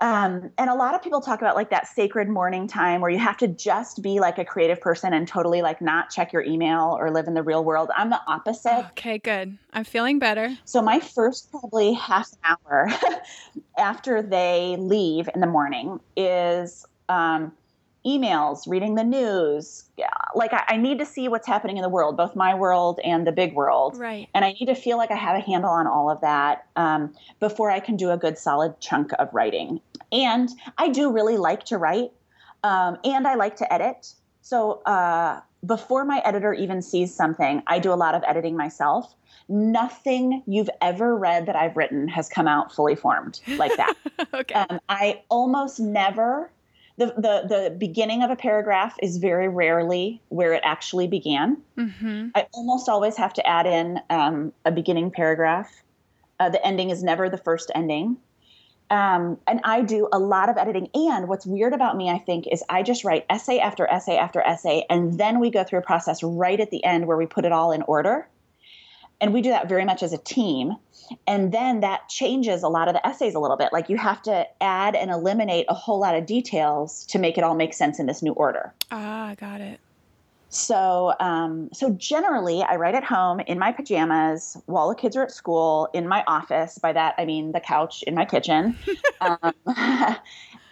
um, 0.00 0.50
and 0.58 0.68
a 0.68 0.74
lot 0.74 0.94
of 0.94 1.02
people 1.02 1.20
talk 1.20 1.40
about 1.40 1.56
like 1.56 1.70
that 1.70 1.86
sacred 1.86 2.28
morning 2.28 2.66
time 2.66 3.00
where 3.00 3.10
you 3.10 3.18
have 3.18 3.38
to 3.38 3.48
just 3.48 4.02
be 4.02 4.20
like 4.20 4.38
a 4.38 4.44
creative 4.44 4.80
person 4.80 5.14
and 5.14 5.26
totally 5.26 5.62
like 5.62 5.80
not 5.80 6.10
check 6.10 6.32
your 6.32 6.42
email 6.42 6.96
or 6.98 7.10
live 7.10 7.26
in 7.26 7.34
the 7.34 7.42
real 7.42 7.64
world. 7.64 7.90
I'm 7.96 8.10
the 8.10 8.20
opposite. 8.26 8.86
Okay, 8.90 9.18
good. 9.18 9.56
I'm 9.72 9.84
feeling 9.84 10.18
better. 10.18 10.56
So 10.64 10.82
my 10.82 11.00
first 11.00 11.50
probably 11.50 11.94
half 11.94 12.30
an 12.32 12.56
hour 12.66 12.88
after 13.78 14.22
they 14.22 14.76
leave 14.78 15.28
in 15.34 15.40
the 15.40 15.46
morning 15.46 16.00
is 16.16 16.84
um, 17.08 17.52
emails, 18.06 18.68
reading 18.68 18.94
the 18.94 19.04
news. 19.04 19.84
Like 20.34 20.52
I, 20.52 20.64
I, 20.68 20.76
need 20.76 20.98
to 20.98 21.06
see 21.06 21.28
what's 21.28 21.46
happening 21.46 21.76
in 21.76 21.82
the 21.82 21.88
world, 21.88 22.16
both 22.16 22.36
my 22.36 22.54
world 22.54 23.00
and 23.02 23.26
the 23.26 23.32
big 23.32 23.54
world. 23.54 23.98
Right. 23.98 24.28
And 24.34 24.44
I 24.44 24.52
need 24.52 24.66
to 24.66 24.74
feel 24.74 24.96
like 24.96 25.10
I 25.10 25.16
have 25.16 25.36
a 25.36 25.40
handle 25.40 25.70
on 25.70 25.86
all 25.86 26.10
of 26.10 26.20
that 26.20 26.66
um, 26.76 27.14
before 27.40 27.70
I 27.70 27.80
can 27.80 27.96
do 27.96 28.10
a 28.10 28.16
good 28.16 28.38
solid 28.38 28.78
chunk 28.80 29.10
of 29.18 29.32
writing. 29.32 29.80
And 30.12 30.48
I 30.78 30.88
do 30.88 31.10
really 31.10 31.36
like 31.36 31.64
to 31.64 31.78
write, 31.78 32.12
um, 32.62 32.98
and 33.04 33.26
I 33.26 33.34
like 33.34 33.56
to 33.56 33.72
edit. 33.72 34.12
So 34.42 34.82
uh, 34.86 35.40
before 35.64 36.04
my 36.04 36.22
editor 36.24 36.54
even 36.54 36.82
sees 36.82 37.12
something, 37.12 37.62
I 37.66 37.78
do 37.80 37.92
a 37.92 37.94
lot 37.94 38.14
of 38.14 38.22
editing 38.26 38.56
myself. 38.56 39.14
Nothing 39.48 40.42
you've 40.46 40.70
ever 40.80 41.16
read 41.16 41.46
that 41.46 41.56
I've 41.56 41.76
written 41.76 42.08
has 42.08 42.28
come 42.28 42.46
out 42.46 42.72
fully 42.72 42.94
formed 42.94 43.40
like 43.56 43.76
that. 43.76 43.94
okay. 44.34 44.54
Um, 44.54 44.80
I 44.88 45.22
almost 45.28 45.80
never 45.80 46.50
the, 46.98 47.06
the, 47.06 47.46
the 47.48 47.76
beginning 47.76 48.22
of 48.22 48.30
a 48.30 48.36
paragraph 48.36 48.96
is 49.02 49.18
very 49.18 49.48
rarely 49.48 50.22
where 50.28 50.54
it 50.54 50.62
actually 50.64 51.06
began. 51.08 51.58
Mm-hmm. 51.76 52.28
I 52.34 52.46
almost 52.52 52.88
always 52.88 53.16
have 53.16 53.34
to 53.34 53.46
add 53.46 53.66
in 53.66 54.00
um, 54.08 54.52
a 54.64 54.72
beginning 54.72 55.10
paragraph. 55.10 55.70
Uh, 56.40 56.48
the 56.48 56.64
ending 56.66 56.90
is 56.90 57.02
never 57.02 57.28
the 57.28 57.38
first 57.38 57.70
ending. 57.74 58.16
Um, 58.88 59.38
and 59.46 59.60
I 59.64 59.82
do 59.82 60.08
a 60.12 60.18
lot 60.18 60.48
of 60.48 60.56
editing. 60.56 60.88
And 60.94 61.28
what's 61.28 61.44
weird 61.44 61.72
about 61.72 61.96
me, 61.96 62.08
I 62.08 62.18
think, 62.18 62.46
is 62.50 62.62
I 62.68 62.82
just 62.82 63.04
write 63.04 63.26
essay 63.28 63.58
after 63.58 63.86
essay 63.86 64.16
after 64.16 64.40
essay. 64.40 64.84
And 64.88 65.18
then 65.18 65.40
we 65.40 65.50
go 65.50 65.64
through 65.64 65.80
a 65.80 65.82
process 65.82 66.22
right 66.22 66.58
at 66.58 66.70
the 66.70 66.84
end 66.84 67.06
where 67.06 67.16
we 67.16 67.26
put 67.26 67.44
it 67.44 67.52
all 67.52 67.72
in 67.72 67.82
order. 67.82 68.28
And 69.20 69.32
we 69.32 69.40
do 69.40 69.50
that 69.50 69.68
very 69.68 69.84
much 69.84 70.02
as 70.02 70.12
a 70.12 70.18
team. 70.18 70.72
And 71.26 71.52
then 71.52 71.80
that 71.80 72.08
changes 72.08 72.62
a 72.62 72.68
lot 72.68 72.88
of 72.88 72.94
the 72.94 73.06
essays 73.06 73.34
a 73.34 73.38
little 73.38 73.56
bit. 73.56 73.72
Like 73.72 73.88
you 73.88 73.96
have 73.96 74.20
to 74.22 74.46
add 74.60 74.94
and 74.94 75.10
eliminate 75.10 75.66
a 75.68 75.74
whole 75.74 76.00
lot 76.00 76.14
of 76.16 76.26
details 76.26 77.04
to 77.06 77.18
make 77.18 77.38
it 77.38 77.44
all 77.44 77.54
make 77.54 77.72
sense 77.72 77.98
in 77.98 78.06
this 78.06 78.22
new 78.22 78.32
order. 78.32 78.74
Ah, 78.90 79.34
got 79.38 79.60
it. 79.60 79.80
So, 80.48 81.12
um, 81.18 81.68
so 81.72 81.90
generally, 81.90 82.62
I 82.62 82.76
write 82.76 82.94
at 82.94 83.04
home 83.04 83.40
in 83.40 83.58
my 83.58 83.72
pajamas 83.72 84.56
while 84.66 84.88
the 84.88 84.94
kids 84.94 85.16
are 85.16 85.24
at 85.24 85.32
school 85.32 85.88
in 85.92 86.06
my 86.06 86.22
office. 86.26 86.78
By 86.78 86.92
that, 86.92 87.14
I 87.18 87.24
mean 87.24 87.52
the 87.52 87.60
couch 87.60 88.04
in 88.04 88.14
my 88.14 88.24
kitchen. 88.24 88.78
um, 89.20 89.52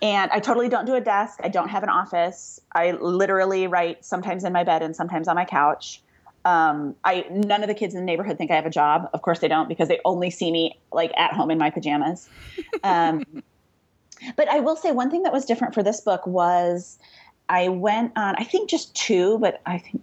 and 0.03 0.31
I 0.31 0.39
totally 0.41 0.69
don't 0.69 0.87
do 0.87 0.95
a 0.95 1.01
desk. 1.01 1.41
I 1.43 1.49
don't 1.49 1.69
have 1.69 1.83
an 1.83 1.89
office. 1.89 2.61
I 2.73 2.93
literally 2.93 3.67
write 3.67 4.05
sometimes 4.05 4.45
in 4.45 4.53
my 4.53 4.63
bed 4.65 4.83
and 4.83 4.95
sometimes 4.95 5.27
on 5.29 5.35
my 5.35 5.45
couch. 5.45 6.04
Um, 6.45 6.95
I 7.05 7.25
none 7.31 7.63
of 7.63 7.69
the 7.69 7.75
kids 7.75 7.95
in 7.95 8.01
the 8.01 8.07
neighborhood 8.07 8.39
think 8.39 8.51
I 8.51 8.57
have 8.57 8.67
a 8.67 8.71
job. 8.71 9.09
Of 9.13 9.23
course 9.23 9.39
they 9.39 9.49
don't 9.49 9.69
because 9.69 9.89
they 9.89 10.01
only 10.05 10.31
see 10.31 10.51
me 10.53 10.79
like 10.93 11.13
at 11.17 11.33
home 11.33 11.51
in 11.51 11.59
my 11.59 11.71
pajamas. 11.71 12.29
Um, 12.83 13.25
but 14.37 14.49
I 14.49 14.61
will 14.61 14.77
say 14.77 14.93
one 14.93 15.11
thing 15.11 15.23
that 15.23 15.33
was 15.33 15.45
different 15.45 15.75
for 15.75 15.83
this 15.83 16.01
book 16.01 16.27
was 16.27 16.99
I 17.49 17.69
went 17.69 18.13
on 18.17 18.35
I 18.37 18.45
think 18.45 18.69
just 18.69 18.95
two, 18.95 19.39
but 19.39 19.61
I 19.67 19.79
think 19.79 20.03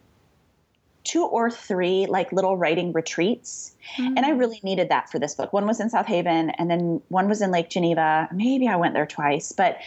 two 1.04 1.26
or 1.26 1.50
three 1.50 2.06
like 2.06 2.32
little 2.32 2.58
writing 2.58 2.92
retreats. 2.94 3.76
Mm-hmm. 3.98 4.18
And 4.18 4.26
I 4.26 4.30
really 4.32 4.60
needed 4.64 4.90
that 4.90 5.10
for 5.10 5.20
this 5.20 5.36
book. 5.36 5.52
One 5.52 5.66
was 5.66 5.80
in 5.80 5.90
South 5.90 6.06
Haven 6.06 6.52
and 6.52 6.70
then 6.70 7.02
one 7.10 7.28
was 7.28 7.42
in 7.42 7.52
Lake 7.52 7.70
Geneva. 7.70 8.30
Maybe 8.34 8.68
I 8.68 8.76
went 8.76 8.94
there 8.94 9.08
twice, 9.08 9.52
but 9.52 9.80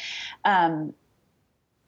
um, 0.45 0.93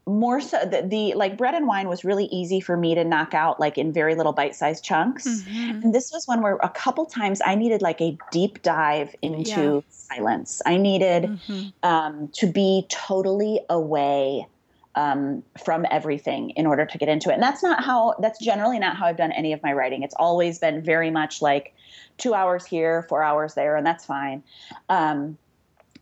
more 0.07 0.41
so 0.41 0.59
the, 0.65 0.83
the, 0.83 1.15
like 1.15 1.37
bread 1.37 1.55
and 1.55 1.67
wine 1.67 1.89
was 1.89 2.05
really 2.05 2.27
easy 2.27 2.61
for 2.61 2.77
me 2.77 2.95
to 2.95 3.05
knock 3.05 3.35
out 3.35 3.59
like 3.59 3.77
in 3.77 3.93
very 3.93 4.15
little 4.15 4.33
bite-sized 4.33 4.85
chunks 4.85 5.27
mm-hmm. 5.27 5.83
and 5.83 5.95
this 5.95 6.13
was 6.13 6.29
one 6.29 6.43
where 6.43 6.57
a 6.63 6.69
couple 6.69 7.05
times 7.07 7.41
i 7.45 7.57
needed 7.57 7.83
like 7.83 8.01
a 8.01 8.17
deep 8.31 8.63
dive 8.63 9.15
into 9.21 9.51
yeah. 9.51 9.81
silence 9.91 10.63
i 10.65 10.77
needed 10.77 11.25
mm-hmm. 11.25 11.69
um, 11.83 12.29
to 12.29 12.47
be 12.47 12.87
totally 12.89 13.61
away 13.69 14.47
um, 14.97 15.43
from 15.63 15.85
everything 15.91 16.51
in 16.51 16.67
order 16.67 16.87
to 16.87 16.99
get 16.99 17.09
into 17.09 17.29
it. 17.29 17.35
And 17.35 17.43
that's 17.43 17.63
not 17.63 17.85
how, 17.85 18.15
that's 18.19 18.39
generally 18.39 18.79
not 18.79 18.97
how 18.97 19.07
I've 19.07 19.19
done 19.19 19.31
any 19.31 19.53
of 19.53 19.63
my 19.63 19.73
writing. 19.75 20.03
It's 20.03 20.15
always 20.15 20.59
been 20.59 20.83
very 20.83 21.11
much 21.11 21.43
like 21.43 21.75
two 22.17 22.33
hours 22.33 22.65
here, 22.65 23.03
four 23.03 23.23
hours 23.23 23.55
there, 23.55 23.77
and 23.77 23.87
that's 23.87 24.07
fine. 24.07 24.43
Um, 24.89 25.37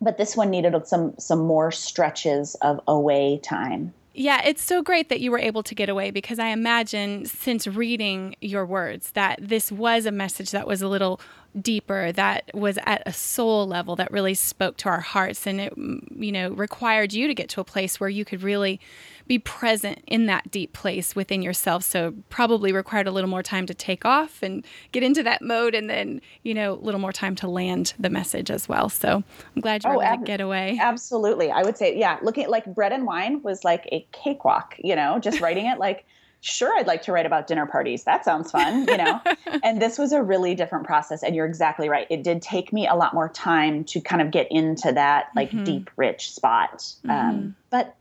but 0.04 0.18
this 0.18 0.36
one 0.36 0.50
needed 0.50 0.74
some 0.86 1.14
some 1.18 1.40
more 1.40 1.70
stretches 1.72 2.54
of 2.56 2.80
away 2.86 3.38
time. 3.42 3.92
Yeah, 4.16 4.42
it's 4.44 4.62
so 4.62 4.80
great 4.80 5.08
that 5.08 5.20
you 5.20 5.32
were 5.32 5.40
able 5.40 5.64
to 5.64 5.74
get 5.74 5.88
away 5.88 6.12
because 6.12 6.38
I 6.38 6.48
imagine 6.48 7.24
since 7.26 7.66
reading 7.66 8.36
your 8.40 8.64
words 8.64 9.10
that 9.12 9.40
this 9.42 9.72
was 9.72 10.06
a 10.06 10.12
message 10.12 10.52
that 10.52 10.68
was 10.68 10.82
a 10.82 10.88
little 10.88 11.20
deeper 11.60 12.10
that 12.12 12.50
was 12.52 12.78
at 12.84 13.02
a 13.06 13.12
soul 13.12 13.66
level 13.66 13.94
that 13.96 14.10
really 14.10 14.34
spoke 14.34 14.76
to 14.76 14.88
our 14.88 15.00
hearts 15.00 15.46
and 15.46 15.60
it 15.60 15.76
mm, 15.78 16.00
you 16.10 16.32
know 16.32 16.50
required 16.50 17.12
you 17.12 17.26
to 17.26 17.34
get 17.34 17.48
to 17.48 17.60
a 17.60 17.64
place 17.64 18.00
where 18.00 18.10
you 18.10 18.24
could 18.24 18.42
really 18.42 18.80
be 19.26 19.38
present 19.38 20.02
in 20.06 20.26
that 20.26 20.50
deep 20.50 20.72
place 20.72 21.16
within 21.16 21.40
yourself. 21.40 21.82
So 21.82 22.12
probably 22.28 22.72
required 22.72 23.06
a 23.06 23.10
little 23.10 23.30
more 23.30 23.42
time 23.42 23.64
to 23.66 23.74
take 23.74 24.04
off 24.04 24.42
and 24.42 24.64
get 24.92 25.02
into 25.02 25.22
that 25.22 25.40
mode 25.40 25.74
and 25.74 25.88
then 25.88 26.20
you 26.42 26.54
know 26.54 26.72
a 26.72 26.80
little 26.82 27.00
more 27.00 27.12
time 27.12 27.34
to 27.36 27.48
land 27.48 27.94
the 27.98 28.10
message 28.10 28.50
as 28.50 28.68
well. 28.68 28.88
So 28.88 29.22
i'm 29.56 29.62
glad 29.62 29.84
you 29.84 29.90
oh, 29.90 29.94
were 29.94 30.02
oh, 30.02 30.06
able 30.06 30.12
ab- 30.14 30.20
to 30.20 30.26
get 30.26 30.40
away. 30.40 30.78
absolutely. 30.80 31.50
I 31.50 31.62
would 31.62 31.78
say 31.78 31.96
yeah 31.96 32.18
looking 32.22 32.44
at 32.44 32.50
like 32.50 32.66
bread 32.74 32.92
and 32.92 33.06
wine 33.06 33.42
was 33.42 33.64
like 33.64 33.88
a 33.92 34.06
cakewalk 34.12 34.76
you 34.78 34.96
know 34.96 35.18
just 35.18 35.40
writing 35.40 35.66
it 35.66 35.78
like 35.78 36.04
sure 36.44 36.76
i'd 36.78 36.86
like 36.86 37.02
to 37.02 37.12
write 37.12 37.26
about 37.26 37.46
dinner 37.46 37.66
parties. 37.66 38.04
That 38.04 38.24
sounds 38.24 38.50
fun 38.50 38.86
you 38.86 38.96
know? 38.96 39.20
And 39.62 39.80
this 39.80 39.98
was 39.98 40.12
a 40.12 40.22
really 40.22 40.54
different 40.54 40.84
process 40.84 41.22
and 41.22 41.34
you're 41.34 41.46
exactly 41.46 41.88
right. 41.88 42.06
It 42.10 42.22
did 42.22 42.42
take 42.42 42.72
me 42.72 42.86
a 42.86 42.94
lot 42.94 43.14
more 43.14 43.28
time 43.28 43.84
to 43.84 44.00
kind 44.00 44.20
of 44.20 44.30
get 44.30 44.48
into 44.50 44.92
that 44.92 45.28
like 45.34 45.50
mm-hmm. 45.50 45.64
deep 45.64 45.90
rich 45.96 46.30
spot 46.32 46.94
um, 47.04 47.10
mm-hmm. 47.10 47.28
um, 47.28 47.56
but 47.70 47.96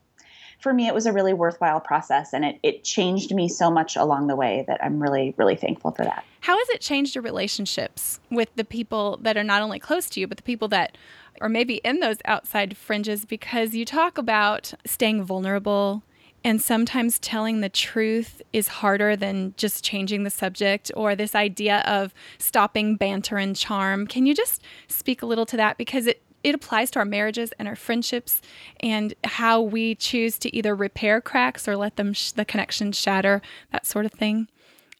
for 0.59 0.73
me 0.73 0.87
it 0.87 0.93
was 0.93 1.05
a 1.05 1.13
really 1.13 1.33
worthwhile 1.33 1.79
process 1.79 2.33
and 2.33 2.43
it, 2.43 2.59
it 2.63 2.83
changed 2.83 3.33
me 3.33 3.47
so 3.47 3.71
much 3.71 3.95
along 3.95 4.27
the 4.27 4.35
way 4.35 4.63
that 4.67 4.83
i'm 4.83 5.01
really 5.01 5.33
really 5.37 5.55
thankful 5.55 5.91
for 5.91 6.03
that. 6.03 6.25
How 6.41 6.57
has 6.57 6.69
it 6.69 6.81
changed 6.81 7.15
your 7.15 7.21
relationships 7.21 8.19
with 8.29 8.49
the 8.55 8.65
people 8.65 9.17
that 9.21 9.37
are 9.37 9.43
not 9.43 9.61
only 9.61 9.79
close 9.79 10.09
to 10.11 10.19
you 10.19 10.27
but 10.27 10.37
the 10.37 10.43
people 10.43 10.67
that 10.69 10.97
are 11.41 11.49
maybe 11.49 11.75
in 11.77 11.99
those 11.99 12.17
outside 12.25 12.75
fringes? 12.77 13.25
Because 13.25 13.73
you 13.73 13.85
talk 13.85 14.17
about 14.17 14.73
staying 14.85 15.23
vulnerable 15.23 16.03
and 16.43 16.61
sometimes 16.61 17.19
telling 17.19 17.61
the 17.61 17.69
truth 17.69 18.41
is 18.51 18.67
harder 18.67 19.15
than 19.15 19.53
just 19.57 19.83
changing 19.83 20.23
the 20.23 20.29
subject 20.29 20.91
or 20.95 21.15
this 21.15 21.35
idea 21.35 21.79
of 21.85 22.13
stopping 22.37 22.95
banter 22.95 23.37
and 23.37 23.55
charm. 23.55 24.07
Can 24.07 24.25
you 24.25 24.35
just 24.35 24.61
speak 24.87 25.21
a 25.21 25.25
little 25.25 25.45
to 25.45 25.57
that? 25.57 25.77
Because 25.77 26.07
it, 26.07 26.21
it 26.43 26.53
applies 26.53 26.91
to 26.91 26.99
our 26.99 27.05
marriages 27.05 27.53
and 27.57 27.67
our 27.67 27.75
friendships 27.75 28.41
and 28.81 29.13
how 29.23 29.61
we 29.61 29.95
choose 29.95 30.37
to 30.39 30.53
either 30.55 30.75
repair 30.75 31.21
cracks 31.21 31.67
or 31.67 31.77
let 31.77 31.95
them 31.95 32.11
sh- 32.11 32.31
the 32.31 32.43
connection 32.43 32.91
shatter, 32.91 33.41
that 33.71 33.85
sort 33.85 34.05
of 34.05 34.11
thing. 34.11 34.49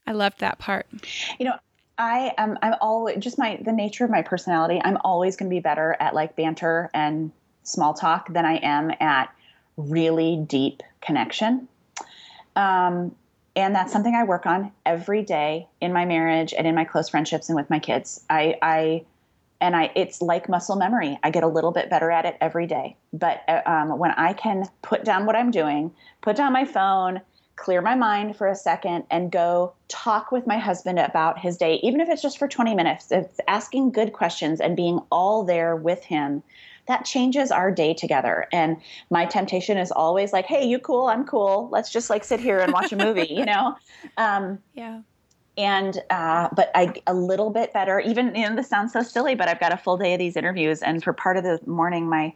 I 0.07 0.13
loved 0.13 0.39
that 0.39 0.59
part. 0.59 0.87
You 1.39 1.47
know, 1.47 1.55
I 1.97 2.33
am 2.37 2.57
I'm 2.61 2.75
always 2.81 3.17
just 3.19 3.37
my 3.37 3.59
the 3.63 3.71
nature 3.71 4.03
of 4.03 4.09
my 4.09 4.21
personality. 4.21 4.81
I'm 4.83 4.97
always 5.03 5.35
going 5.35 5.49
to 5.49 5.53
be 5.53 5.59
better 5.59 5.95
at 5.99 6.15
like 6.15 6.35
banter 6.35 6.89
and 6.93 7.31
small 7.63 7.93
talk 7.93 8.33
than 8.33 8.45
I 8.45 8.55
am 8.57 8.91
at 8.99 9.33
really 9.77 10.43
deep 10.47 10.81
connection. 11.03 11.67
Um, 12.55 13.15
and 13.55 13.75
that's 13.75 13.91
something 13.91 14.15
I 14.15 14.23
work 14.23 14.45
on 14.45 14.71
every 14.85 15.21
day 15.21 15.67
in 15.79 15.93
my 15.93 16.05
marriage 16.05 16.53
and 16.57 16.65
in 16.65 16.73
my 16.73 16.85
close 16.85 17.09
friendships 17.09 17.49
and 17.49 17.55
with 17.55 17.69
my 17.69 17.79
kids. 17.79 18.23
I, 18.29 18.55
I 18.61 19.05
and 19.61 19.77
I, 19.77 19.91
it's 19.95 20.21
like 20.21 20.49
muscle 20.49 20.75
memory. 20.75 21.17
I 21.23 21.29
get 21.29 21.43
a 21.43 21.47
little 21.47 21.71
bit 21.71 21.89
better 21.89 22.11
at 22.11 22.25
it 22.25 22.35
every 22.41 22.67
day. 22.67 22.97
But 23.13 23.43
uh, 23.47 23.61
um, 23.65 23.97
when 23.97 24.11
I 24.11 24.33
can 24.33 24.65
put 24.81 25.05
down 25.05 25.25
what 25.25 25.37
I'm 25.37 25.51
doing, 25.51 25.91
put 26.21 26.35
down 26.35 26.51
my 26.51 26.65
phone, 26.65 27.21
clear 27.55 27.81
my 27.81 27.95
mind 27.95 28.35
for 28.35 28.47
a 28.47 28.55
second, 28.55 29.05
and 29.09 29.31
go 29.31 29.73
talk 29.87 30.33
with 30.33 30.45
my 30.45 30.57
husband 30.57 30.99
about 30.99 31.39
his 31.39 31.55
day, 31.55 31.75
even 31.75 32.01
if 32.01 32.09
it's 32.09 32.21
just 32.21 32.37
for 32.37 32.47
20 32.47 32.75
minutes, 32.75 33.09
it's 33.11 33.39
asking 33.47 33.91
good 33.91 34.11
questions 34.11 34.59
and 34.59 34.75
being 34.75 34.99
all 35.11 35.45
there 35.45 35.77
with 35.77 36.03
him 36.03 36.43
that 36.87 37.05
changes 37.05 37.51
our 37.51 37.71
day 37.71 37.93
together. 37.93 38.47
And 38.51 38.77
my 39.09 39.25
temptation 39.25 39.77
is 39.77 39.91
always 39.91 40.33
like, 40.33 40.45
hey, 40.45 40.65
you 40.65 40.79
cool? 40.79 41.07
I'm 41.07 41.25
cool. 41.25 41.69
Let's 41.71 41.91
just 41.91 42.09
like 42.09 42.23
sit 42.23 42.39
here 42.39 42.59
and 42.59 42.73
watch 42.73 42.91
a 42.91 42.95
movie, 42.95 43.27
you 43.29 43.45
know? 43.45 43.75
Um, 44.17 44.59
yeah. 44.73 44.99
And, 45.57 46.01
uh, 46.09 46.49
but 46.53 46.71
I, 46.75 46.93
a 47.07 47.13
little 47.13 47.49
bit 47.49 47.71
better, 47.73 47.99
even, 48.01 48.35
you 48.35 48.47
know, 48.47 48.55
this 48.55 48.67
sounds 48.67 48.91
so 48.91 49.01
silly, 49.01 49.33
but 49.33 49.47
I've 49.47 49.61
got 49.61 49.71
a 49.71 49.77
full 49.77 49.97
day 49.97 50.13
of 50.13 50.19
these 50.19 50.35
interviews. 50.35 50.81
And 50.81 51.01
for 51.01 51.13
part 51.13 51.37
of 51.37 51.43
the 51.43 51.59
morning, 51.65 52.09
my, 52.09 52.33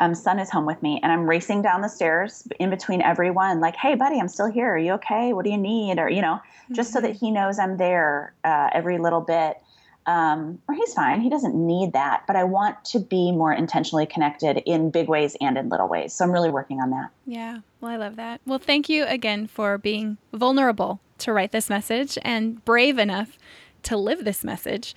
um, 0.00 0.14
son 0.14 0.38
is 0.38 0.50
home 0.50 0.66
with 0.66 0.82
me 0.82 1.00
and 1.02 1.12
I'm 1.12 1.28
racing 1.28 1.62
down 1.62 1.80
the 1.80 1.88
stairs 1.88 2.46
in 2.58 2.70
between 2.70 3.02
everyone, 3.02 3.60
like, 3.60 3.76
hey, 3.76 3.94
buddy, 3.94 4.18
I'm 4.18 4.28
still 4.28 4.50
here. 4.50 4.74
Are 4.74 4.78
you 4.78 4.92
okay? 4.94 5.32
What 5.32 5.44
do 5.44 5.50
you 5.50 5.58
need? 5.58 5.98
Or, 5.98 6.10
you 6.10 6.20
know, 6.20 6.40
mm-hmm. 6.64 6.74
just 6.74 6.92
so 6.92 7.00
that 7.00 7.12
mm-hmm. 7.12 7.26
he 7.26 7.30
knows 7.30 7.58
I'm 7.58 7.76
there 7.76 8.34
uh, 8.44 8.68
every 8.72 8.98
little 8.98 9.20
bit 9.20 9.58
um, 10.06 10.58
or 10.68 10.74
he's 10.74 10.94
fine. 10.94 11.20
He 11.20 11.28
doesn't 11.28 11.54
need 11.54 11.92
that. 11.92 12.24
But 12.26 12.36
I 12.36 12.44
want 12.44 12.84
to 12.86 13.00
be 13.00 13.32
more 13.32 13.52
intentionally 13.52 14.06
connected 14.06 14.62
in 14.66 14.90
big 14.90 15.08
ways 15.08 15.36
and 15.40 15.58
in 15.58 15.68
little 15.68 15.88
ways. 15.88 16.12
So 16.12 16.24
I'm 16.24 16.32
really 16.32 16.50
working 16.50 16.80
on 16.80 16.90
that. 16.90 17.10
Yeah. 17.26 17.58
Well, 17.80 17.90
I 17.90 17.96
love 17.96 18.16
that. 18.16 18.40
Well, 18.46 18.58
thank 18.58 18.88
you 18.88 19.04
again 19.04 19.46
for 19.46 19.78
being 19.78 20.18
vulnerable 20.32 21.00
to 21.18 21.32
write 21.32 21.52
this 21.52 21.68
message 21.68 22.18
and 22.22 22.64
brave 22.64 22.98
enough 22.98 23.38
to 23.84 23.96
live 23.96 24.24
this 24.24 24.44
message. 24.44 24.94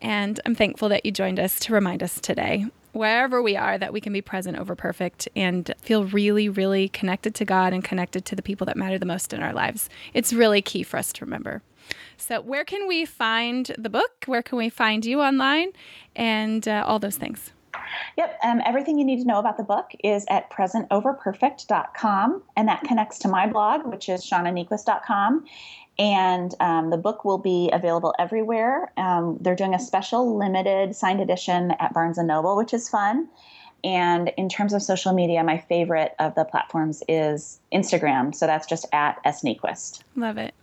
And 0.00 0.40
I'm 0.44 0.54
thankful 0.54 0.88
that 0.88 1.06
you 1.06 1.12
joined 1.12 1.38
us 1.38 1.60
to 1.60 1.72
remind 1.72 2.02
us 2.02 2.20
today, 2.20 2.66
wherever 2.92 3.40
we 3.40 3.56
are, 3.56 3.78
that 3.78 3.92
we 3.92 4.00
can 4.00 4.12
be 4.12 4.20
present 4.20 4.58
over 4.58 4.74
perfect 4.74 5.28
and 5.34 5.72
feel 5.80 6.04
really, 6.04 6.48
really 6.48 6.88
connected 6.88 7.34
to 7.36 7.44
God 7.44 7.72
and 7.72 7.82
connected 7.84 8.24
to 8.26 8.36
the 8.36 8.42
people 8.42 8.66
that 8.66 8.76
matter 8.76 8.98
the 8.98 9.06
most 9.06 9.32
in 9.32 9.42
our 9.42 9.52
lives. 9.52 9.88
It's 10.12 10.32
really 10.32 10.60
key 10.60 10.82
for 10.82 10.98
us 10.98 11.12
to 11.14 11.24
remember. 11.24 11.62
So, 12.22 12.40
where 12.40 12.64
can 12.64 12.86
we 12.86 13.04
find 13.04 13.74
the 13.76 13.90
book? 13.90 14.24
Where 14.26 14.42
can 14.42 14.56
we 14.56 14.68
find 14.68 15.04
you 15.04 15.20
online? 15.20 15.72
And 16.14 16.66
uh, 16.68 16.84
all 16.86 16.98
those 16.98 17.16
things. 17.16 17.52
Yep. 18.16 18.38
Um, 18.44 18.60
everything 18.64 18.98
you 18.98 19.04
need 19.04 19.18
to 19.20 19.26
know 19.26 19.38
about 19.38 19.56
the 19.56 19.64
book 19.64 19.90
is 20.04 20.24
at 20.28 20.50
presentoverperfect.com, 20.50 22.42
and 22.56 22.68
that 22.68 22.82
connects 22.82 23.18
to 23.20 23.28
my 23.28 23.46
blog, 23.46 23.86
which 23.86 24.08
is 24.08 24.24
shaunaniequist.com. 24.24 25.44
And 25.98 26.54
um, 26.60 26.90
the 26.90 26.96
book 26.96 27.24
will 27.24 27.38
be 27.38 27.70
available 27.72 28.14
everywhere. 28.18 28.92
Um, 28.96 29.38
they're 29.40 29.56
doing 29.56 29.74
a 29.74 29.80
special 29.80 30.38
limited 30.38 30.94
signed 30.94 31.20
edition 31.20 31.72
at 31.80 31.92
Barnes 31.92 32.18
and 32.18 32.28
Noble, 32.28 32.56
which 32.56 32.72
is 32.72 32.88
fun. 32.88 33.28
And 33.84 34.32
in 34.36 34.48
terms 34.48 34.72
of 34.72 34.82
social 34.82 35.12
media, 35.12 35.42
my 35.42 35.58
favorite 35.58 36.14
of 36.20 36.34
the 36.36 36.44
platforms 36.44 37.02
is 37.08 37.58
Instagram. 37.72 38.32
So 38.34 38.46
that's 38.46 38.66
just 38.66 38.86
at 38.92 39.18
S. 39.24 39.42
Niequist. 39.42 40.02
Love 40.14 40.38
it. 40.38 40.54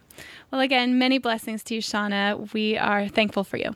Well, 0.52 0.62
again, 0.62 0.98
many 0.98 1.18
blessings 1.18 1.64
to 1.66 1.76
you, 1.76 1.82
Shauna. 1.82 2.52
We 2.54 2.78
are 2.78 3.08
thankful 3.08 3.44
for 3.44 3.58
you. 3.58 3.76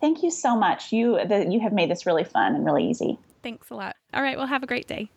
Thank 0.00 0.22
you 0.22 0.30
so 0.30 0.56
much. 0.56 0.92
You 0.92 1.18
the, 1.26 1.46
you 1.48 1.60
have 1.60 1.72
made 1.72 1.90
this 1.90 2.06
really 2.06 2.24
fun 2.24 2.54
and 2.54 2.64
really 2.64 2.88
easy. 2.88 3.18
Thanks 3.42 3.70
a 3.70 3.74
lot. 3.74 3.96
All 4.14 4.22
right, 4.22 4.36
well, 4.36 4.46
have 4.46 4.62
a 4.62 4.66
great 4.66 4.86
day. 4.86 5.10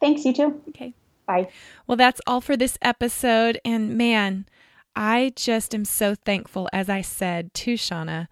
Thanks, 0.00 0.24
you 0.24 0.32
too. 0.32 0.62
Okay. 0.68 0.94
Bye. 1.26 1.48
Well, 1.86 1.96
that's 1.96 2.20
all 2.26 2.40
for 2.40 2.56
this 2.56 2.78
episode. 2.80 3.60
And 3.64 3.96
man, 3.96 4.46
I 4.96 5.32
just 5.36 5.74
am 5.74 5.84
so 5.84 6.14
thankful, 6.14 6.68
as 6.72 6.88
I 6.88 7.02
said 7.02 7.52
to 7.54 7.74
Shauna. 7.74 8.28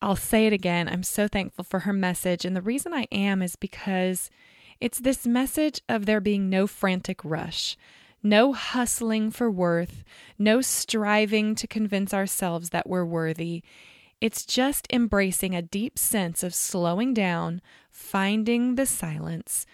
I'll 0.00 0.16
say 0.16 0.46
it 0.46 0.52
again. 0.52 0.88
I'm 0.88 1.02
so 1.02 1.26
thankful 1.26 1.64
for 1.64 1.80
her 1.80 1.92
message. 1.92 2.44
And 2.44 2.54
the 2.54 2.62
reason 2.62 2.94
I 2.94 3.06
am 3.10 3.42
is 3.42 3.56
because 3.56 4.30
it's 4.80 5.00
this 5.00 5.26
message 5.26 5.80
of 5.88 6.06
there 6.06 6.20
being 6.20 6.48
no 6.48 6.66
frantic 6.66 7.24
rush. 7.24 7.76
No 8.22 8.52
hustling 8.52 9.30
for 9.30 9.50
worth, 9.50 10.04
no 10.38 10.60
striving 10.60 11.54
to 11.54 11.66
convince 11.66 12.12
ourselves 12.12 12.70
that 12.70 12.88
we're 12.88 13.04
worthy. 13.04 13.62
It's 14.20 14.44
just 14.44 14.86
embracing 14.92 15.54
a 15.54 15.62
deep 15.62 15.98
sense 15.98 16.42
of 16.42 16.54
slowing 16.54 17.14
down, 17.14 17.62
finding 17.90 18.74
the 18.74 18.86
silence, 18.86 19.64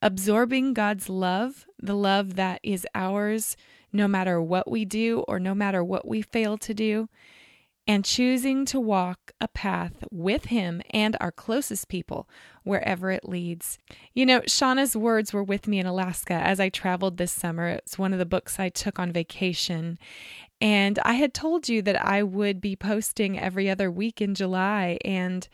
absorbing 0.00 0.72
God's 0.72 1.08
love, 1.08 1.66
the 1.78 1.94
love 1.94 2.36
that 2.36 2.60
is 2.62 2.86
ours 2.94 3.56
no 3.92 4.08
matter 4.08 4.40
what 4.40 4.70
we 4.70 4.86
do 4.86 5.20
or 5.28 5.38
no 5.38 5.54
matter 5.54 5.84
what 5.84 6.08
we 6.08 6.22
fail 6.22 6.56
to 6.56 6.72
do, 6.72 7.08
and 7.86 8.04
choosing 8.04 8.64
to 8.66 8.78
walk 8.78 9.32
a 9.40 9.48
path 9.48 10.04
with 10.10 10.46
Him 10.46 10.82
and 10.90 11.16
our 11.20 11.32
closest 11.32 11.88
people 11.88 12.28
wherever 12.62 13.10
it 13.10 13.28
leads. 13.28 13.78
You 14.14 14.24
know, 14.24 14.40
Shauna's 14.42 14.96
words 14.96 15.32
were 15.32 15.42
with 15.42 15.66
me 15.66 15.80
in 15.80 15.86
Alaska 15.86 16.34
as 16.34 16.60
I 16.60 16.68
traveled 16.68 17.16
this 17.16 17.32
summer. 17.32 17.68
It's 17.68 17.98
one 17.98 18.12
of 18.12 18.20
the 18.20 18.26
books 18.26 18.60
I 18.60 18.68
took 18.68 18.98
on 18.98 19.10
vacation. 19.12 19.98
And 20.60 21.00
I 21.04 21.14
had 21.14 21.34
told 21.34 21.68
you 21.68 21.82
that 21.82 22.04
I 22.04 22.22
would 22.22 22.60
be 22.60 22.76
posting 22.76 23.38
every 23.38 23.68
other 23.68 23.90
week 23.90 24.20
in 24.20 24.36
July. 24.36 24.98
And 25.04 25.48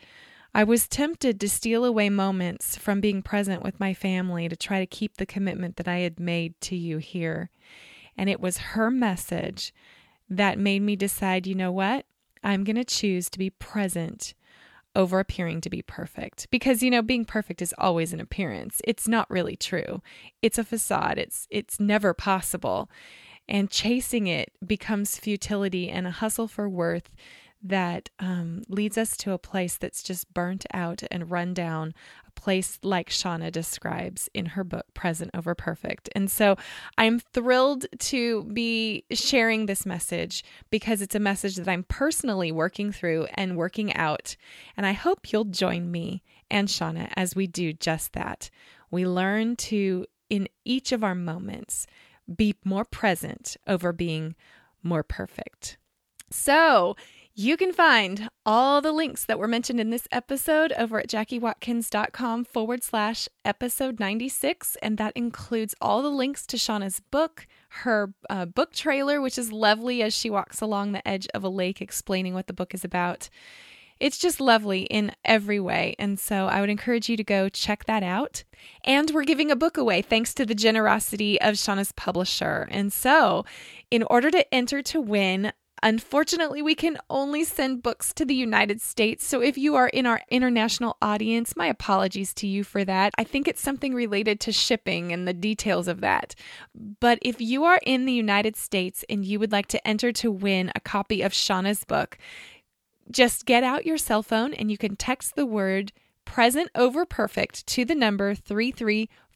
I 0.53 0.63
was 0.63 0.87
tempted 0.87 1.39
to 1.39 1.49
steal 1.49 1.83
away 1.83 2.11
moments 2.11 2.77
from 2.77 3.01
being 3.01 3.23
present 3.23 3.63
with 3.63 3.79
my 3.79 3.95
family 3.95 4.47
to 4.47 4.55
try 4.55 4.79
to 4.79 4.85
keep 4.85 5.17
the 5.17 5.25
commitment 5.25 5.77
that 5.77 5.87
I 5.87 5.99
had 5.99 6.19
made 6.19 6.59
to 6.61 6.75
you 6.75 6.99
here. 6.99 7.49
And 8.15 8.29
it 8.29 8.39
was 8.39 8.57
her 8.57 8.91
message 8.91 9.73
that 10.29 10.59
made 10.59 10.83
me 10.83 10.95
decide 10.95 11.47
you 11.47 11.55
know 11.55 11.71
what? 11.71 12.05
I'm 12.43 12.63
going 12.63 12.75
to 12.75 12.85
choose 12.85 13.29
to 13.29 13.39
be 13.39 13.49
present 13.49 14.33
over 14.95 15.19
appearing 15.19 15.61
to 15.61 15.69
be 15.69 15.81
perfect. 15.81 16.47
Because, 16.51 16.81
you 16.81 16.89
know, 16.89 17.01
being 17.01 17.25
perfect 17.25 17.61
is 17.61 17.73
always 17.77 18.13
an 18.13 18.19
appearance. 18.19 18.81
It's 18.85 19.07
not 19.07 19.29
really 19.29 19.55
true. 19.55 20.01
It's 20.41 20.57
a 20.57 20.63
facade. 20.63 21.17
It's 21.17 21.47
it's 21.49 21.79
never 21.79 22.13
possible. 22.13 22.89
And 23.47 23.69
chasing 23.69 24.27
it 24.27 24.51
becomes 24.65 25.17
futility 25.17 25.89
and 25.89 26.05
a 26.05 26.11
hustle 26.11 26.47
for 26.47 26.69
worth 26.69 27.11
that 27.61 28.09
um, 28.19 28.61
leads 28.69 28.97
us 28.97 29.17
to 29.17 29.33
a 29.33 29.37
place 29.37 29.75
that's 29.75 30.03
just 30.03 30.33
burnt 30.33 30.65
out 30.73 31.03
and 31.11 31.31
run 31.31 31.53
down, 31.53 31.93
place 32.39 32.79
like 32.83 33.09
Shauna 33.09 33.51
describes 33.51 34.29
in 34.33 34.45
her 34.45 34.63
book, 34.63 34.85
Present 34.93 35.29
Over 35.33 35.53
Perfect. 35.53 36.07
And 36.15 36.31
so 36.31 36.55
I'm 36.97 37.19
thrilled 37.19 37.85
to 37.99 38.45
be 38.45 39.03
sharing 39.11 39.65
this 39.65 39.85
message 39.85 40.45
because 40.69 41.01
it's 41.01 41.15
a 41.15 41.19
message 41.19 41.57
that 41.57 41.67
I'm 41.67 41.83
personally 41.83 42.49
working 42.53 42.93
through 42.93 43.27
and 43.33 43.57
working 43.57 43.93
out. 43.93 44.37
And 44.77 44.85
I 44.85 44.93
hope 44.93 45.33
you'll 45.33 45.43
join 45.43 45.91
me 45.91 46.23
and 46.49 46.69
Shauna 46.69 47.11
as 47.17 47.35
we 47.35 47.45
do 47.45 47.73
just 47.73 48.13
that. 48.13 48.49
We 48.89 49.05
learn 49.05 49.57
to, 49.57 50.05
in 50.29 50.47
each 50.63 50.93
of 50.93 51.03
our 51.03 51.15
moments, 51.15 51.87
be 52.33 52.55
more 52.63 52.85
present 52.85 53.57
over 53.67 53.91
being 53.91 54.35
more 54.81 55.03
perfect. 55.03 55.77
So, 56.31 56.95
you 57.39 57.55
can 57.55 57.71
find 57.71 58.27
all 58.45 58.81
the 58.81 58.91
links 58.91 59.23
that 59.23 59.39
were 59.39 59.47
mentioned 59.47 59.79
in 59.79 59.91
this 59.91 60.09
episode 60.11 60.73
over 60.73 60.99
at 60.99 61.07
jackiewatkins.com 61.07 62.43
forward 62.43 62.83
slash 62.83 63.29
episode 63.45 63.97
96. 63.97 64.75
And 64.81 64.97
that 64.97 65.13
includes 65.15 65.73
all 65.79 66.01
the 66.01 66.09
links 66.09 66.45
to 66.47 66.57
Shauna's 66.57 66.99
book, 66.99 67.47
her 67.69 68.13
uh, 68.29 68.43
book 68.43 68.73
trailer, 68.73 69.21
which 69.21 69.37
is 69.37 69.53
lovely 69.53 70.03
as 70.03 70.13
she 70.13 70.29
walks 70.29 70.59
along 70.59 70.91
the 70.91 71.07
edge 71.07 71.29
of 71.33 71.45
a 71.45 71.49
lake 71.49 71.81
explaining 71.81 72.33
what 72.33 72.47
the 72.47 72.53
book 72.53 72.73
is 72.73 72.83
about. 72.83 73.29
It's 74.01 74.17
just 74.17 74.41
lovely 74.41 74.81
in 74.81 75.13
every 75.23 75.61
way. 75.61 75.95
And 75.97 76.19
so 76.19 76.47
I 76.47 76.59
would 76.59 76.69
encourage 76.69 77.07
you 77.07 77.15
to 77.15 77.23
go 77.23 77.47
check 77.47 77.85
that 77.85 78.03
out. 78.03 78.43
And 78.83 79.11
we're 79.11 79.23
giving 79.23 79.49
a 79.49 79.55
book 79.55 79.77
away 79.77 80.01
thanks 80.01 80.33
to 80.33 80.45
the 80.45 80.55
generosity 80.55 81.39
of 81.39 81.55
Shauna's 81.55 81.93
publisher. 81.93 82.67
And 82.69 82.91
so, 82.91 83.45
in 83.91 84.03
order 84.03 84.29
to 84.29 84.53
enter 84.53 84.81
to 84.83 84.99
win, 85.01 85.53
Unfortunately, 85.81 86.61
we 86.61 86.75
can 86.75 86.97
only 87.09 87.43
send 87.43 87.83
books 87.83 88.13
to 88.13 88.25
the 88.25 88.35
United 88.35 88.81
States. 88.81 89.25
So 89.25 89.41
if 89.41 89.57
you 89.57 89.75
are 89.75 89.87
in 89.87 90.05
our 90.05 90.21
international 90.29 90.97
audience, 91.01 91.55
my 91.55 91.67
apologies 91.67 92.33
to 92.35 92.47
you 92.47 92.63
for 92.63 92.83
that. 92.85 93.13
I 93.17 93.23
think 93.23 93.47
it's 93.47 93.61
something 93.61 93.93
related 93.93 94.39
to 94.41 94.51
shipping 94.51 95.11
and 95.11 95.27
the 95.27 95.33
details 95.33 95.87
of 95.87 96.01
that. 96.01 96.35
But 96.99 97.19
if 97.21 97.39
you 97.39 97.63
are 97.63 97.79
in 97.85 98.05
the 98.05 98.13
United 98.13 98.55
States 98.55 99.05
and 99.09 99.23
you 99.23 99.39
would 99.39 99.51
like 99.51 99.67
to 99.67 99.87
enter 99.87 100.11
to 100.13 100.31
win 100.31 100.71
a 100.75 100.79
copy 100.79 101.21
of 101.21 101.31
Shauna's 101.31 101.83
book, 101.83 102.17
just 103.11 103.45
get 103.45 103.63
out 103.63 103.85
your 103.85 103.97
cell 103.97 104.21
phone 104.21 104.53
and 104.53 104.69
you 104.69 104.77
can 104.77 104.95
text 104.95 105.35
the 105.35 105.45
word 105.45 105.91
present 106.25 106.69
over 106.75 107.05
perfect 107.05 107.65
to 107.65 107.83
the 107.83 107.95
number 107.95 108.35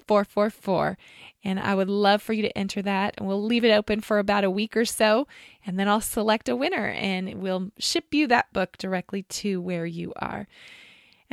33444 0.08 0.98
and 1.44 1.60
I 1.60 1.76
would 1.76 1.90
love 1.90 2.22
for 2.22 2.34
you 2.34 2.42
to 2.44 2.58
enter 2.58 2.82
that. 2.82 3.16
And 3.18 3.28
we'll 3.28 3.44
leave 3.44 3.66
it 3.66 3.72
open 3.72 4.02
for 4.02 4.20
about 4.20 4.44
a 4.44 4.50
week 4.50 4.78
or 4.78 4.86
so. 4.86 5.28
And 5.66 5.78
then 5.78 5.88
I'll 5.88 6.02
select 6.02 6.48
a 6.50 6.56
winner 6.56 6.88
and 6.88 7.36
we'll 7.36 7.72
ship 7.78 8.14
you 8.14 8.28
that 8.28 8.52
book 8.54 8.78
directly 8.78 9.24
to 9.24 9.62
where 9.62 9.86
you 9.86 10.14
are. 10.16 10.48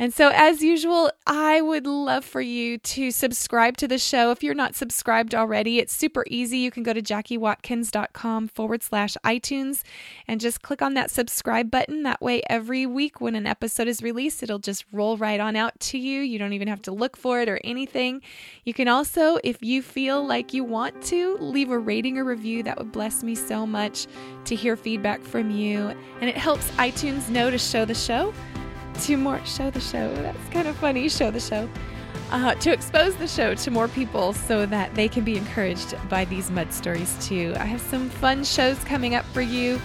And 0.01 0.11
so, 0.11 0.31
as 0.33 0.63
usual, 0.63 1.11
I 1.27 1.61
would 1.61 1.85
love 1.85 2.25
for 2.25 2.41
you 2.41 2.79
to 2.79 3.11
subscribe 3.11 3.77
to 3.77 3.87
the 3.87 3.99
show. 3.99 4.31
If 4.31 4.41
you're 4.41 4.55
not 4.55 4.73
subscribed 4.73 5.35
already, 5.35 5.77
it's 5.77 5.93
super 5.93 6.25
easy. 6.27 6.57
You 6.57 6.71
can 6.71 6.81
go 6.81 6.91
to 6.91 7.03
jackiewatkins.com 7.03 8.47
forward 8.47 8.81
slash 8.81 9.15
iTunes 9.23 9.83
and 10.27 10.41
just 10.41 10.63
click 10.63 10.81
on 10.81 10.95
that 10.95 11.11
subscribe 11.11 11.69
button. 11.69 12.01
That 12.01 12.19
way, 12.19 12.41
every 12.49 12.87
week 12.87 13.21
when 13.21 13.35
an 13.35 13.45
episode 13.45 13.87
is 13.87 14.01
released, 14.01 14.41
it'll 14.41 14.57
just 14.57 14.85
roll 14.91 15.17
right 15.17 15.39
on 15.39 15.55
out 15.55 15.79
to 15.81 15.99
you. 15.99 16.21
You 16.21 16.39
don't 16.39 16.53
even 16.53 16.67
have 16.67 16.81
to 16.81 16.91
look 16.91 17.15
for 17.15 17.39
it 17.39 17.47
or 17.47 17.61
anything. 17.63 18.23
You 18.65 18.73
can 18.73 18.87
also, 18.87 19.37
if 19.43 19.61
you 19.61 19.83
feel 19.83 20.25
like 20.25 20.51
you 20.51 20.63
want 20.63 20.99
to, 21.03 21.37
leave 21.37 21.69
a 21.69 21.77
rating 21.77 22.17
or 22.17 22.23
review. 22.23 22.63
That 22.63 22.79
would 22.79 22.91
bless 22.91 23.21
me 23.21 23.35
so 23.35 23.67
much 23.67 24.07
to 24.45 24.55
hear 24.55 24.75
feedback 24.75 25.21
from 25.21 25.51
you. 25.51 25.93
And 26.21 26.27
it 26.27 26.37
helps 26.37 26.67
iTunes 26.71 27.29
know 27.29 27.51
to 27.51 27.59
show 27.59 27.85
the 27.85 27.93
show 27.93 28.33
to 29.01 29.17
more 29.17 29.43
show 29.45 29.69
the 29.69 29.79
show. 29.79 30.13
That's 30.15 30.49
kind 30.49 30.67
of 30.67 30.75
funny. 30.77 31.09
Show 31.09 31.31
the 31.31 31.39
show. 31.39 31.69
Uh, 32.31 32.55
to 32.55 32.71
expose 32.71 33.15
the 33.17 33.27
show 33.27 33.53
to 33.53 33.71
more 33.71 33.89
people 33.89 34.31
so 34.31 34.65
that 34.65 34.95
they 34.95 35.09
can 35.09 35.23
be 35.23 35.35
encouraged 35.35 35.95
by 36.07 36.23
these 36.25 36.49
mud 36.49 36.71
stories 36.71 37.17
too. 37.25 37.53
I 37.57 37.65
have 37.65 37.81
some 37.81 38.09
fun 38.09 38.43
shows 38.43 38.81
coming 38.85 39.15
up 39.15 39.25
for 39.25 39.41
you. 39.41 39.81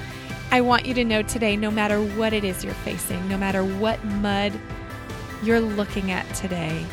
I 0.52 0.61
want 0.61 0.86
you 0.86 0.94
to 0.94 1.04
know 1.04 1.22
today 1.22 1.57
no 1.57 1.72
matter 1.72 2.00
what 2.00 2.32
it 2.32 2.44
is 2.44 2.64
you're 2.64 2.72
facing, 2.74 3.28
no 3.28 3.36
matter 3.36 3.64
what 3.64 4.02
mud 4.04 4.52
you're 5.42 5.61
looking 5.61 6.12
at 6.12 6.32
today, 6.36 6.86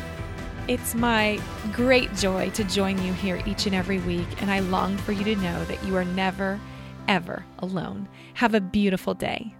it's 0.66 0.94
my 0.94 1.38
great 1.72 2.12
joy 2.14 2.50
to 2.50 2.64
join 2.64 3.00
you 3.04 3.12
here 3.12 3.40
each 3.46 3.66
and 3.66 3.74
every 3.74 3.98
week, 4.00 4.26
and 4.40 4.50
I 4.50 4.60
long 4.60 4.96
for 4.96 5.12
you 5.12 5.24
to 5.24 5.36
know 5.36 5.64
that 5.66 5.82
you 5.84 5.94
are 5.96 6.04
never, 6.04 6.58
ever 7.06 7.44
alone. 7.58 8.08
Have 8.34 8.54
a 8.54 8.60
beautiful 8.60 9.14
day. 9.14 9.54